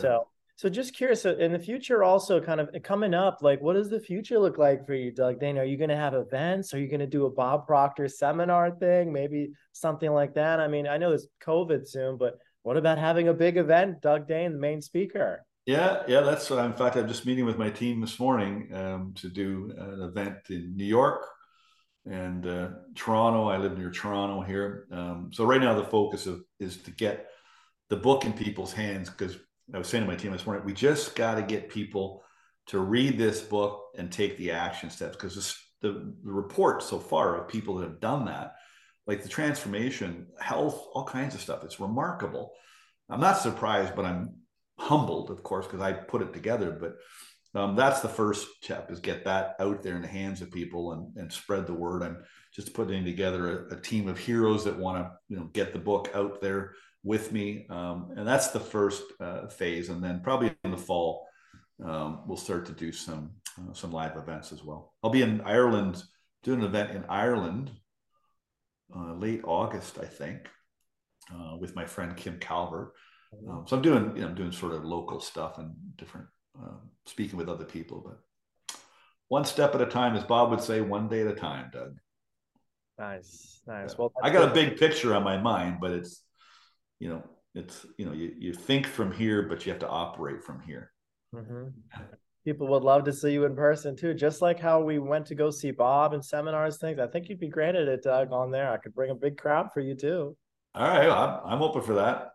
So 0.00 0.28
so 0.56 0.68
just 0.68 0.94
curious, 0.94 1.24
in 1.24 1.52
the 1.52 1.58
future, 1.58 2.02
also 2.02 2.40
kind 2.40 2.60
of 2.60 2.70
coming 2.82 3.14
up, 3.14 3.38
like 3.42 3.60
what 3.60 3.74
does 3.74 3.90
the 3.90 4.00
future 4.00 4.38
look 4.38 4.58
like 4.58 4.86
for 4.86 4.94
you, 4.94 5.10
Doug 5.10 5.40
Dane? 5.40 5.58
Are 5.58 5.64
you 5.64 5.76
going 5.76 5.90
to 5.90 5.96
have 5.96 6.14
events? 6.14 6.72
Are 6.74 6.78
you 6.78 6.88
going 6.88 7.00
to 7.00 7.06
do 7.06 7.26
a 7.26 7.30
Bob 7.30 7.66
Proctor 7.66 8.06
seminar 8.08 8.70
thing? 8.70 9.12
Maybe 9.12 9.52
something 9.72 10.12
like 10.12 10.34
that. 10.34 10.60
I 10.60 10.68
mean, 10.68 10.86
I 10.86 10.98
know 10.98 11.12
it's 11.12 11.26
COVID 11.42 11.88
soon, 11.88 12.16
but 12.16 12.38
what 12.62 12.76
about 12.76 12.98
having 12.98 13.28
a 13.28 13.34
big 13.34 13.56
event, 13.56 14.02
Doug 14.02 14.28
Dane, 14.28 14.52
the 14.52 14.58
main 14.58 14.82
speaker? 14.82 15.44
Yeah, 15.66 16.02
yeah, 16.08 16.20
that's 16.20 16.50
what. 16.50 16.64
In 16.64 16.74
fact, 16.74 16.96
I'm 16.96 17.08
just 17.08 17.26
meeting 17.26 17.44
with 17.44 17.58
my 17.58 17.70
team 17.70 18.00
this 18.00 18.18
morning 18.18 18.68
um, 18.74 19.14
to 19.16 19.28
do 19.28 19.72
an 19.76 20.02
event 20.02 20.38
in 20.50 20.76
New 20.76 20.84
York 20.84 21.24
and 22.04 22.46
uh, 22.46 22.68
Toronto. 22.96 23.48
I 23.48 23.58
live 23.58 23.78
near 23.78 23.90
Toronto 23.90 24.42
here, 24.42 24.86
um, 24.90 25.30
so 25.32 25.44
right 25.44 25.60
now 25.60 25.74
the 25.74 25.84
focus 25.84 26.26
of, 26.26 26.42
is 26.58 26.78
to 26.78 26.90
get 26.90 27.28
the 27.90 27.96
book 27.96 28.24
in 28.24 28.32
people's 28.32 28.72
hands 28.72 29.08
because 29.08 29.36
I 29.74 29.78
was 29.78 29.88
saying 29.88 30.04
to 30.04 30.10
my 30.10 30.16
team 30.16 30.32
this 30.32 30.46
morning, 30.46 30.64
we 30.64 30.74
just 30.74 31.14
got 31.14 31.36
to 31.36 31.42
get 31.42 31.70
people 31.70 32.22
to 32.66 32.78
read 32.78 33.18
this 33.18 33.40
book 33.40 33.84
and 33.96 34.10
take 34.10 34.36
the 34.36 34.52
action 34.52 34.90
steps 34.90 35.16
because 35.16 35.56
the, 35.80 36.14
the 36.22 36.30
report 36.30 36.82
so 36.82 36.98
far 36.98 37.36
of 37.36 37.48
people 37.48 37.76
that 37.76 37.88
have 37.88 38.00
done 38.00 38.26
that, 38.26 38.54
like 39.06 39.22
the 39.22 39.28
transformation, 39.28 40.26
health, 40.38 40.86
all 40.92 41.04
kinds 41.04 41.34
of 41.34 41.40
stuff, 41.40 41.64
it's 41.64 41.80
remarkable. 41.80 42.52
I'm 43.08 43.20
not 43.20 43.38
surprised, 43.38 43.96
but 43.96 44.04
I'm 44.04 44.36
humbled, 44.78 45.30
of 45.30 45.42
course, 45.42 45.66
because 45.66 45.80
I 45.80 45.92
put 45.92 46.22
it 46.22 46.32
together. 46.32 46.70
But 46.78 47.60
um, 47.60 47.74
that's 47.74 48.00
the 48.00 48.08
first 48.08 48.46
step 48.62 48.90
is 48.90 49.00
get 49.00 49.24
that 49.24 49.56
out 49.58 49.82
there 49.82 49.96
in 49.96 50.02
the 50.02 50.08
hands 50.08 50.40
of 50.40 50.50
people 50.50 50.92
and, 50.92 51.16
and 51.16 51.32
spread 51.32 51.66
the 51.66 51.74
word. 51.74 52.02
I'm 52.02 52.22
just 52.54 52.74
putting 52.74 53.04
together 53.04 53.66
a, 53.70 53.74
a 53.76 53.80
team 53.80 54.08
of 54.08 54.18
heroes 54.18 54.64
that 54.64 54.78
want 54.78 54.98
to, 54.98 55.10
you 55.28 55.36
know, 55.36 55.46
get 55.52 55.72
the 55.72 55.78
book 55.78 56.10
out 56.14 56.40
there 56.40 56.72
with 57.02 57.32
me. 57.32 57.66
Um, 57.68 58.12
and 58.16 58.26
that's 58.26 58.48
the 58.48 58.60
first 58.60 59.02
uh, 59.20 59.48
phase. 59.48 59.88
And 59.88 60.02
then 60.02 60.20
probably 60.20 60.54
in 60.64 60.70
the 60.70 60.76
fall, 60.76 61.26
um, 61.84 62.22
we'll 62.26 62.36
start 62.36 62.66
to 62.66 62.72
do 62.72 62.92
some 62.92 63.32
uh, 63.58 63.72
some 63.74 63.92
live 63.92 64.16
events 64.16 64.52
as 64.52 64.64
well. 64.64 64.94
I'll 65.02 65.10
be 65.10 65.22
in 65.22 65.40
Ireland 65.42 66.02
doing 66.42 66.60
an 66.60 66.66
event 66.66 66.92
in 66.92 67.04
Ireland 67.08 67.70
uh, 68.94 69.14
late 69.14 69.42
August, 69.44 69.98
I 70.00 70.06
think, 70.06 70.48
uh, 71.32 71.56
with 71.58 71.74
my 71.74 71.84
friend 71.84 72.16
Kim 72.16 72.38
Calvert. 72.38 72.92
Um, 73.48 73.64
so 73.66 73.76
I'm 73.76 73.82
doing 73.82 74.12
you 74.14 74.22
know 74.22 74.28
I'm 74.28 74.34
doing 74.34 74.52
sort 74.52 74.72
of 74.72 74.84
local 74.84 75.20
stuff 75.20 75.58
and 75.58 75.74
different 75.96 76.26
um, 76.58 76.90
speaking 77.06 77.38
with 77.38 77.48
other 77.48 77.64
people, 77.64 78.02
but 78.04 78.18
one 79.28 79.44
step 79.46 79.74
at 79.74 79.80
a 79.80 79.86
time, 79.86 80.14
as 80.14 80.24
Bob 80.24 80.50
would 80.50 80.60
say, 80.60 80.82
one 80.82 81.08
day 81.08 81.22
at 81.22 81.26
a 81.26 81.34
time, 81.34 81.70
Doug. 81.72 81.96
Nice, 82.98 83.62
nice. 83.66 83.96
Well, 83.96 84.12
I 84.22 84.28
got 84.28 84.40
good. 84.40 84.50
a 84.50 84.54
big 84.54 84.78
picture 84.78 85.14
on 85.14 85.22
my 85.22 85.38
mind, 85.38 85.78
but 85.80 85.90
it's 85.92 86.22
you 87.02 87.08
know 87.08 87.22
it's 87.56 87.84
you 87.98 88.06
know 88.06 88.12
you, 88.12 88.32
you 88.38 88.54
think 88.54 88.86
from 88.86 89.10
here 89.10 89.42
but 89.42 89.66
you 89.66 89.72
have 89.72 89.80
to 89.80 89.88
operate 89.88 90.42
from 90.44 90.60
here. 90.60 90.92
Mm-hmm. 91.34 91.68
people 92.44 92.68
would 92.68 92.82
love 92.82 93.04
to 93.04 93.12
see 93.12 93.32
you 93.32 93.44
in 93.46 93.56
person 93.56 93.96
too 93.96 94.12
just 94.12 94.42
like 94.42 94.60
how 94.60 94.82
we 94.82 94.98
went 94.98 95.24
to 95.26 95.34
go 95.34 95.50
see 95.50 95.72
bob 95.72 96.12
and 96.14 96.24
seminars 96.24 96.78
things. 96.78 97.00
I 97.00 97.08
think 97.08 97.28
you'd 97.28 97.40
be 97.40 97.48
great 97.48 97.74
at 97.74 97.88
it 97.88 98.04
doug 98.04 98.32
on 98.32 98.52
there. 98.52 98.70
I 98.70 98.76
could 98.76 98.94
bring 98.94 99.10
a 99.10 99.16
big 99.16 99.36
crowd 99.36 99.70
for 99.74 99.80
you 99.80 99.96
too. 99.96 100.36
All 100.74 100.86
right. 100.86 101.10
I'm, 101.10 101.40
I'm 101.44 101.62
open 101.62 101.82
for 101.82 101.94
that. 101.94 102.28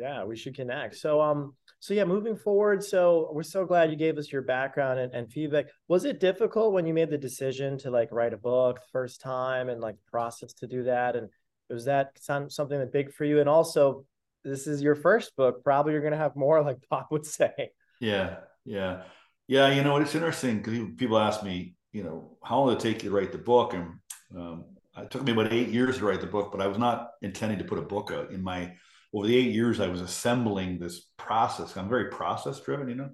Yeah 0.00 0.22
we 0.22 0.36
should 0.36 0.54
connect. 0.54 0.94
So 0.96 1.20
um 1.20 1.54
so 1.80 1.92
yeah 1.94 2.04
moving 2.04 2.36
forward 2.36 2.84
so 2.84 3.30
we're 3.32 3.42
so 3.42 3.64
glad 3.64 3.90
you 3.90 3.96
gave 3.96 4.18
us 4.18 4.30
your 4.30 4.42
background 4.42 5.00
and, 5.00 5.12
and 5.12 5.32
feedback. 5.32 5.66
Was 5.88 6.04
it 6.04 6.20
difficult 6.20 6.72
when 6.72 6.86
you 6.86 6.94
made 6.94 7.10
the 7.10 7.18
decision 7.18 7.76
to 7.78 7.90
like 7.90 8.12
write 8.12 8.34
a 8.34 8.44
book 8.52 8.78
first 8.92 9.20
time 9.20 9.68
and 9.68 9.80
like 9.80 9.96
process 10.06 10.52
to 10.60 10.68
do 10.68 10.84
that? 10.84 11.16
And 11.16 11.28
was 11.70 11.84
that 11.86 12.18
something 12.20 12.78
that 12.78 12.92
big 12.92 13.12
for 13.12 13.24
you? 13.24 13.40
And 13.40 13.48
also, 13.48 14.04
this 14.44 14.66
is 14.66 14.82
your 14.82 14.94
first 14.94 15.36
book. 15.36 15.62
Probably 15.64 15.92
you're 15.92 16.02
going 16.02 16.12
to 16.12 16.18
have 16.18 16.36
more, 16.36 16.62
like 16.64 16.78
Bob 16.90 17.06
would 17.10 17.26
say. 17.26 17.70
Yeah, 18.00 18.36
yeah, 18.64 19.02
yeah. 19.46 19.72
You 19.72 19.82
know, 19.82 19.96
it's 19.96 20.14
interesting 20.14 20.58
because 20.58 20.78
people 20.96 21.18
ask 21.18 21.42
me, 21.42 21.74
you 21.92 22.02
know, 22.02 22.36
how 22.42 22.60
long 22.60 22.68
did 22.68 22.78
it 22.78 22.80
take 22.80 23.02
you 23.02 23.10
to 23.10 23.16
write 23.16 23.32
the 23.32 23.38
book? 23.38 23.74
And 23.74 23.94
um, 24.36 24.64
it 24.96 25.10
took 25.10 25.22
me 25.22 25.32
about 25.32 25.52
eight 25.52 25.68
years 25.68 25.98
to 25.98 26.04
write 26.04 26.20
the 26.20 26.26
book, 26.26 26.50
but 26.52 26.60
I 26.60 26.66
was 26.66 26.78
not 26.78 27.10
intending 27.22 27.58
to 27.58 27.64
put 27.64 27.78
a 27.78 27.82
book 27.82 28.10
out. 28.12 28.30
In 28.30 28.42
my 28.42 28.72
over 29.12 29.26
the 29.26 29.36
eight 29.36 29.52
years, 29.52 29.80
I 29.80 29.88
was 29.88 30.00
assembling 30.00 30.78
this 30.78 31.06
process. 31.16 31.76
I'm 31.76 31.88
very 31.88 32.06
process 32.06 32.60
driven, 32.60 32.88
you 32.88 32.94
know. 32.94 33.10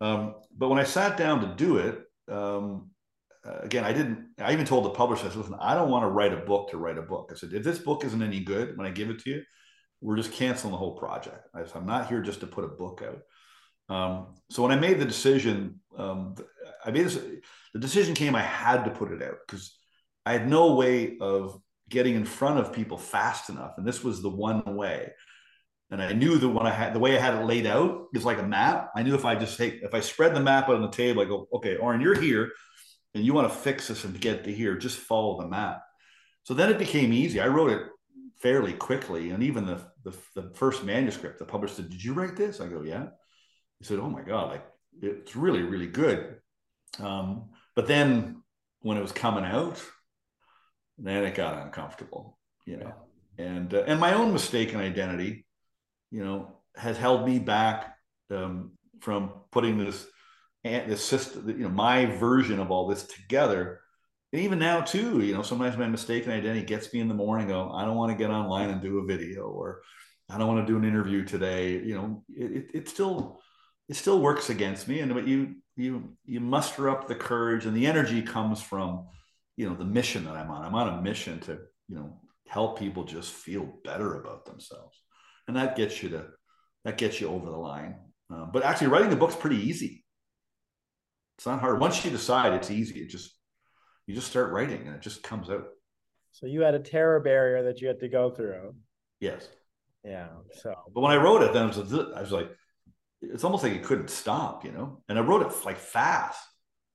Um, 0.00 0.34
but 0.56 0.68
when 0.68 0.78
I 0.78 0.84
sat 0.84 1.16
down 1.16 1.40
to 1.40 1.54
do 1.54 1.78
it, 1.78 2.00
um, 2.30 2.90
uh, 3.46 3.60
again, 3.62 3.84
I 3.84 3.92
didn't, 3.92 4.28
I 4.38 4.52
even 4.52 4.66
told 4.66 4.84
the 4.84 4.90
publisher, 4.90 5.26
I 5.26 5.28
said, 5.28 5.38
listen, 5.38 5.56
I 5.60 5.74
don't 5.74 5.90
want 5.90 6.02
to 6.04 6.08
write 6.08 6.32
a 6.32 6.38
book 6.38 6.70
to 6.70 6.78
write 6.78 6.98
a 6.98 7.02
book. 7.02 7.30
I 7.32 7.36
said, 7.36 7.52
if 7.52 7.62
this 7.62 7.78
book 7.78 8.04
isn't 8.04 8.22
any 8.22 8.40
good 8.40 8.76
when 8.76 8.86
I 8.86 8.90
give 8.90 9.10
it 9.10 9.20
to 9.20 9.30
you, 9.30 9.42
we're 10.00 10.16
just 10.16 10.32
canceling 10.32 10.72
the 10.72 10.78
whole 10.78 10.96
project. 10.96 11.48
I 11.54 11.64
said, 11.64 11.76
I'm 11.76 11.86
not 11.86 12.08
here 12.08 12.20
just 12.22 12.40
to 12.40 12.46
put 12.46 12.64
a 12.64 12.68
book 12.68 13.02
out. 13.06 13.22
Um, 13.88 14.34
so 14.50 14.62
when 14.62 14.72
I 14.72 14.76
made 14.76 14.98
the 14.98 15.04
decision, 15.04 15.80
um, 15.96 16.34
I 16.84 16.90
made 16.90 17.06
this, 17.06 17.20
the 17.72 17.78
decision 17.78 18.14
came, 18.14 18.34
I 18.34 18.42
had 18.42 18.84
to 18.84 18.90
put 18.90 19.12
it 19.12 19.22
out 19.22 19.36
because 19.46 19.76
I 20.24 20.32
had 20.32 20.48
no 20.48 20.74
way 20.74 21.16
of 21.20 21.60
getting 21.88 22.16
in 22.16 22.24
front 22.24 22.58
of 22.58 22.72
people 22.72 22.98
fast 22.98 23.48
enough. 23.48 23.74
And 23.76 23.86
this 23.86 24.02
was 24.02 24.22
the 24.22 24.28
one 24.28 24.76
way. 24.76 25.12
And 25.90 26.02
I 26.02 26.12
knew 26.12 26.36
that 26.36 26.48
when 26.48 26.66
I 26.66 26.72
had 26.72 26.94
the 26.94 26.98
way 26.98 27.16
I 27.16 27.20
had 27.20 27.34
it 27.34 27.44
laid 27.44 27.64
out 27.64 28.06
is 28.12 28.24
like 28.24 28.38
a 28.38 28.46
map. 28.46 28.90
I 28.96 29.04
knew 29.04 29.14
if 29.14 29.24
I 29.24 29.36
just 29.36 29.56
take 29.56 29.74
if 29.82 29.94
I 29.94 30.00
spread 30.00 30.34
the 30.34 30.40
map 30.40 30.68
out 30.68 30.74
on 30.74 30.82
the 30.82 30.90
table, 30.90 31.22
I 31.22 31.26
go, 31.26 31.46
okay, 31.52 31.76
Oren, 31.76 32.00
you're 32.00 32.20
here, 32.20 32.50
and 33.16 33.24
you 33.24 33.32
want 33.32 33.50
to 33.50 33.58
fix 33.58 33.88
this 33.88 34.04
and 34.04 34.20
get 34.20 34.44
to 34.44 34.52
here, 34.52 34.76
just 34.76 34.98
follow 34.98 35.40
the 35.40 35.48
map. 35.48 35.82
So 36.44 36.52
then 36.52 36.70
it 36.70 36.78
became 36.78 37.12
easy. 37.14 37.40
I 37.40 37.48
wrote 37.48 37.70
it 37.70 37.82
fairly 38.38 38.74
quickly, 38.74 39.30
and 39.30 39.42
even 39.42 39.64
the 39.66 39.80
the, 40.04 40.14
the 40.34 40.50
first 40.54 40.84
manuscript, 40.84 41.38
the 41.38 41.46
publisher 41.46 41.76
said, 41.76 41.90
"Did 41.90 42.04
you 42.04 42.12
write 42.12 42.36
this?" 42.36 42.60
I 42.60 42.68
go, 42.68 42.82
"Yeah." 42.82 43.06
He 43.78 43.84
said, 43.86 43.98
"Oh 43.98 44.10
my 44.10 44.22
god, 44.22 44.50
like 44.50 44.66
it's 45.00 45.34
really 45.34 45.62
really 45.62 45.86
good." 45.86 46.36
Um, 46.98 47.50
but 47.74 47.86
then 47.86 48.42
when 48.80 48.98
it 48.98 49.02
was 49.02 49.12
coming 49.12 49.44
out, 49.44 49.82
then 50.98 51.24
it 51.24 51.34
got 51.34 51.62
uncomfortable, 51.64 52.38
you 52.66 52.76
know. 52.76 52.94
And 53.38 53.72
uh, 53.72 53.84
and 53.86 53.98
my 53.98 54.12
own 54.12 54.32
mistaken 54.32 54.78
identity, 54.78 55.46
you 56.10 56.22
know, 56.22 56.60
has 56.76 56.98
held 56.98 57.26
me 57.26 57.38
back 57.38 57.96
um, 58.30 58.72
from 59.00 59.32
putting 59.50 59.78
this 59.78 60.06
this 60.66 61.04
system, 61.04 61.48
you 61.48 61.64
know, 61.64 61.68
my 61.68 62.06
version 62.06 62.60
of 62.60 62.70
all 62.70 62.88
this 62.88 63.04
together. 63.04 63.80
And 64.32 64.42
even 64.42 64.58
now 64.58 64.80
too, 64.80 65.20
you 65.20 65.34
know, 65.34 65.42
sometimes 65.42 65.76
my 65.76 65.88
mistaken 65.88 66.32
identity 66.32 66.64
gets 66.64 66.92
me 66.92 67.00
in 67.00 67.08
the 67.08 67.14
morning. 67.14 67.48
Go, 67.48 67.70
I 67.70 67.84
don't 67.84 67.96
want 67.96 68.12
to 68.12 68.18
get 68.18 68.30
online 68.30 68.70
and 68.70 68.82
do 68.82 68.98
a 68.98 69.06
video, 69.06 69.44
or 69.44 69.82
I 70.28 70.38
don't 70.38 70.48
want 70.48 70.66
to 70.66 70.72
do 70.72 70.78
an 70.78 70.84
interview 70.84 71.24
today. 71.24 71.78
You 71.78 71.94
know, 71.94 72.24
it, 72.28 72.52
it, 72.52 72.66
it 72.74 72.88
still 72.88 73.40
it 73.88 73.94
still 73.94 74.20
works 74.20 74.50
against 74.50 74.88
me. 74.88 75.00
And 75.00 75.14
but 75.14 75.26
you 75.26 75.56
you 75.76 76.16
you 76.24 76.40
muster 76.40 76.90
up 76.90 77.06
the 77.06 77.14
courage 77.14 77.66
and 77.66 77.76
the 77.76 77.86
energy 77.86 78.22
comes 78.22 78.60
from 78.60 79.06
you 79.56 79.68
know 79.68 79.76
the 79.76 79.84
mission 79.84 80.24
that 80.24 80.36
I'm 80.36 80.50
on. 80.50 80.64
I'm 80.64 80.74
on 80.74 80.98
a 80.98 81.02
mission 81.02 81.40
to 81.40 81.58
you 81.88 81.96
know 81.96 82.20
help 82.48 82.78
people 82.78 83.04
just 83.04 83.32
feel 83.32 83.78
better 83.84 84.20
about 84.20 84.44
themselves, 84.44 85.00
and 85.46 85.56
that 85.56 85.76
gets 85.76 86.02
you 86.02 86.10
to 86.10 86.26
that 86.84 86.98
gets 86.98 87.20
you 87.20 87.28
over 87.28 87.46
the 87.46 87.56
line. 87.56 87.96
Uh, 88.32 88.46
but 88.46 88.64
actually, 88.64 88.88
writing 88.88 89.10
the 89.10 89.16
book's 89.16 89.36
pretty 89.36 89.68
easy. 89.68 90.04
It's 91.38 91.46
not 91.46 91.60
hard. 91.60 91.80
Once 91.80 92.04
you 92.04 92.10
decide, 92.10 92.54
it's 92.54 92.70
easy. 92.70 93.00
It 93.00 93.08
just 93.08 93.32
you 94.06 94.14
just 94.14 94.28
start 94.28 94.52
writing, 94.52 94.86
and 94.86 94.96
it 94.96 95.02
just 95.02 95.22
comes 95.22 95.50
out. 95.50 95.66
So 96.32 96.46
you 96.46 96.60
had 96.62 96.74
a 96.74 96.78
terror 96.78 97.20
barrier 97.20 97.64
that 97.64 97.80
you 97.80 97.88
had 97.88 98.00
to 98.00 98.08
go 98.08 98.30
through. 98.30 98.74
Yes. 99.20 99.48
Yeah. 100.04 100.28
So. 100.62 100.74
But 100.94 101.00
when 101.00 101.12
I 101.12 101.16
wrote 101.16 101.42
it, 101.42 101.52
then 101.52 101.62
I 101.62 101.66
was, 101.66 101.78
I 101.78 102.20
was 102.20 102.32
like, 102.32 102.50
it's 103.22 103.44
almost 103.44 103.64
like 103.64 103.72
it 103.72 103.82
couldn't 103.82 104.10
stop, 104.10 104.64
you 104.64 104.72
know. 104.72 105.02
And 105.08 105.18
I 105.18 105.22
wrote 105.22 105.42
it 105.42 105.64
like 105.64 105.78
fast. 105.78 106.38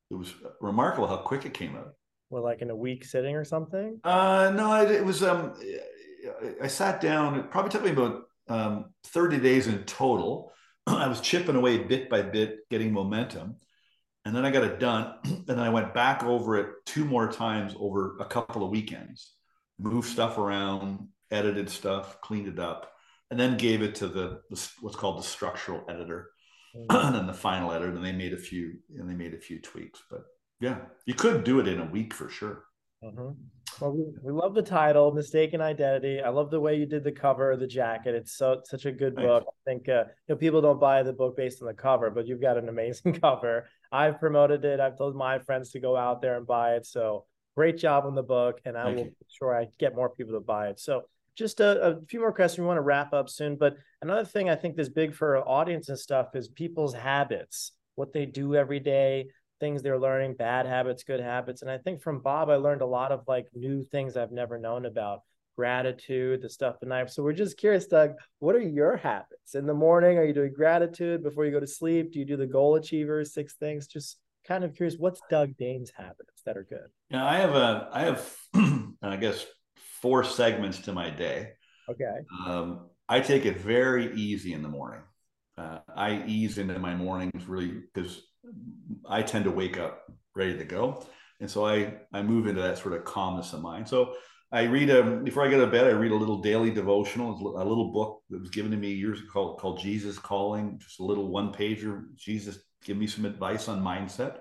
It 0.09 0.15
was 0.15 0.33
remarkable 0.59 1.07
how 1.07 1.17
quick 1.17 1.45
it 1.45 1.53
came 1.53 1.75
out. 1.75 1.93
Well, 2.29 2.43
like 2.43 2.61
in 2.61 2.69
a 2.69 2.75
week 2.75 3.03
sitting 3.03 3.35
or 3.35 3.43
something? 3.43 3.99
Uh, 4.03 4.51
no, 4.55 4.81
it, 4.81 4.91
it 4.91 5.05
was. 5.05 5.23
Um, 5.23 5.53
I 6.61 6.67
sat 6.67 7.01
down. 7.01 7.37
It 7.37 7.51
probably 7.51 7.71
took 7.71 7.83
me 7.83 7.91
about 7.91 8.23
um, 8.47 8.93
thirty 9.05 9.37
days 9.37 9.67
in 9.67 9.83
total. 9.83 10.53
I 10.87 11.07
was 11.07 11.19
chipping 11.19 11.55
away 11.55 11.79
bit 11.79 12.09
by 12.09 12.21
bit, 12.21 12.69
getting 12.69 12.93
momentum, 12.93 13.57
and 14.25 14.35
then 14.35 14.45
I 14.45 14.51
got 14.51 14.63
it 14.63 14.79
done. 14.79 15.15
and 15.23 15.45
then 15.45 15.59
I 15.59 15.69
went 15.69 15.93
back 15.93 16.23
over 16.23 16.57
it 16.57 16.67
two 16.85 17.05
more 17.05 17.31
times 17.31 17.75
over 17.79 18.17
a 18.19 18.25
couple 18.25 18.63
of 18.63 18.71
weekends, 18.71 19.33
moved 19.79 20.09
stuff 20.09 20.37
around, 20.37 21.07
edited 21.31 21.69
stuff, 21.69 22.21
cleaned 22.21 22.47
it 22.47 22.59
up 22.59 22.91
and 23.31 23.39
then 23.39 23.57
gave 23.57 23.81
it 23.81 23.95
to 23.95 24.07
the, 24.07 24.41
the 24.49 24.69
what's 24.81 24.97
called 24.97 25.17
the 25.17 25.23
structural 25.23 25.83
editor, 25.89 26.29
mm-hmm. 26.75 26.95
and 27.07 27.15
then 27.15 27.25
the 27.25 27.33
final 27.33 27.71
editor. 27.71 27.89
And 27.89 28.05
they 28.05 28.11
made 28.11 28.33
a 28.33 28.37
few 28.37 28.73
and 28.95 29.09
they 29.09 29.15
made 29.15 29.33
a 29.33 29.39
few 29.39 29.59
tweaks. 29.59 30.03
But 30.11 30.25
yeah, 30.59 30.79
you 31.05 31.15
could 31.15 31.43
do 31.43 31.59
it 31.59 31.67
in 31.67 31.79
a 31.79 31.85
week 31.85 32.13
for 32.13 32.29
sure. 32.29 32.65
Mm-hmm. 33.03 33.29
Well, 33.79 33.93
we, 33.93 34.03
we 34.21 34.31
love 34.31 34.53
the 34.53 34.61
title, 34.61 35.11
"Mistaken 35.11 35.61
Identity." 35.61 36.21
I 36.21 36.29
love 36.29 36.51
the 36.51 36.59
way 36.59 36.75
you 36.75 36.85
did 36.85 37.03
the 37.03 37.11
cover, 37.11 37.55
the 37.55 37.65
jacket. 37.65 38.13
It's 38.13 38.37
so 38.37 38.61
such 38.65 38.85
a 38.85 38.91
good 38.91 39.15
book. 39.15 39.45
I 39.47 39.71
think 39.71 39.89
uh, 39.89 40.03
you 40.27 40.29
know 40.29 40.35
people 40.35 40.61
don't 40.61 40.79
buy 40.79 41.01
the 41.01 41.13
book 41.13 41.35
based 41.35 41.61
on 41.61 41.67
the 41.67 41.73
cover, 41.73 42.11
but 42.11 42.27
you've 42.27 42.41
got 42.41 42.57
an 42.57 42.69
amazing 42.69 43.13
cover. 43.21 43.67
I've 43.91 44.19
promoted 44.19 44.63
it. 44.65 44.79
I've 44.79 44.97
told 44.97 45.15
my 45.15 45.39
friends 45.39 45.71
to 45.71 45.79
go 45.79 45.97
out 45.97 46.21
there 46.21 46.37
and 46.37 46.47
buy 46.47 46.75
it. 46.75 46.85
So 46.85 47.25
great 47.55 47.77
job 47.77 48.05
on 48.05 48.15
the 48.15 48.23
book, 48.23 48.61
and 48.65 48.77
I 48.77 48.85
Thank 48.85 48.95
will 48.95 49.03
you. 49.03 49.09
make 49.09 49.29
sure 49.29 49.55
I 49.55 49.67
get 49.79 49.95
more 49.95 50.09
people 50.09 50.33
to 50.33 50.39
buy 50.39 50.69
it. 50.69 50.79
So 50.79 51.03
just 51.35 51.59
a, 51.59 51.81
a, 51.81 52.01
few 52.07 52.19
more 52.19 52.33
questions. 52.33 52.59
We 52.59 52.67
want 52.67 52.77
to 52.77 52.81
wrap 52.81 53.13
up 53.13 53.29
soon, 53.29 53.55
but 53.55 53.77
another 54.01 54.25
thing 54.25 54.49
I 54.49 54.55
think 54.55 54.77
is 54.79 54.89
big 54.89 55.13
for 55.13 55.37
audience 55.37 55.89
and 55.89 55.97
stuff 55.97 56.35
is 56.35 56.47
people's 56.47 56.93
habits, 56.93 57.71
what 57.95 58.13
they 58.13 58.25
do 58.25 58.55
every 58.55 58.79
day, 58.79 59.27
things 59.59 59.81
they're 59.81 59.99
learning, 59.99 60.35
bad 60.35 60.65
habits, 60.65 61.03
good 61.03 61.19
habits. 61.21 61.61
And 61.61 61.71
I 61.71 61.77
think 61.77 62.01
from 62.01 62.19
Bob, 62.19 62.49
I 62.49 62.55
learned 62.55 62.81
a 62.81 62.85
lot 62.85 63.11
of 63.11 63.23
like 63.27 63.47
new 63.53 63.83
things 63.83 64.17
I've 64.17 64.31
never 64.31 64.57
known 64.57 64.85
about 64.85 65.21
gratitude, 65.61 66.41
the 66.41 66.49
stuff 66.49 66.77
in 66.81 66.89
life. 66.89 67.07
So 67.11 67.21
we're 67.21 67.33
just 67.33 67.55
curious, 67.55 67.85
Doug, 67.85 68.13
what 68.39 68.55
are 68.55 68.61
your 68.61 68.97
habits 68.97 69.53
in 69.53 69.67
the 69.67 69.75
morning? 69.75 70.17
Are 70.17 70.23
you 70.23 70.33
doing 70.33 70.53
gratitude 70.53 71.21
before 71.21 71.45
you 71.45 71.51
go 71.51 71.59
to 71.59 71.67
sleep? 71.67 72.11
Do 72.11 72.17
you 72.17 72.25
do 72.25 72.35
the 72.35 72.47
goal 72.47 72.77
achievers, 72.77 73.35
six 73.35 73.53
things? 73.53 73.85
Just 73.85 74.17
kind 74.47 74.63
of 74.63 74.75
curious, 74.75 74.95
what's 74.97 75.21
Doug 75.29 75.55
Dane's 75.57 75.91
habits 75.95 76.41
that 76.47 76.57
are 76.57 76.65
good? 76.67 76.87
Yeah, 77.11 77.23
I 77.23 77.37
have 77.37 77.53
a, 77.53 77.89
I 77.93 78.01
have, 78.05 78.35
I 79.03 79.17
guess 79.17 79.45
four 80.01 80.23
segments 80.23 80.79
to 80.79 80.93
my 80.93 81.11
day. 81.11 81.51
Okay. 81.87 82.17
Um, 82.47 82.89
I 83.07 83.19
take 83.19 83.45
it 83.45 83.57
very 83.57 84.15
easy 84.15 84.53
in 84.53 84.63
the 84.63 84.67
morning. 84.67 85.03
Uh, 85.59 85.77
I 85.95 86.23
ease 86.25 86.57
into 86.57 86.79
my 86.79 86.95
mornings 86.95 87.45
really 87.45 87.83
because 87.93 88.19
I 89.07 89.21
tend 89.21 89.45
to 89.45 89.51
wake 89.51 89.77
up 89.77 90.05
ready 90.35 90.57
to 90.57 90.65
go, 90.65 91.05
and 91.39 91.51
so 91.51 91.67
I 91.67 91.93
I 92.11 92.23
move 92.23 92.47
into 92.47 92.61
that 92.61 92.79
sort 92.79 92.95
of 92.95 93.03
calmness 93.03 93.53
of 93.53 93.61
mind. 93.61 93.87
So 93.87 94.15
I 94.51 94.63
read 94.63 94.89
a 94.89 95.03
before 95.03 95.45
I 95.45 95.49
go 95.49 95.61
to 95.61 95.71
bed. 95.71 95.87
I 95.87 95.91
read 95.91 96.11
a 96.11 96.15
little 96.15 96.39
daily 96.39 96.71
devotional, 96.71 97.31
a 97.57 97.63
little 97.63 97.91
book 97.91 98.23
that 98.29 98.41
was 98.41 98.49
given 98.49 98.71
to 98.71 98.77
me 98.77 98.91
years 98.91 99.19
ago 99.19 99.29
called, 99.31 99.59
called 99.59 99.79
Jesus 99.79 100.19
Calling, 100.19 100.77
just 100.79 100.99
a 100.99 101.03
little 101.03 101.27
one 101.27 101.53
pager. 101.53 102.03
Jesus 102.15 102.59
give 102.83 102.97
me 102.97 103.07
some 103.07 103.25
advice 103.25 103.69
on 103.69 103.81
mindset. 103.81 104.39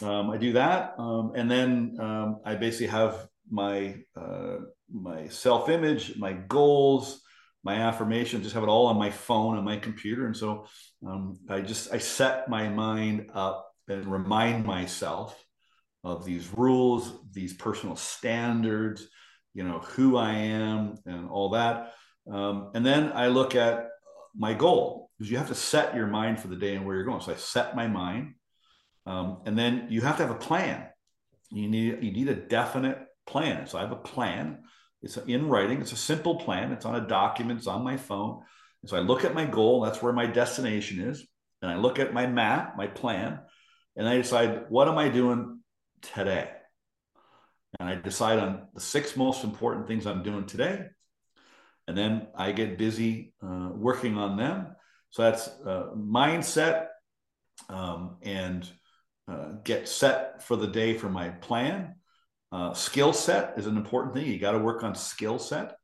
Um, 0.00 0.30
I 0.30 0.38
do 0.38 0.54
that, 0.54 0.94
um, 0.98 1.32
and 1.36 1.50
then 1.50 1.96
um, 2.00 2.40
I 2.44 2.54
basically 2.54 2.86
have 2.86 3.28
my 3.50 3.96
uh, 4.16 4.56
my 4.90 5.28
self 5.28 5.68
image, 5.68 6.16
my 6.16 6.32
goals, 6.32 7.20
my 7.62 7.74
affirmation. 7.74 8.42
Just 8.42 8.54
have 8.54 8.62
it 8.62 8.68
all 8.68 8.86
on 8.86 8.96
my 8.96 9.10
phone 9.10 9.58
on 9.58 9.64
my 9.64 9.76
computer, 9.76 10.26
and 10.26 10.36
so 10.36 10.66
um, 11.06 11.38
I 11.50 11.60
just 11.60 11.92
I 11.92 11.98
set 11.98 12.48
my 12.48 12.70
mind 12.70 13.30
up 13.34 13.68
and 13.88 14.06
remind 14.06 14.64
myself 14.64 15.38
of 16.04 16.24
these 16.24 16.48
rules, 16.52 17.12
these 17.32 17.54
personal 17.54 17.96
standards, 17.96 19.06
you 19.54 19.64
know 19.64 19.80
who 19.80 20.16
I 20.16 20.32
am, 20.32 20.94
and 21.06 21.28
all 21.28 21.50
that. 21.50 21.94
Um, 22.30 22.70
and 22.74 22.84
then 22.84 23.12
I 23.12 23.28
look 23.28 23.54
at 23.54 23.88
my 24.34 24.54
goal 24.54 25.10
because 25.18 25.30
you 25.30 25.38
have 25.38 25.48
to 25.48 25.54
set 25.54 25.94
your 25.94 26.06
mind 26.06 26.40
for 26.40 26.48
the 26.48 26.56
day 26.56 26.74
and 26.74 26.86
where 26.86 26.96
you're 26.96 27.04
going. 27.04 27.20
So 27.20 27.32
I 27.32 27.36
set 27.36 27.76
my 27.76 27.86
mind, 27.86 28.34
um, 29.06 29.42
and 29.44 29.58
then 29.58 29.86
you 29.90 30.00
have 30.00 30.16
to 30.16 30.26
have 30.26 30.34
a 30.34 30.38
plan. 30.38 30.86
You 31.50 31.68
need 31.68 32.02
you 32.02 32.12
need 32.12 32.28
a 32.28 32.34
definite 32.34 32.98
plan. 33.26 33.66
So 33.66 33.78
I 33.78 33.82
have 33.82 33.92
a 33.92 33.96
plan. 33.96 34.62
It's 35.02 35.16
in 35.16 35.48
writing. 35.48 35.80
It's 35.80 35.92
a 35.92 35.96
simple 35.96 36.36
plan. 36.36 36.72
It's 36.72 36.86
on 36.86 36.94
a 36.94 37.06
document. 37.06 37.58
It's 37.58 37.68
on 37.68 37.84
my 37.84 37.96
phone. 37.96 38.42
And 38.82 38.90
so 38.90 38.96
I 38.96 39.00
look 39.00 39.24
at 39.24 39.34
my 39.34 39.44
goal. 39.44 39.82
That's 39.82 40.02
where 40.02 40.12
my 40.12 40.26
destination 40.26 41.00
is. 41.00 41.26
And 41.60 41.70
I 41.70 41.76
look 41.76 41.98
at 41.98 42.12
my 42.12 42.26
map, 42.26 42.76
my 42.76 42.88
plan, 42.88 43.38
and 43.96 44.08
I 44.08 44.16
decide 44.16 44.64
what 44.68 44.88
am 44.88 44.98
I 44.98 45.08
doing 45.08 45.61
today. 46.02 46.50
And 47.78 47.88
I 47.88 47.94
decide 47.96 48.38
on 48.38 48.68
the 48.74 48.80
six 48.80 49.16
most 49.16 49.44
important 49.44 49.86
things 49.86 50.06
I'm 50.06 50.22
doing 50.22 50.46
today. 50.46 50.86
And 51.88 51.96
then 51.96 52.28
I 52.36 52.52
get 52.52 52.78
busy 52.78 53.32
uh, 53.42 53.70
working 53.72 54.16
on 54.18 54.36
them. 54.36 54.68
So 55.10 55.22
that's 55.22 55.48
uh, 55.48 55.90
mindset 55.96 56.88
um, 57.68 58.16
and 58.22 58.68
uh, 59.28 59.52
get 59.64 59.88
set 59.88 60.42
for 60.42 60.56
the 60.56 60.66
day 60.66 60.96
for 60.98 61.08
my 61.08 61.30
plan 61.30 61.94
uh, 62.52 62.74
skill 62.74 63.14
set 63.14 63.54
is 63.56 63.66
an 63.66 63.78
important 63.78 64.14
thing. 64.14 64.26
You 64.26 64.38
got 64.38 64.52
to 64.52 64.58
work 64.58 64.84
on 64.84 64.94
skill 64.94 65.38
set. 65.38 65.74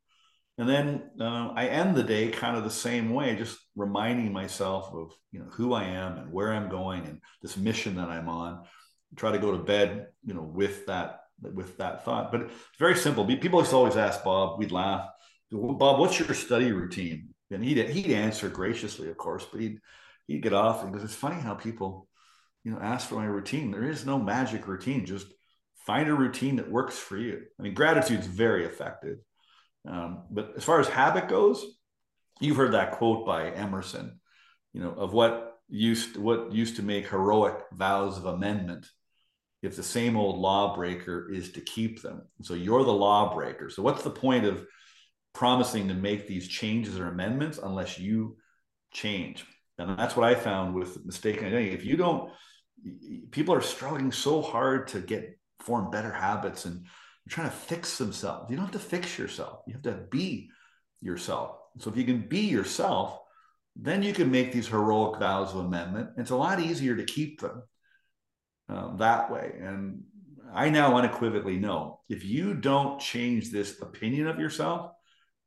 And 0.59 0.69
then 0.69 1.11
uh, 1.19 1.53
I 1.55 1.69
end 1.69 1.97
the 1.97 2.03
day 2.03 2.29
kind 2.29 2.57
of 2.57 2.65
the 2.65 2.71
same 2.71 3.11
way, 3.11 3.37
just 3.37 3.59
reminding 3.75 4.33
myself 4.33 4.93
of 4.93 5.13
you 5.33 5.39
know 5.39 5.47
who 5.53 5.73
I 5.73 5.85
am 5.85 6.19
and 6.19 6.33
where 6.33 6.53
I'm 6.53 6.69
going 6.69 7.07
and 7.07 7.21
this 7.43 7.57
mission 7.57 7.97
that 7.97 8.09
I'm 8.09 8.29
on. 8.29 8.65
Try 9.17 9.33
to 9.33 9.39
go 9.39 9.53
to 9.53 9.59
bed, 9.59 10.09
you 10.25 10.35
know, 10.35 10.43
with 10.43 10.87
that 10.87 11.21
with 11.41 11.79
that 11.79 12.05
thought. 12.05 12.33
But 12.33 12.43
it's 12.43 12.79
very 12.79 12.97
simple. 12.97 13.25
People 13.25 13.65
always 13.73 13.97
ask 13.97 14.23
Bob. 14.25 14.59
We'd 14.59 14.73
laugh. 14.73 15.09
Bob, 15.51 15.99
what's 15.99 16.19
your 16.19 16.35
study 16.35 16.73
routine? 16.73 17.31
And 17.51 17.65
he'd 17.65 17.89
he'd 17.89 18.11
answer 18.11 18.49
graciously, 18.49 19.09
of 19.09 19.17
course, 19.17 19.47
but 19.51 19.61
he'd 19.61 19.81
he'd 20.27 20.43
get 20.43 20.53
off 20.53 20.83
and 20.83 20.93
goes, 20.93 21.05
"It's 21.05 21.15
funny 21.15 21.41
how 21.41 21.55
people, 21.55 22.09
you 22.65 22.73
know, 22.73 22.79
ask 22.81 23.09
for 23.09 23.15
my 23.15 23.25
routine. 23.25 23.71
There 23.71 23.89
is 23.89 24.05
no 24.05 24.19
magic 24.19 24.69
routine. 24.69 25.07
Just 25.07 25.27
find 25.87 26.09
a 26.11 26.15
routine 26.15 26.57
that 26.57 26.71
works 26.71 26.99
for 26.99 27.17
you. 27.17 27.41
I 27.59 27.63
mean, 27.63 27.73
gratitude 27.73 28.21
is 28.21 28.27
very 28.27 28.67
effective. 28.67 29.19
Um, 29.87 30.25
but 30.31 30.53
as 30.57 30.65
far 30.65 30.81
as 30.81 30.89
habit 30.89 31.29
goes, 31.29 31.65
you've 32.41 32.59
heard 32.59 32.73
that 32.73 32.93
quote 32.93 33.25
by 33.25 33.51
Emerson, 33.51 34.21
you 34.75 34.83
know, 34.83 34.91
of 34.91 35.15
what 35.15 35.59
used 35.69 36.19
what 36.19 36.53
used 36.53 36.77
to 36.77 36.83
make 36.83 37.09
heroic 37.09 37.57
vows 37.73 38.19
of 38.19 38.27
amendment. 38.27 38.87
If 39.63 39.77
the 39.77 39.83
same 39.83 40.17
old 40.17 40.39
lawbreaker 40.39 41.31
is 41.33 41.53
to 41.53 41.61
keep 41.61 42.01
them, 42.01 42.23
so 42.43 42.55
you're 42.55 42.85
the 42.85 42.93
lawbreaker. 42.93 43.71
So 43.71 43.83
what's 43.83 44.03
the 44.03 44.11
point 44.11 44.45
of 44.45 44.65
promising 45.39 45.87
to 45.87 45.95
make 45.95 46.27
these 46.27 46.49
changes 46.49 46.99
or 46.99 47.07
amendments 47.07 47.59
unless 47.63 47.97
you 47.97 48.37
change. 48.93 49.45
And 49.79 49.97
that's 49.97 50.17
what 50.17 50.29
I 50.29 50.35
found 50.35 50.75
with 50.75 51.05
mistaken 51.07 51.47
identity. 51.47 51.71
If 51.71 51.85
you 51.85 51.97
don't, 51.97 52.33
people 53.31 53.55
are 53.55 53.61
struggling 53.61 54.11
so 54.11 54.43
hard 54.43 54.89
to 54.89 55.01
get 55.01 55.39
form 55.61 55.91
better 55.91 56.11
habits 56.11 56.65
and 56.65 56.81
you're 56.81 57.31
trying 57.31 57.51
to 57.51 57.57
fix 57.57 57.99
themselves. 57.99 58.51
You 58.51 58.57
don't 58.57 58.65
have 58.65 58.83
to 58.83 58.89
fix 58.89 59.17
yourself. 59.17 59.61
You 59.69 59.75
have 59.75 59.83
to 59.83 60.07
be 60.11 60.51
yourself. 61.01 61.57
So 61.79 61.89
if 61.89 61.97
you 61.97 62.05
can 62.05 62.23
be 62.23 62.41
yourself, 62.41 63.19
then 63.77 64.03
you 64.03 64.13
can 64.13 64.33
make 64.33 64.51
these 64.51 64.67
heroic 64.67 65.21
vows 65.21 65.51
of 65.51 65.61
amendment. 65.61 66.11
It's 66.17 66.31
a 66.31 66.37
lot 66.37 66.59
easier 66.59 66.97
to 66.97 67.05
keep 67.05 67.41
them 67.41 67.63
um, 68.69 68.97
that 68.99 69.31
way. 69.31 69.55
And 69.61 70.03
I 70.53 70.71
now 70.71 70.97
unequivocally 70.97 71.59
know 71.59 72.01
if 72.09 72.25
you 72.25 72.55
don't 72.55 73.01
change 73.01 73.51
this 73.51 73.81
opinion 73.81 74.27
of 74.27 74.39
yourself, 74.39 74.93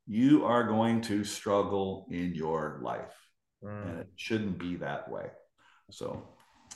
you 0.06 0.44
are 0.44 0.64
going 0.64 1.00
to 1.02 1.24
struggle 1.24 2.06
in 2.10 2.34
your 2.34 2.80
life. 2.82 3.14
Mm. 3.62 3.90
And 3.90 4.00
it 4.00 4.08
shouldn't 4.16 4.58
be 4.58 4.76
that 4.76 5.10
way. 5.10 5.26
So 5.90 6.22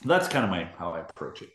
that's 0.05 0.27
kind 0.27 0.45
of 0.45 0.51
my 0.51 0.69
how 0.77 0.93
I 0.93 0.99
approach 0.99 1.41
it. 1.41 1.49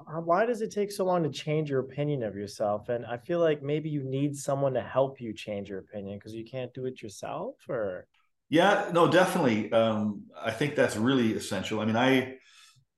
Uh, 0.00 0.20
why 0.20 0.44
does 0.44 0.60
it 0.60 0.70
take 0.70 0.92
so 0.92 1.04
long 1.04 1.22
to 1.22 1.30
change 1.30 1.70
your 1.70 1.80
opinion 1.80 2.22
of 2.22 2.36
yourself? 2.36 2.90
And 2.90 3.06
I 3.06 3.16
feel 3.16 3.38
like 3.38 3.62
maybe 3.62 3.88
you 3.88 4.02
need 4.02 4.36
someone 4.36 4.74
to 4.74 4.82
help 4.82 5.20
you 5.20 5.32
change 5.32 5.70
your 5.70 5.78
opinion 5.78 6.18
because 6.18 6.34
you 6.34 6.44
can't 6.44 6.72
do 6.74 6.84
it 6.84 7.02
yourself 7.02 7.54
or 7.68 8.06
yeah, 8.48 8.90
no, 8.92 9.10
definitely. 9.10 9.72
Um, 9.72 10.26
I 10.40 10.52
think 10.52 10.76
that's 10.76 10.96
really 10.96 11.34
essential. 11.34 11.80
I 11.80 11.84
mean, 11.84 11.96
I 11.96 12.36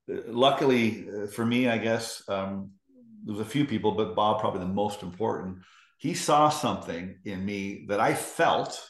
luckily 0.08 1.08
uh, 1.08 1.26
for 1.26 1.44
me, 1.44 1.68
I 1.68 1.78
guess 1.78 2.22
um, 2.28 2.72
was 3.26 3.40
a 3.40 3.44
few 3.44 3.64
people, 3.64 3.92
but 3.92 4.14
Bob 4.14 4.40
probably 4.40 4.60
the 4.60 4.66
most 4.66 5.02
important. 5.02 5.58
He 5.98 6.14
saw 6.14 6.48
something 6.48 7.18
in 7.24 7.44
me 7.44 7.86
that 7.88 8.00
I 8.00 8.14
felt, 8.14 8.80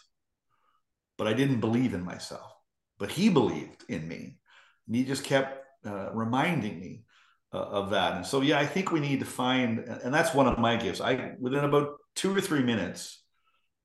but 1.16 1.26
I 1.26 1.32
didn't 1.32 1.60
believe 1.60 1.94
in 1.94 2.04
myself. 2.04 2.52
But 2.98 3.10
he 3.10 3.28
believed 3.28 3.84
in 3.88 4.06
me, 4.06 4.38
and 4.86 4.96
he 4.96 5.04
just 5.04 5.24
kept 5.24 5.64
uh, 5.86 6.10
reminding 6.12 6.80
me 6.80 7.04
uh, 7.52 7.58
of 7.58 7.90
that. 7.90 8.16
And 8.16 8.26
so, 8.26 8.40
yeah, 8.42 8.58
I 8.58 8.66
think 8.66 8.92
we 8.92 9.00
need 9.00 9.20
to 9.20 9.26
find, 9.26 9.78
and 9.78 10.12
that's 10.12 10.34
one 10.34 10.46
of 10.46 10.58
my 10.58 10.76
gifts. 10.76 11.00
I 11.00 11.32
within 11.38 11.64
about 11.64 11.96
two 12.14 12.36
or 12.36 12.40
three 12.40 12.62
minutes 12.62 13.22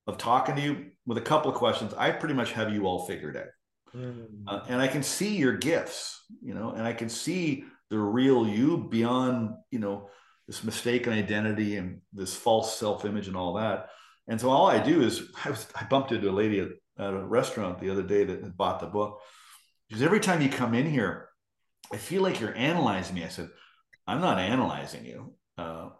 of 0.06 0.18
talking 0.18 0.56
to 0.56 0.60
you 0.60 0.90
with 1.06 1.18
a 1.18 1.22
couple 1.22 1.50
of 1.50 1.56
questions, 1.56 1.94
I 1.94 2.10
pretty 2.10 2.34
much 2.34 2.52
have 2.52 2.72
you 2.72 2.86
all 2.86 3.06
figured 3.06 3.36
out. 3.36 3.46
Mm. 3.94 4.44
Uh, 4.46 4.60
and 4.68 4.80
I 4.80 4.88
can 4.88 5.02
see 5.02 5.36
your 5.36 5.56
gifts, 5.56 6.24
you 6.42 6.54
know, 6.54 6.70
and 6.70 6.82
I 6.82 6.92
can 6.92 7.08
see 7.08 7.64
the 7.90 7.98
real 7.98 8.46
you 8.46 8.88
beyond, 8.90 9.54
you 9.70 9.78
know, 9.78 10.08
this 10.46 10.64
mistaken 10.64 11.12
identity 11.12 11.76
and 11.76 12.00
this 12.12 12.34
false 12.34 12.76
self-image 12.76 13.28
and 13.28 13.36
all 13.36 13.54
that. 13.54 13.88
And 14.26 14.40
so 14.40 14.50
all 14.50 14.66
I 14.66 14.78
do 14.78 15.02
is 15.02 15.30
I 15.44 15.50
was 15.50 15.66
I 15.74 15.84
bumped 15.84 16.12
into 16.12 16.30
a 16.30 16.32
lady 16.32 16.60
at, 16.60 16.68
at 16.98 17.14
a 17.14 17.24
restaurant 17.24 17.80
the 17.80 17.90
other 17.90 18.02
day 18.02 18.24
that 18.24 18.42
had 18.42 18.56
bought 18.56 18.80
the 18.80 18.86
book. 18.86 19.20
Because 19.88 20.02
every 20.02 20.20
time 20.20 20.42
you 20.42 20.48
come 20.48 20.74
in 20.74 20.90
here, 20.90 21.28
I 21.92 21.98
feel 21.98 22.22
like 22.22 22.40
you're 22.40 22.56
analyzing 22.56 23.14
me. 23.14 23.24
I 23.24 23.28
said, 23.28 23.50
I'm 24.06 24.20
not 24.20 24.38
analyzing 24.38 25.04
you. 25.04 25.34
Uh, 25.56 25.90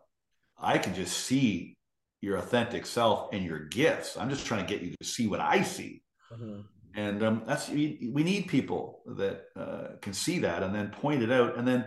I 0.59 0.79
can 0.79 0.95
just 0.95 1.17
see 1.17 1.77
your 2.21 2.39
authentic 2.39 2.87
self 2.87 3.33
and 3.33 3.45
your 3.45 3.67
gifts. 3.67 4.17
I'm 4.17 4.31
just 4.31 4.47
trying 4.47 4.65
to 4.65 4.73
get 4.73 4.83
you 4.83 4.95
to 4.99 5.07
see 5.07 5.27
what 5.27 5.41
I 5.41 5.63
see. 5.63 6.03
Mm-hmm. 6.33 6.61
And 6.97 7.23
um, 7.23 7.43
that's 7.47 7.69
we, 7.69 7.99
need 8.13 8.47
people 8.47 9.03
that 9.17 9.47
uh, 9.57 9.97
can 10.01 10.13
see 10.13 10.41
that 10.41 10.63
and 10.63 10.75
then 10.75 10.91
point 10.91 11.23
it 11.23 11.31
out, 11.31 11.59
and 11.59 11.67
then 11.67 11.87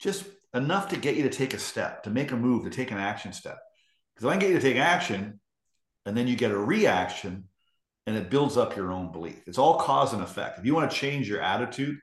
just 0.00 0.24
enough 0.52 0.88
to 0.88 0.96
get 0.96 1.16
you 1.16 1.22
to 1.22 1.30
take 1.30 1.54
a 1.54 1.58
step, 1.58 2.02
to 2.04 2.10
make 2.10 2.32
a 2.32 2.36
move, 2.36 2.64
to 2.64 2.70
take 2.70 2.90
an 2.90 2.98
action 2.98 3.32
step. 3.32 3.58
Because 4.14 4.26
if 4.26 4.30
I 4.30 4.32
can 4.32 4.40
get 4.40 4.50
you 4.50 4.56
to 4.56 4.62
take 4.62 4.76
action, 4.76 5.40
and 6.06 6.16
then 6.16 6.26
you 6.26 6.34
get 6.34 6.50
a 6.50 6.58
reaction, 6.58 7.44
and 8.06 8.16
it 8.16 8.30
builds 8.30 8.56
up 8.56 8.74
your 8.74 8.90
own 8.90 9.12
belief. 9.12 9.42
It's 9.46 9.58
all 9.58 9.78
cause 9.78 10.12
and 10.12 10.22
effect. 10.22 10.58
If 10.58 10.64
you 10.64 10.74
want 10.74 10.90
to 10.90 10.96
change 10.96 11.28
your 11.28 11.42
attitude, 11.42 11.98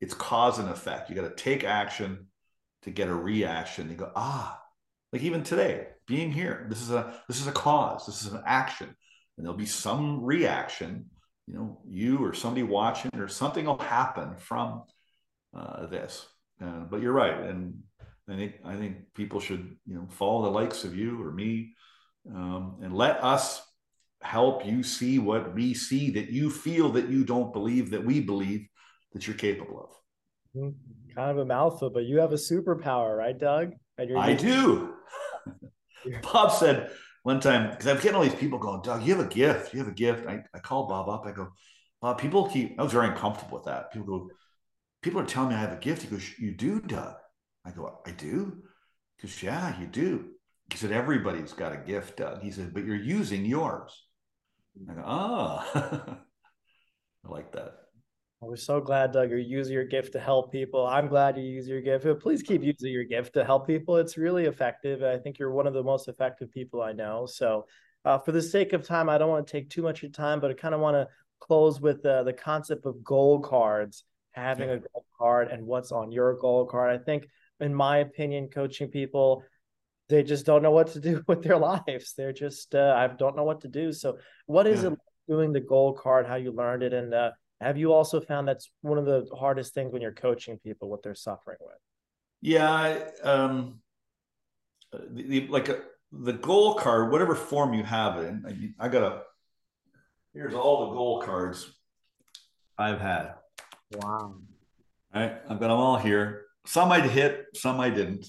it's 0.00 0.14
cause 0.14 0.58
and 0.58 0.68
effect. 0.68 1.10
You 1.10 1.16
got 1.16 1.28
to 1.28 1.42
take 1.42 1.64
action 1.64 2.28
to 2.82 2.90
get 2.90 3.08
a 3.08 3.14
reaction. 3.14 3.90
You 3.90 3.96
go, 3.96 4.12
ah, 4.14 4.60
like 5.12 5.22
even 5.22 5.42
today, 5.42 5.88
being 6.06 6.30
here, 6.30 6.66
this 6.68 6.80
is 6.80 6.90
a 6.90 7.20
this 7.28 7.40
is 7.40 7.46
a 7.46 7.52
cause, 7.52 8.06
this 8.06 8.24
is 8.24 8.32
an 8.32 8.42
action, 8.46 8.94
and 9.36 9.44
there'll 9.44 9.58
be 9.58 9.66
some 9.66 10.24
reaction. 10.24 11.10
You 11.50 11.58
know, 11.58 11.78
you 11.88 12.24
or 12.24 12.32
somebody 12.32 12.62
watching 12.62 13.10
or 13.16 13.26
something 13.26 13.64
will 13.64 13.78
happen 13.78 14.36
from 14.36 14.84
uh, 15.56 15.86
this. 15.86 16.26
Uh, 16.62 16.84
but 16.88 17.00
you're 17.00 17.12
right, 17.12 17.40
and 17.40 17.74
I 18.28 18.36
think 18.36 18.54
I 18.64 18.76
think 18.76 19.12
people 19.14 19.40
should 19.40 19.76
you 19.86 19.94
know 19.96 20.06
follow 20.10 20.44
the 20.44 20.50
likes 20.50 20.84
of 20.84 20.94
you 20.94 21.20
or 21.20 21.32
me, 21.32 21.74
um, 22.32 22.78
and 22.82 22.94
let 22.94 23.24
us 23.24 23.62
help 24.22 24.64
you 24.64 24.82
see 24.84 25.18
what 25.18 25.54
we 25.54 25.74
see 25.74 26.10
that 26.10 26.28
you 26.30 26.50
feel 26.50 26.90
that 26.90 27.08
you 27.08 27.24
don't 27.24 27.52
believe 27.52 27.90
that 27.90 28.04
we 28.04 28.20
believe 28.20 28.68
that 29.12 29.26
you're 29.26 29.36
capable 29.36 29.80
of. 29.80 30.60
Mm-hmm. 30.62 31.14
Kind 31.16 31.30
of 31.32 31.38
a 31.38 31.44
mouthful, 31.44 31.90
but 31.90 32.04
you 32.04 32.18
have 32.18 32.32
a 32.32 32.36
superpower, 32.36 33.16
right, 33.16 33.36
Doug? 33.36 33.72
I 33.98 34.34
do. 34.34 34.94
Bob 36.22 36.52
said 36.52 36.90
one 37.22 37.40
time, 37.40 37.70
because 37.70 37.86
I'm 37.86 37.96
getting 37.96 38.14
all 38.14 38.22
these 38.22 38.34
people 38.34 38.58
going, 38.58 38.82
Doug, 38.82 39.02
you 39.02 39.14
have 39.14 39.24
a 39.24 39.28
gift. 39.28 39.72
You 39.72 39.80
have 39.80 39.88
a 39.88 39.92
gift. 39.92 40.26
I, 40.26 40.42
I 40.54 40.58
call 40.58 40.88
Bob 40.88 41.08
up. 41.08 41.26
I 41.26 41.32
go, 41.32 41.48
Bob, 42.00 42.18
people 42.18 42.48
keep, 42.48 42.78
I 42.78 42.82
was 42.82 42.92
very 42.92 43.08
uncomfortable 43.08 43.58
with 43.58 43.66
that. 43.66 43.92
People 43.92 44.06
go, 44.06 44.30
people 45.02 45.20
are 45.20 45.26
telling 45.26 45.50
me 45.50 45.54
I 45.54 45.60
have 45.60 45.72
a 45.72 45.76
gift. 45.76 46.02
He 46.02 46.08
goes, 46.08 46.38
You 46.38 46.52
do, 46.54 46.80
Doug. 46.80 47.14
I 47.64 47.70
go, 47.70 48.00
I 48.06 48.12
do? 48.12 48.62
He 49.18 49.26
goes, 49.26 49.42
Yeah, 49.42 49.78
you 49.78 49.86
do. 49.86 50.30
He 50.70 50.78
said, 50.78 50.92
Everybody's 50.92 51.52
got 51.52 51.72
a 51.72 51.76
gift, 51.76 52.16
Doug. 52.16 52.42
He 52.42 52.50
said, 52.50 52.72
But 52.72 52.84
you're 52.84 52.96
using 52.96 53.44
yours. 53.44 54.06
I 54.88 54.94
go, 54.94 55.02
Oh, 55.04 55.70
I 57.24 57.28
like 57.28 57.52
that. 57.52 57.79
We're 58.42 58.56
so 58.56 58.80
glad, 58.80 59.12
Doug, 59.12 59.28
you're 59.28 59.38
using 59.38 59.74
your 59.74 59.84
gift 59.84 60.14
to 60.14 60.20
help 60.20 60.50
people. 60.50 60.86
I'm 60.86 61.08
glad 61.08 61.36
you 61.36 61.42
use 61.42 61.68
your 61.68 61.82
gift. 61.82 62.06
Please 62.20 62.42
keep 62.42 62.62
using 62.62 62.90
your 62.90 63.04
gift 63.04 63.34
to 63.34 63.44
help 63.44 63.66
people. 63.66 63.98
It's 63.98 64.16
really 64.16 64.46
effective. 64.46 65.02
I 65.02 65.18
think 65.18 65.38
you're 65.38 65.52
one 65.52 65.66
of 65.66 65.74
the 65.74 65.82
most 65.82 66.08
effective 66.08 66.50
people 66.50 66.80
I 66.80 66.92
know. 66.92 67.26
So, 67.26 67.66
uh, 68.06 68.16
for 68.16 68.32
the 68.32 68.40
sake 68.40 68.72
of 68.72 68.86
time, 68.86 69.10
I 69.10 69.18
don't 69.18 69.28
want 69.28 69.46
to 69.46 69.52
take 69.52 69.68
too 69.68 69.82
much 69.82 69.98
of 69.98 70.04
your 70.04 70.12
time, 70.12 70.40
but 70.40 70.50
I 70.50 70.54
kind 70.54 70.74
of 70.74 70.80
want 70.80 70.94
to 70.94 71.06
close 71.38 71.82
with 71.82 72.04
uh, 72.06 72.22
the 72.22 72.32
concept 72.32 72.86
of 72.86 73.04
goal 73.04 73.40
cards, 73.40 74.04
having 74.32 74.70
a 74.70 74.78
goal 74.78 75.04
card 75.18 75.48
and 75.48 75.66
what's 75.66 75.92
on 75.92 76.10
your 76.10 76.34
goal 76.38 76.64
card. 76.64 76.98
I 76.98 77.04
think, 77.04 77.28
in 77.60 77.74
my 77.74 77.98
opinion, 77.98 78.48
coaching 78.48 78.88
people, 78.88 79.44
they 80.08 80.22
just 80.22 80.46
don't 80.46 80.62
know 80.62 80.70
what 80.70 80.92
to 80.92 81.00
do 81.00 81.22
with 81.28 81.42
their 81.42 81.58
lives. 81.58 82.14
They're 82.16 82.32
just, 82.32 82.74
uh, 82.74 82.94
I 82.96 83.14
don't 83.14 83.36
know 83.36 83.44
what 83.44 83.60
to 83.60 83.68
do. 83.68 83.92
So, 83.92 84.16
what 84.46 84.66
is 84.66 84.82
yeah. 84.82 84.92
it 84.92 84.98
doing 85.28 85.52
the 85.52 85.60
goal 85.60 85.92
card, 85.92 86.26
how 86.26 86.36
you 86.36 86.52
learned 86.52 86.82
it, 86.82 86.94
and 86.94 87.12
uh, 87.12 87.32
have 87.60 87.76
you 87.76 87.92
also 87.92 88.20
found 88.20 88.48
that's 88.48 88.70
one 88.80 88.96
of 88.96 89.04
the 89.04 89.28
hardest 89.38 89.74
things 89.74 89.92
when 89.92 90.00
you're 90.00 90.12
coaching 90.12 90.58
people 90.58 90.88
what 90.88 91.02
they're 91.02 91.14
suffering 91.14 91.58
with? 91.60 91.76
Yeah, 92.40 92.98
um, 93.22 93.80
the, 94.92 95.22
the, 95.22 95.46
like 95.48 95.68
a, 95.68 95.76
uh, 95.76 95.80
the 96.12 96.32
goal 96.32 96.74
card, 96.74 97.12
whatever 97.12 97.34
form 97.34 97.74
you 97.74 97.84
have 97.84 98.18
it 98.18 98.28
in. 98.28 98.74
I, 98.78 98.86
I 98.86 98.88
got 98.88 99.02
a. 99.02 99.22
Here's 100.32 100.54
all 100.54 100.86
the 100.86 100.94
goal 100.94 101.22
cards 101.22 101.70
I've 102.78 103.00
had. 103.00 103.34
Wow. 103.94 104.36
All 105.14 105.20
right, 105.20 105.34
I've 105.48 105.60
got 105.60 105.68
them 105.68 105.72
all 105.72 105.98
here. 105.98 106.46
Some 106.66 106.90
I'd 106.90 107.10
hit, 107.10 107.46
some 107.54 107.78
I 107.78 107.90
didn't. 107.90 108.26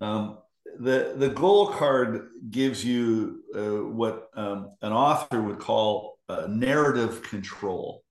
Um, 0.00 0.38
the 0.78 1.14
the 1.16 1.28
goal 1.28 1.68
card 1.68 2.28
gives 2.50 2.84
you 2.84 3.42
uh, 3.54 3.84
what 3.84 4.28
um, 4.34 4.72
an 4.80 4.92
author 4.92 5.42
would 5.42 5.58
call 5.58 6.18
narrative 6.48 7.22
control 7.22 8.03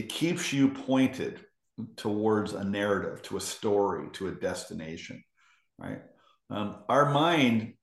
it 0.00 0.08
keeps 0.08 0.50
you 0.50 0.70
pointed 0.70 1.44
towards 1.96 2.54
a 2.54 2.64
narrative, 2.64 3.20
to 3.24 3.36
a 3.36 3.40
story, 3.40 4.08
to 4.14 4.28
a 4.28 4.32
destination, 4.32 5.22
right? 5.78 6.00
Um, 6.48 6.76
our 6.88 7.10
mind, 7.10 7.74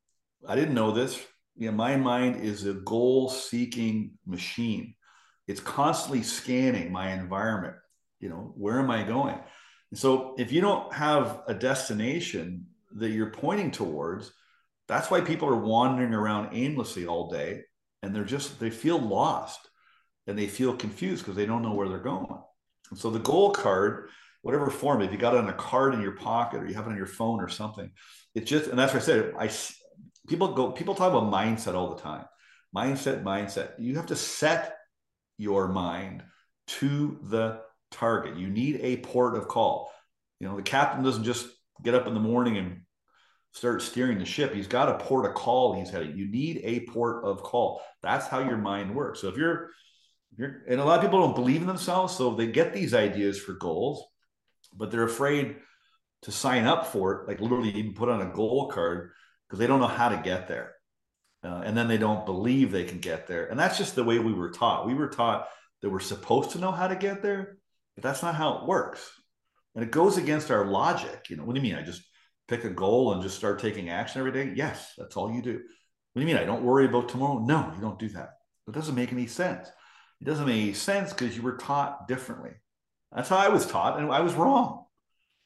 I 0.48 0.56
didn't 0.56 0.74
know 0.74 0.90
this. 0.90 1.24
You 1.58 1.70
know, 1.70 1.78
my 1.78 1.96
mind 1.96 2.44
is 2.44 2.66
a 2.66 2.74
goal-seeking 2.74 4.14
machine. 4.26 4.96
It's 5.46 5.60
constantly 5.60 6.24
scanning 6.24 6.92
my 6.92 7.14
environment. 7.14 7.76
You 8.20 8.30
know, 8.30 8.52
where 8.56 8.80
am 8.80 8.90
I 8.90 9.04
going? 9.04 9.38
And 9.92 10.00
so, 10.00 10.34
if 10.40 10.52
you 10.52 10.60
don't 10.60 10.92
have 10.92 11.44
a 11.48 11.54
destination 11.54 12.66
that 12.96 13.12
you're 13.12 13.30
pointing 13.30 13.70
towards, 13.70 14.32
that's 14.88 15.12
why 15.12 15.22
people 15.22 15.50
are 15.50 15.56
wandering 15.56 16.16
around 16.16 16.56
aimlessly 16.56 17.06
all 17.06 17.30
day, 17.30 17.62
and 18.02 18.16
they're 18.16 18.24
just 18.24 18.60
they 18.60 18.72
feel 18.72 18.98
lost 18.98 19.60
and 20.28 20.38
they 20.38 20.48
feel 20.48 20.76
confused 20.76 21.24
because 21.24 21.36
they 21.36 21.46
don't 21.46 21.62
know 21.62 21.74
where 21.74 21.88
they're 21.88 22.00
going. 22.00 22.28
And 22.90 23.00
so 23.00 23.10
the 23.10 23.20
goal 23.20 23.52
card, 23.52 24.10
whatever 24.42 24.70
form, 24.70 25.02
if 25.02 25.12
you 25.12 25.18
got 25.18 25.34
it 25.34 25.40
on 25.40 25.50
a 25.50 25.54
card 25.54 25.94
in 25.94 26.02
your 26.02 26.16
pocket 26.16 26.62
or 26.62 26.68
you 26.68 26.76
have 26.76 26.86
it 26.86 26.92
on 26.92 26.98
your 26.98 27.06
phone 27.06 27.40
or 27.42 27.50
something, 27.50 27.92
it 28.36 28.46
just 28.46 28.70
and 28.70 28.78
that's 28.78 28.94
what 28.94 29.02
I 29.02 29.06
said. 29.06 29.34
I 29.38 29.50
people 30.28 30.54
go 30.54 30.72
people 30.72 30.96
talk 30.96 31.12
about 31.12 31.32
mindset 31.32 31.74
all 31.74 31.96
the 31.96 32.02
time. 32.02 32.26
Mindset, 32.76 33.24
mindset. 33.24 33.72
You 33.80 33.96
have 33.96 34.08
to 34.08 34.16
set 34.16 34.76
your 35.38 35.68
mind 35.68 36.24
to 36.68 37.20
the 37.24 37.62
target. 37.92 38.38
You 38.38 38.50
need 38.50 38.80
a 38.82 38.98
port 38.98 39.36
of 39.36 39.48
call. 39.48 39.92
You 40.40 40.48
know, 40.48 40.58
the 40.58 40.64
captain 40.64 41.04
doesn't 41.04 41.24
just 41.24 41.48
get 41.84 41.96
up 41.96 42.08
in 42.08 42.14
the 42.14 42.20
morning 42.20 42.58
and 42.58 42.82
start 43.58 43.82
steering 43.82 44.20
the 44.20 44.26
ship, 44.26 44.54
he's 44.54 44.68
got 44.68 44.90
a 44.90 45.04
port 45.04 45.26
of 45.26 45.34
call 45.34 45.74
he's 45.74 45.90
heading. 45.90 46.16
You 46.16 46.30
need 46.30 46.62
a 46.64 46.82
port 46.92 47.26
of 47.26 47.42
call. 47.42 47.82
That's 48.04 48.28
how 48.28 48.40
your 48.40 48.58
mind 48.58 48.94
works. 48.94 49.22
So 49.22 49.30
if 49.30 49.38
you're, 49.38 49.72
and 50.38 50.80
a 50.80 50.86
lot 50.86 51.00
of 51.00 51.04
people 51.04 51.22
don't 51.22 51.36
believe 51.36 51.62
in 51.62 51.68
themselves, 51.68 52.16
so 52.16 52.34
they 52.34 52.48
get 52.48 52.74
these 52.74 52.94
ideas 52.94 53.40
for 53.40 53.54
goals, 53.54 54.06
but 54.76 54.92
they're 54.92 55.04
afraid 55.04 55.58
to 56.24 56.32
sign 56.32 56.66
up 56.66 56.88
for 56.88 57.14
it, 57.14 57.28
like 57.28 57.42
literally 57.42 57.70
even 57.70 57.94
put 57.94 58.10
on 58.10 58.22
a 58.22 58.34
goal 58.34 58.70
card 58.70 59.12
because 59.48 59.60
they 59.60 59.68
don't 59.68 59.80
know 59.80 59.88
how 59.88 60.10
to 60.10 60.18
get 60.18 60.48
there. 60.48 60.74
Uh, 61.44 61.62
and 61.64 61.78
then 61.78 61.88
they 61.88 61.98
don't 61.98 62.26
believe 62.26 62.72
they 62.72 62.84
can 62.84 63.00
get 63.00 63.28
there. 63.28 63.48
And 63.48 63.60
that's 63.60 63.78
just 63.78 63.96
the 63.96 64.04
way 64.04 64.20
we 64.20 64.34
were 64.34 64.50
taught. 64.50 64.88
We 64.88 64.96
were 64.96 65.08
taught 65.08 65.48
that 65.82 65.90
we're 65.90 66.00
supposed 66.00 66.52
to 66.52 66.60
know 66.60 66.72
how 66.72 66.88
to 66.88 66.96
get 66.96 67.22
there, 67.22 67.58
but 67.96 68.04
that's 68.04 68.24
not 68.24 68.36
how 68.36 68.58
it 68.58 68.68
works. 68.68 69.10
And 69.76 69.84
it 69.84 69.92
goes 69.92 70.18
against 70.18 70.50
our 70.50 70.66
logic. 70.66 71.30
You 71.30 71.38
know, 71.38 71.44
what 71.44 71.56
do 71.56 71.62
you 71.62 71.64
mean? 71.64 71.80
I 71.80 71.84
just 71.84 72.02
pick 72.48 72.64
a 72.64 72.70
goal 72.70 73.14
and 73.14 73.22
just 73.22 73.38
start 73.38 73.60
taking 73.60 73.90
action 73.90 74.20
every 74.20 74.32
day? 74.32 74.54
Yes, 74.56 74.94
that's 74.98 75.18
all 75.18 75.32
you 75.32 75.42
do. 75.42 75.54
What 75.54 75.62
do 76.16 76.22
you 76.22 76.26
mean? 76.26 76.38
I 76.38 76.46
don't 76.46 76.64
worry 76.64 76.86
about 76.86 77.10
tomorrow? 77.10 77.40
No, 77.40 77.72
you 77.76 77.82
don't 77.82 78.00
do 78.00 78.10
that. 78.10 78.30
It 78.68 78.74
doesn't 78.74 78.96
make 78.96 79.12
any 79.12 79.28
sense. 79.28 79.70
It 80.22 80.26
doesn't 80.26 80.46
make 80.46 80.62
any 80.62 80.74
sense 80.74 81.14
because 81.14 81.36
you 81.36 81.44
were 81.44 81.58
taught 81.58 82.08
differently. 82.08 82.52
That's 83.16 83.30
how 83.30 83.38
I 83.38 83.50
was 83.50 83.66
taught, 83.66 84.00
and 84.00 84.12
I 84.12 84.22
was 84.22 84.34
wrong. 84.34 84.86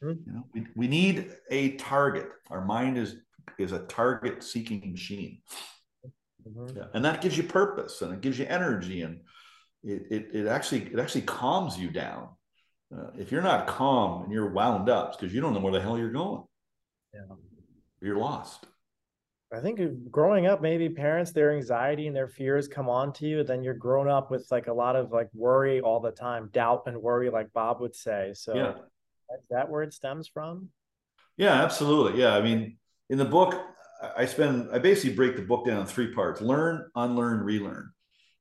Mm-hmm. 0.04 0.30
You 0.30 0.34
know, 0.34 0.44
we, 0.54 0.66
we 0.76 0.88
need 0.88 1.32
a 1.50 1.74
target. 1.74 2.30
Our 2.50 2.66
mind 2.66 2.98
is 2.98 3.18
is 3.58 3.72
a 3.72 3.80
target 3.80 4.44
seeking 4.44 4.92
machine. 4.92 5.42
Mm-hmm. 6.48 6.78
Yeah. 6.78 6.86
And 6.94 7.06
that 7.06 7.22
gives 7.22 7.38
you 7.38 7.44
purpose 7.44 8.02
and 8.02 8.14
it 8.14 8.22
gives 8.22 8.40
you 8.40 8.46
energy 8.46 9.02
and 9.02 9.22
it, 9.84 10.04
it, 10.10 10.28
it 10.34 10.48
actually 10.48 10.82
it 10.92 11.00
actually 11.00 11.22
calms 11.22 11.78
you 11.78 11.90
down. 11.90 12.30
Uh, 12.96 13.12
if 13.18 13.32
you're 13.32 13.42
not 13.42 13.68
calm 13.68 14.24
and 14.24 14.34
you're 14.34 14.52
wound 14.52 14.90
up, 14.90 15.18
because 15.18 15.34
you 15.34 15.40
don't 15.40 15.54
know 15.54 15.60
where 15.60 15.72
the 15.72 15.82
hell 15.82 15.98
you're 15.98 16.12
going. 16.12 16.44
Yeah. 17.14 17.22
You're 18.02 18.18
lost. 18.18 18.66
I 19.54 19.60
think 19.60 20.10
growing 20.10 20.48
up, 20.48 20.62
maybe 20.62 20.88
parents, 20.88 21.32
their 21.32 21.54
anxiety 21.54 22.08
and 22.08 22.16
their 22.16 22.30
fears 22.30 22.70
come 22.70 22.88
on 22.88 23.12
to 23.14 23.28
you. 23.28 23.44
Then 23.44 23.64
you're 23.64 23.74
grown 23.74 24.08
up 24.08 24.32
with 24.32 24.48
like 24.50 24.68
a 24.68 24.74
lot 24.74 24.96
of 24.96 25.12
like 25.12 25.30
worry 25.34 25.82
all 25.82 26.00
the 26.00 26.12
time, 26.12 26.50
doubt 26.54 26.84
and 26.86 27.02
worry, 27.02 27.30
like 27.30 27.52
Bob 27.52 27.82
would 27.82 27.94
say. 27.94 28.32
So 28.34 28.56
yeah. 28.56 28.72
is 28.72 29.46
that 29.50 29.70
where 29.70 29.84
it 29.84 29.94
stems 29.94 30.28
from? 30.28 30.70
Yeah, 31.36 31.62
absolutely. 31.62 32.22
Yeah. 32.22 32.34
I 32.34 32.42
mean, 32.42 32.78
in 33.10 33.18
the 33.18 33.26
book, 33.26 33.62
I 34.16 34.26
spend, 34.26 34.70
I 34.72 34.80
basically 34.80 35.16
break 35.16 35.36
the 35.36 35.42
book 35.42 35.66
down 35.66 35.82
in 35.82 35.86
three 35.86 36.14
parts 36.14 36.40
learn, 36.40 36.90
unlearn, 36.96 37.42
relearn. 37.42 37.92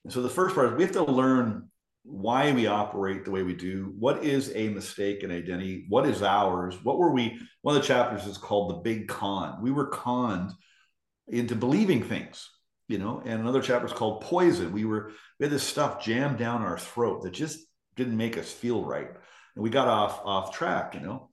And 0.05 0.13
so 0.13 0.23
the 0.23 0.31
first 0.31 0.55
part 0.55 0.69
is 0.69 0.75
we 0.75 0.85
have 0.85 0.93
to 0.93 1.05
learn 1.05 1.71
why 2.05 2.53
we 2.53 2.69
operate 2.69 3.25
the 3.25 3.31
way 3.33 3.43
we 3.43 3.55
do. 3.55 3.95
What 3.99 4.25
is 4.25 4.53
a 4.55 4.69
mistake 4.69 5.25
in 5.25 5.33
identity? 5.33 5.87
What 5.89 6.07
is 6.07 6.23
ours? 6.23 6.77
What 6.85 6.99
were 6.99 7.11
we? 7.11 7.39
One 7.63 7.77
of 7.77 7.83
the 7.83 7.89
chapters 7.89 8.27
is 8.27 8.39
called 8.39 8.71
the 8.71 8.75
big 8.77 9.09
con. 9.09 9.61
We 9.61 9.73
were 9.73 9.89
conned 9.89 10.53
into 11.31 11.55
believing 11.55 12.03
things, 12.03 12.49
you 12.89 12.99
know, 12.99 13.23
and 13.25 13.41
another 13.41 13.63
chapter 13.63 13.87
is 13.87 13.93
called 13.93 14.21
poison. 14.23 14.73
We 14.73 14.85
were, 14.85 15.13
we 15.39 15.45
had 15.45 15.53
this 15.53 15.63
stuff 15.63 16.05
jammed 16.05 16.39
down 16.39 16.63
our 16.63 16.79
throat 16.79 17.23
that 17.23 17.31
just 17.33 17.59
didn't 17.97 18.17
make 18.17 18.37
us 18.37 18.53
feel 18.53 18.85
right. 18.85 19.09
And 19.55 19.63
we 19.63 19.71
got 19.71 19.89
off, 19.89 20.21
off 20.25 20.55
track, 20.55 20.95
you 20.95 21.01
know 21.01 21.29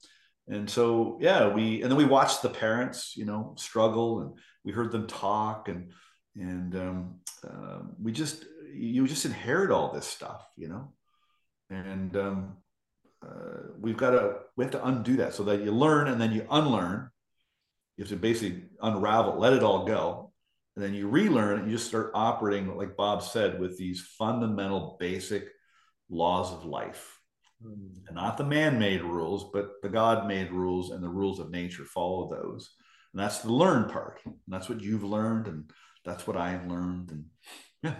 and 0.48 0.68
so 0.68 1.18
yeah 1.20 1.46
we 1.48 1.82
and 1.82 1.90
then 1.90 1.96
we 1.96 2.04
watched 2.04 2.42
the 2.42 2.48
parents 2.48 3.16
you 3.16 3.24
know 3.24 3.54
struggle 3.56 4.20
and 4.20 4.32
we 4.64 4.72
heard 4.72 4.90
them 4.90 5.06
talk 5.06 5.68
and 5.68 5.92
and 6.34 6.76
um, 6.76 7.14
uh, 7.46 7.80
we 8.00 8.12
just 8.12 8.44
you 8.72 9.06
just 9.06 9.24
inherit 9.24 9.70
all 9.70 9.92
this 9.92 10.06
stuff 10.06 10.46
you 10.56 10.68
know 10.68 10.92
and 11.70 12.16
um, 12.16 12.56
uh, 13.26 13.72
we've 13.78 13.96
got 13.96 14.10
to 14.10 14.36
we 14.56 14.64
have 14.64 14.72
to 14.72 14.84
undo 14.86 15.16
that 15.16 15.34
so 15.34 15.42
that 15.44 15.62
you 15.62 15.70
learn 15.70 16.08
and 16.08 16.20
then 16.20 16.32
you 16.32 16.46
unlearn 16.50 17.10
you 17.98 18.04
have 18.04 18.08
to 18.08 18.16
basically 18.16 18.62
unravel 18.80 19.38
let 19.38 19.52
it 19.52 19.62
all 19.62 19.84
go 19.84 20.32
and 20.76 20.84
then 20.84 20.94
you 20.94 21.08
relearn 21.08 21.58
and 21.58 21.70
you 21.70 21.76
just 21.76 21.88
start 21.88 22.12
operating 22.14 22.74
like 22.76 22.96
bob 22.96 23.22
said 23.22 23.60
with 23.60 23.76
these 23.76 24.00
fundamental 24.16 24.96
basic 24.98 25.48
laws 26.08 26.50
of 26.50 26.64
life 26.64 27.18
and 27.64 28.14
not 28.14 28.36
the 28.36 28.44
man-made 28.44 29.02
rules, 29.02 29.50
but 29.52 29.82
the 29.82 29.88
God-made 29.88 30.52
rules 30.52 30.90
and 30.90 31.02
the 31.02 31.08
rules 31.08 31.40
of 31.40 31.50
nature. 31.50 31.84
Follow 31.84 32.28
those, 32.28 32.70
and 33.12 33.20
that's 33.20 33.40
the 33.40 33.52
learn 33.52 33.88
part. 33.88 34.20
And 34.24 34.36
that's 34.46 34.68
what 34.68 34.80
you've 34.80 35.04
learned, 35.04 35.48
and 35.48 35.70
that's 36.04 36.26
what 36.26 36.36
I've 36.36 36.66
learned, 36.66 37.10
and 37.10 37.24
yeah. 37.82 37.96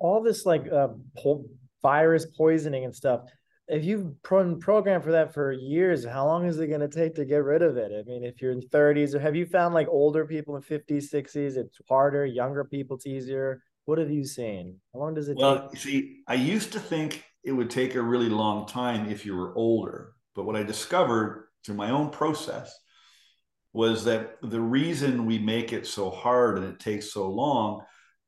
All 0.00 0.22
this 0.22 0.44
like 0.44 0.66
uh, 0.72 0.88
po- 1.16 1.46
virus 1.82 2.26
poisoning 2.36 2.84
and 2.84 2.94
stuff. 2.94 3.20
If 3.68 3.84
you've 3.84 4.22
pro- 4.22 4.56
programmed 4.56 5.04
for 5.04 5.12
that 5.12 5.34
for 5.34 5.52
years, 5.52 6.04
how 6.04 6.24
long 6.26 6.46
is 6.46 6.58
it 6.58 6.68
going 6.68 6.80
to 6.80 6.88
take 6.88 7.14
to 7.16 7.24
get 7.24 7.44
rid 7.44 7.62
of 7.62 7.76
it? 7.76 7.92
I 7.92 8.02
mean, 8.08 8.24
if 8.24 8.40
you're 8.40 8.52
in 8.52 8.62
30s, 8.62 9.14
or 9.14 9.18
have 9.18 9.36
you 9.36 9.44
found 9.44 9.74
like 9.74 9.88
older 9.88 10.24
people 10.24 10.56
in 10.56 10.62
50s, 10.62 11.12
60s, 11.12 11.56
it's 11.56 11.78
harder. 11.88 12.24
Younger 12.24 12.64
people, 12.64 12.96
it's 12.96 13.06
easier. 13.06 13.62
What 13.84 13.98
have 13.98 14.10
you 14.10 14.24
seen? 14.24 14.76
How 14.92 15.00
long 15.00 15.14
does 15.14 15.28
it 15.28 15.36
well, 15.36 15.68
take? 15.68 15.80
see, 15.80 16.20
I 16.26 16.34
used 16.34 16.72
to 16.72 16.80
think 16.80 17.24
it 17.44 17.52
would 17.52 17.70
take 17.70 17.94
a 17.94 18.02
really 18.02 18.28
long 18.28 18.66
time 18.66 19.10
if 19.10 19.24
you 19.24 19.36
were 19.36 19.54
older. 19.54 20.12
But 20.34 20.44
what 20.44 20.56
I 20.56 20.62
discovered 20.62 21.48
through 21.64 21.76
my 21.76 21.90
own 21.90 22.10
process 22.10 22.74
was 23.72 24.04
that 24.04 24.36
the 24.42 24.60
reason 24.60 25.26
we 25.26 25.38
make 25.38 25.72
it 25.72 25.86
so 25.86 26.10
hard 26.10 26.58
and 26.58 26.66
it 26.66 26.80
takes 26.80 27.12
so 27.12 27.30
long 27.30 27.82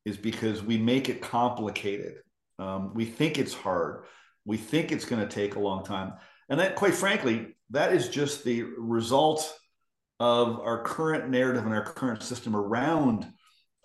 is 0.05 0.17
because 0.17 0.63
we 0.63 0.77
make 0.77 1.09
it 1.09 1.21
complicated. 1.21 2.15
Um, 2.59 2.93
we 2.93 3.05
think 3.05 3.37
it's 3.37 3.53
hard. 3.53 4.05
We 4.51 4.57
think 4.57 4.91
it's 4.91 5.05
going 5.05 5.25
to 5.25 5.33
take 5.33 5.55
a 5.55 5.61
long 5.61 5.85
time. 5.85 6.11
And 6.49 6.59
that, 6.59 6.75
quite 6.75 6.93
frankly, 6.93 7.55
that 7.69 7.93
is 7.93 8.09
just 8.09 8.43
the 8.43 8.63
result 8.63 9.57
of 10.19 10.59
our 10.59 10.83
current 10.83 11.29
narrative 11.29 11.63
and 11.63 11.73
our 11.73 11.85
current 11.85 12.21
system 12.21 12.53
around 12.53 13.31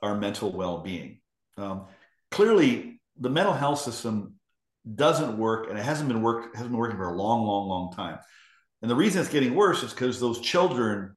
our 0.02 0.16
mental 0.16 0.50
well 0.50 0.78
being. 0.78 1.20
Um, 1.56 1.86
clearly, 2.32 3.00
the 3.16 3.30
mental 3.30 3.54
health 3.54 3.78
system 3.78 4.34
doesn't 4.92 5.38
work 5.38 5.70
and 5.70 5.78
it 5.78 5.84
hasn't 5.84 6.08
been 6.08 6.20
hasn't 6.20 6.72
been 6.72 6.76
working 6.76 6.96
for 6.96 7.10
a 7.10 7.16
long, 7.16 7.46
long, 7.46 7.68
long 7.68 7.92
time. 7.92 8.18
And 8.82 8.90
the 8.90 8.96
reason 8.96 9.20
it's 9.20 9.30
getting 9.30 9.54
worse 9.54 9.84
is 9.84 9.92
because 9.92 10.18
those 10.18 10.40
children 10.40 11.14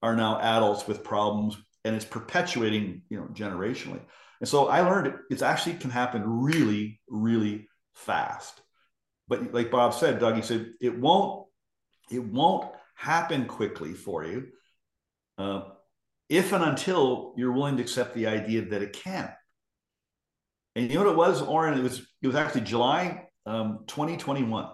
are 0.00 0.14
now 0.14 0.38
adults 0.38 0.86
with 0.86 1.02
problems 1.02 1.56
and 1.84 1.96
it's 1.96 2.04
perpetuating, 2.04 3.02
you 3.08 3.18
know, 3.18 3.26
generationally. 3.32 4.02
And 4.38 4.48
so 4.48 4.68
I 4.68 4.82
learned 4.82 5.08
it, 5.08 5.14
it's 5.28 5.42
actually 5.42 5.74
can 5.74 5.90
happen 5.90 6.22
really, 6.24 7.00
really 7.08 7.66
fast. 7.96 8.62
But 9.28 9.52
like 9.52 9.70
Bob 9.70 9.94
said, 9.94 10.18
Doug, 10.18 10.36
he 10.36 10.42
said 10.42 10.72
it 10.80 10.98
won't, 10.98 11.46
it 12.10 12.22
won't 12.22 12.70
happen 12.94 13.46
quickly 13.46 13.92
for 13.92 14.24
you 14.24 14.48
uh, 15.38 15.62
if 16.28 16.52
and 16.52 16.64
until 16.64 17.34
you're 17.36 17.52
willing 17.52 17.76
to 17.76 17.82
accept 17.82 18.14
the 18.14 18.26
idea 18.26 18.62
that 18.62 18.82
it 18.82 18.92
can. 18.92 19.30
And 20.74 20.90
you 20.90 20.98
know 20.98 21.04
what 21.04 21.12
it 21.12 21.16
was, 21.16 21.42
Oren? 21.42 21.78
It 21.78 21.82
was 21.82 22.06
it 22.20 22.26
was 22.26 22.36
actually 22.36 22.62
July 22.62 23.28
um, 23.46 23.84
2021. 23.86 24.68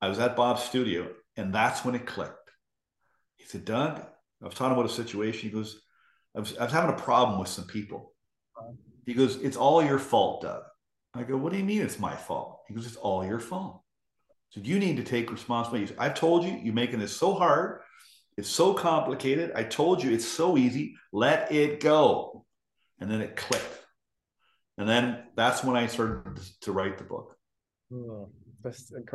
I 0.00 0.08
was 0.08 0.18
at 0.20 0.36
Bob's 0.36 0.62
studio, 0.62 1.08
and 1.36 1.52
that's 1.52 1.84
when 1.84 1.96
it 1.96 2.06
clicked. 2.06 2.50
He 3.36 3.44
said, 3.46 3.64
"Doug, 3.64 4.00
I 4.40 4.44
was 4.44 4.54
talking 4.54 4.72
about 4.72 4.88
a 4.88 4.94
situation." 4.94 5.48
He 5.48 5.54
goes, 5.54 5.80
I 6.36 6.40
was, 6.40 6.56
I 6.56 6.64
was 6.64 6.72
having 6.72 6.94
a 6.94 6.98
problem 6.98 7.40
with 7.40 7.48
some 7.48 7.64
people." 7.64 8.12
He 9.04 9.14
goes, 9.14 9.36
"It's 9.36 9.56
all 9.56 9.82
your 9.82 9.98
fault, 9.98 10.42
Doug." 10.42 10.62
I 11.18 11.24
go, 11.24 11.36
"What 11.36 11.52
do 11.52 11.58
you 11.58 11.64
mean 11.64 11.82
it's 11.82 11.98
my 11.98 12.14
fault?" 12.14 12.60
He 12.68 12.74
goes, 12.74 12.86
"It's 12.86 12.96
all 12.96 13.24
your 13.24 13.40
fault." 13.40 13.82
So 14.50 14.60
you 14.60 14.78
need 14.78 14.96
to 14.96 15.04
take 15.04 15.30
responsibility. 15.30 15.94
I've 15.98 16.14
told 16.14 16.44
you, 16.44 16.58
you're 16.62 16.74
making 16.74 17.00
this 17.00 17.16
so 17.16 17.34
hard. 17.34 17.82
It's 18.36 18.48
so 18.48 18.72
complicated. 18.72 19.52
I 19.54 19.64
told 19.64 20.02
you 20.02 20.10
it's 20.12 20.26
so 20.26 20.56
easy. 20.56 20.96
Let 21.12 21.52
it 21.52 21.80
go 21.80 22.46
and 23.00 23.10
then 23.10 23.20
it 23.20 23.36
clicked 23.36 23.78
and 24.76 24.88
then 24.88 25.18
that's 25.34 25.62
when 25.62 25.76
i 25.76 25.86
started 25.86 26.40
to 26.60 26.72
write 26.72 26.98
the 26.98 27.04
book 27.04 27.36
hmm. 27.92 28.24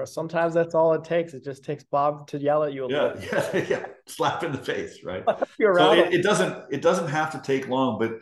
sometimes 0.06 0.54
that's 0.54 0.76
all 0.76 0.94
it 0.94 1.04
takes 1.04 1.34
it 1.34 1.44
just 1.44 1.64
takes 1.64 1.84
bob 1.84 2.28
to 2.28 2.38
yell 2.38 2.64
at 2.64 2.74
you 2.74 2.86
a 2.86 2.92
yeah, 2.92 3.14
little 3.14 3.60
yeah 3.60 3.66
yeah 3.70 3.86
slap 4.08 4.44
in 4.44 4.52
the 4.52 4.58
face 4.58 5.04
right 5.04 5.24
so 5.28 5.94
it, 5.94 6.14
it, 6.14 6.24
doesn't 6.24 6.66
it 6.72 6.82
doesn't 6.82 7.08
have 7.08 7.32
to 7.32 7.40
take 7.40 7.68
long 7.68 7.98
but 8.00 8.20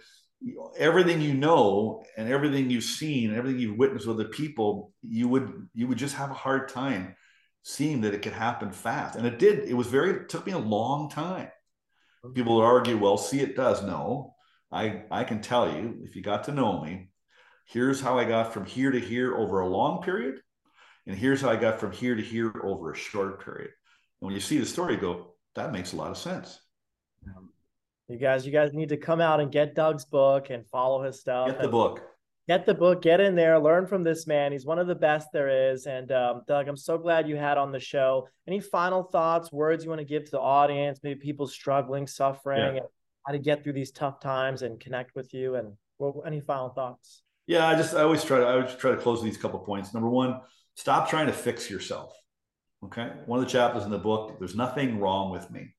everything 0.77 1.21
you 1.21 1.33
know 1.33 2.03
and 2.17 2.31
everything 2.31 2.69
you've 2.69 2.83
seen 2.83 3.29
and 3.29 3.37
everything 3.37 3.59
you've 3.59 3.77
witnessed 3.77 4.07
with 4.07 4.17
the 4.17 4.25
people 4.25 4.91
you 5.03 5.27
would 5.27 5.67
you 5.73 5.87
would 5.87 5.97
just 5.97 6.15
have 6.15 6.31
a 6.31 6.35
hard 6.35 6.67
time 6.67 7.15
seeing 7.63 8.01
that 8.01 8.13
it 8.13 8.23
could 8.23 8.33
happen 8.33 8.71
fast. 8.71 9.15
And 9.15 9.25
it 9.27 9.37
did 9.37 9.59
it 9.69 9.73
was 9.73 9.87
very 9.87 10.11
it 10.11 10.29
took 10.29 10.45
me 10.45 10.53
a 10.53 10.57
long 10.57 11.09
time. 11.09 11.49
People 12.33 12.57
would 12.57 12.63
argue 12.63 12.97
well 12.97 13.17
see 13.17 13.39
it 13.39 13.55
does. 13.55 13.83
No 13.83 14.35
I, 14.71 15.03
I 15.11 15.23
can 15.25 15.41
tell 15.41 15.71
you, 15.71 15.99
if 16.03 16.15
you 16.15 16.21
got 16.21 16.45
to 16.45 16.51
know 16.51 16.81
me, 16.81 17.09
here's 17.65 17.99
how 17.99 18.17
I 18.17 18.23
got 18.23 18.53
from 18.53 18.65
here 18.65 18.91
to 18.91 18.99
here 18.99 19.35
over 19.35 19.59
a 19.59 19.67
long 19.67 20.01
period, 20.01 20.39
and 21.05 21.17
here's 21.17 21.41
how 21.41 21.49
I 21.49 21.57
got 21.57 21.79
from 21.79 21.91
here 21.91 22.15
to 22.15 22.21
here 22.21 22.53
over 22.63 22.91
a 22.91 22.95
short 22.95 23.43
period. 23.43 23.71
And 24.21 24.27
when 24.27 24.33
you 24.33 24.39
see 24.39 24.59
the 24.59 24.65
story, 24.65 24.95
go, 24.95 25.33
that 25.55 25.73
makes 25.73 25.91
a 25.91 25.97
lot 25.97 26.11
of 26.11 26.17
sense. 26.17 26.59
You 28.11 28.17
guys, 28.17 28.45
you 28.45 28.51
guys 28.51 28.73
need 28.73 28.89
to 28.89 28.97
come 28.97 29.21
out 29.21 29.39
and 29.39 29.51
get 29.51 29.73
Doug's 29.73 30.03
book 30.03 30.49
and 30.49 30.65
follow 30.67 31.01
his 31.01 31.19
stuff. 31.21 31.47
Get 31.47 31.61
the 31.61 31.69
book. 31.69 32.01
get 32.47 32.65
the 32.65 32.73
book, 32.73 33.01
get 33.01 33.21
in 33.21 33.35
there, 33.35 33.57
learn 33.57 33.87
from 33.87 34.03
this 34.03 34.27
man. 34.27 34.51
He's 34.51 34.65
one 34.65 34.79
of 34.79 34.87
the 34.87 34.95
best 34.95 35.29
there 35.31 35.71
is. 35.71 35.85
And 35.85 36.11
um, 36.11 36.41
Doug, 36.47 36.67
I'm 36.67 36.75
so 36.75 36.97
glad 36.97 37.29
you 37.29 37.37
had 37.37 37.57
on 37.57 37.71
the 37.71 37.79
show. 37.79 38.27
Any 38.47 38.59
final 38.59 39.03
thoughts, 39.03 39.51
words 39.51 39.83
you 39.83 39.89
want 39.89 40.01
to 40.01 40.05
give 40.05 40.25
to 40.25 40.31
the 40.31 40.41
audience? 40.41 40.99
Maybe 41.01 41.19
people 41.19 41.47
struggling, 41.47 42.05
suffering, 42.05 42.75
yeah. 42.75 42.81
how 43.25 43.31
to 43.31 43.39
get 43.39 43.63
through 43.63 43.73
these 43.73 43.91
tough 43.91 44.19
times 44.19 44.61
and 44.61 44.79
connect 44.79 45.15
with 45.15 45.33
you. 45.33 45.55
And 45.55 45.73
well, 45.97 46.21
any 46.25 46.41
final 46.41 46.69
thoughts? 46.69 47.23
Yeah, 47.47 47.67
I 47.67 47.75
just 47.75 47.93
I 47.93 48.01
always 48.01 48.23
try 48.23 48.39
to 48.39 48.45
I 48.45 48.53
always 48.55 48.75
try 48.75 48.91
to 48.91 48.97
close 48.97 49.23
these 49.23 49.37
couple 49.37 49.59
points. 49.59 49.93
Number 49.93 50.09
one, 50.09 50.41
stop 50.75 51.09
trying 51.09 51.27
to 51.27 51.33
fix 51.33 51.69
yourself. 51.69 52.13
Okay, 52.83 53.11
one 53.25 53.39
of 53.39 53.45
the 53.45 53.51
chapters 53.51 53.83
in 53.85 53.91
the 53.91 53.97
book. 53.97 54.37
There's 54.39 54.55
nothing 54.55 54.99
wrong 54.99 55.31
with 55.31 55.49
me. 55.51 55.73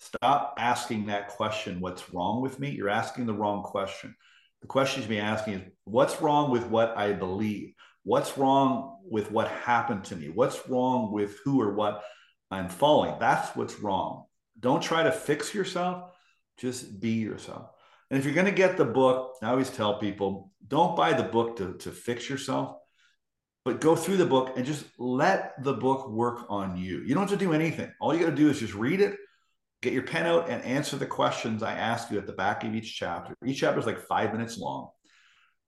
Stop 0.00 0.54
asking 0.58 1.06
that 1.06 1.28
question. 1.28 1.80
What's 1.80 2.12
wrong 2.12 2.40
with 2.40 2.58
me? 2.58 2.70
You're 2.70 2.88
asking 2.88 3.26
the 3.26 3.34
wrong 3.34 3.62
question. 3.62 4.16
The 4.62 4.66
question 4.66 5.00
you 5.00 5.04
should 5.04 5.10
be 5.10 5.20
asking 5.20 5.54
is, 5.54 5.62
what's 5.84 6.20
wrong 6.20 6.50
with 6.50 6.66
what 6.66 6.96
I 6.96 7.12
believe? 7.12 7.74
What's 8.02 8.38
wrong 8.38 8.98
with 9.04 9.30
what 9.30 9.48
happened 9.48 10.04
to 10.04 10.16
me? 10.16 10.30
What's 10.30 10.68
wrong 10.68 11.12
with 11.12 11.38
who 11.44 11.60
or 11.60 11.74
what 11.74 12.02
I'm 12.50 12.68
following? 12.68 13.14
That's 13.20 13.54
what's 13.54 13.78
wrong. 13.78 14.24
Don't 14.58 14.82
try 14.82 15.02
to 15.02 15.12
fix 15.12 15.54
yourself. 15.54 16.10
Just 16.58 17.00
be 17.00 17.10
yourself. 17.10 17.70
And 18.10 18.18
if 18.18 18.24
you're 18.24 18.34
going 18.34 18.46
to 18.46 18.52
get 18.52 18.76
the 18.76 18.84
book, 18.84 19.36
I 19.42 19.50
always 19.50 19.70
tell 19.70 19.98
people 19.98 20.50
don't 20.66 20.96
buy 20.96 21.12
the 21.12 21.22
book 21.22 21.56
to, 21.58 21.74
to 21.74 21.90
fix 21.90 22.28
yourself, 22.28 22.76
but 23.64 23.80
go 23.80 23.94
through 23.94 24.16
the 24.16 24.26
book 24.26 24.56
and 24.56 24.64
just 24.64 24.84
let 24.98 25.62
the 25.62 25.74
book 25.74 26.08
work 26.08 26.46
on 26.48 26.76
you. 26.76 27.02
You 27.02 27.14
don't 27.14 27.28
have 27.28 27.38
to 27.38 27.44
do 27.44 27.52
anything. 27.52 27.92
All 28.00 28.14
you 28.14 28.20
got 28.20 28.30
to 28.30 28.36
do 28.36 28.48
is 28.48 28.60
just 28.60 28.74
read 28.74 29.00
it, 29.00 29.16
get 29.82 29.92
your 29.92 30.02
pen 30.02 30.26
out, 30.26 30.48
and 30.48 30.62
answer 30.64 30.96
the 30.96 31.06
questions 31.06 31.62
I 31.62 31.72
ask 31.72 32.10
you 32.10 32.18
at 32.18 32.26
the 32.26 32.32
back 32.32 32.64
of 32.64 32.74
each 32.74 32.96
chapter. 32.96 33.34
Each 33.44 33.60
chapter 33.60 33.80
is 33.80 33.86
like 33.86 34.00
five 34.00 34.32
minutes 34.32 34.58
long. 34.58 34.90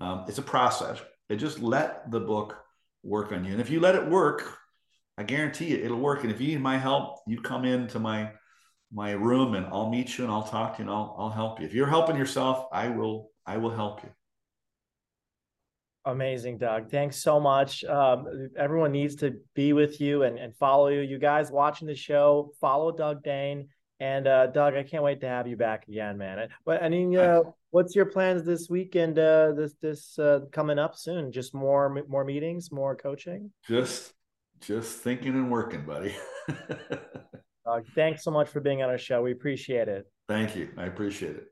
Um, 0.01 0.25
it's 0.29 0.39
a 0.39 0.43
process. 0.43 1.01
And 1.31 1.41
just 1.41 1.61
let 1.61 2.11
the 2.11 2.21
book 2.21 2.57
work 3.03 3.33
on 3.33 3.45
you. 3.45 3.53
And 3.53 3.61
if 3.61 3.71
you 3.71 3.81
let 3.81 3.95
it 3.95 4.07
work, 4.07 4.59
I 5.17 5.23
guarantee 5.23 5.69
you 5.69 5.85
it'll 5.85 5.99
work. 5.99 6.23
And 6.23 6.33
if 6.33 6.41
you 6.41 6.49
need 6.49 6.61
my 6.61 6.79
help, 6.79 7.21
you 7.27 7.41
come 7.41 7.65
into 7.65 7.99
my 7.99 8.33
my 8.93 9.13
room 9.13 9.55
and 9.55 9.67
I'll 9.67 9.89
meet 9.89 10.19
you 10.19 10.25
and 10.25 10.33
I'll 10.33 10.43
talk 10.43 10.77
to 10.77 10.83
you 10.83 10.89
and 10.89 10.95
I'll, 10.95 11.17
I'll 11.19 11.31
help 11.31 11.61
you. 11.61 11.67
If 11.67 11.73
you're 11.73 11.87
helping 11.87 12.17
yourself, 12.17 12.67
I 12.73 12.89
will, 12.89 13.31
I 13.47 13.57
will 13.57 13.71
help 13.71 14.03
you. 14.03 14.11
Amazing, 16.05 16.59
Doug. 16.59 16.91
Thanks 16.91 17.17
so 17.17 17.41
much. 17.41 17.85
Um, 17.85 18.51
everyone 18.57 18.93
needs 18.93 19.17
to 19.17 19.41
be 19.55 19.73
with 19.73 20.01
you 20.01 20.25
and, 20.25 20.39
and 20.39 20.55
follow 20.57 20.89
you. 20.89 21.01
You 21.01 21.19
guys 21.19 21.51
watching 21.51 21.87
the 21.87 21.95
show, 21.95 22.53
follow 22.61 22.93
Doug 22.93 23.23
Dane. 23.23 23.69
And 24.03 24.27
uh, 24.27 24.49
Doug, 24.49 24.75
I 24.75 24.83
can't 24.83 25.05
wait 25.05 25.21
to 25.21 25.29
have 25.29 25.47
you 25.47 25.57
back 25.57 25.87
again, 25.87 26.19
man. 26.19 26.49
But 26.65 26.83
I 26.83 26.89
mean, 26.89 27.17
uh, 27.17 27.43
what's 27.71 27.95
your 27.95 28.07
plans 28.07 28.43
this 28.43 28.69
week 28.69 28.97
and 28.97 29.17
uh, 29.17 29.53
this 29.53 29.75
this 29.81 30.19
uh, 30.19 30.41
coming 30.51 30.77
up 30.77 30.97
soon? 30.97 31.31
Just 31.31 31.55
more 31.55 32.03
more 32.09 32.25
meetings, 32.25 32.73
more 32.73 32.97
coaching. 32.97 33.53
Just 33.69 34.13
just 34.61 34.99
thinking 34.99 35.35
and 35.35 35.51
working, 35.51 35.87
buddy. 35.87 36.17
Uh, 37.65 37.79
thanks 37.95 38.25
so 38.25 38.31
much 38.33 38.49
for 38.49 38.59
being 38.59 38.83
on 38.83 38.91
our 38.91 38.99
show. 38.99 39.23
We 39.23 39.31
appreciate 39.31 39.87
it. 39.87 40.11
Thank 40.27 40.57
you. 40.57 40.71
I 40.77 40.87
appreciate 40.87 41.37
it. 41.37 41.52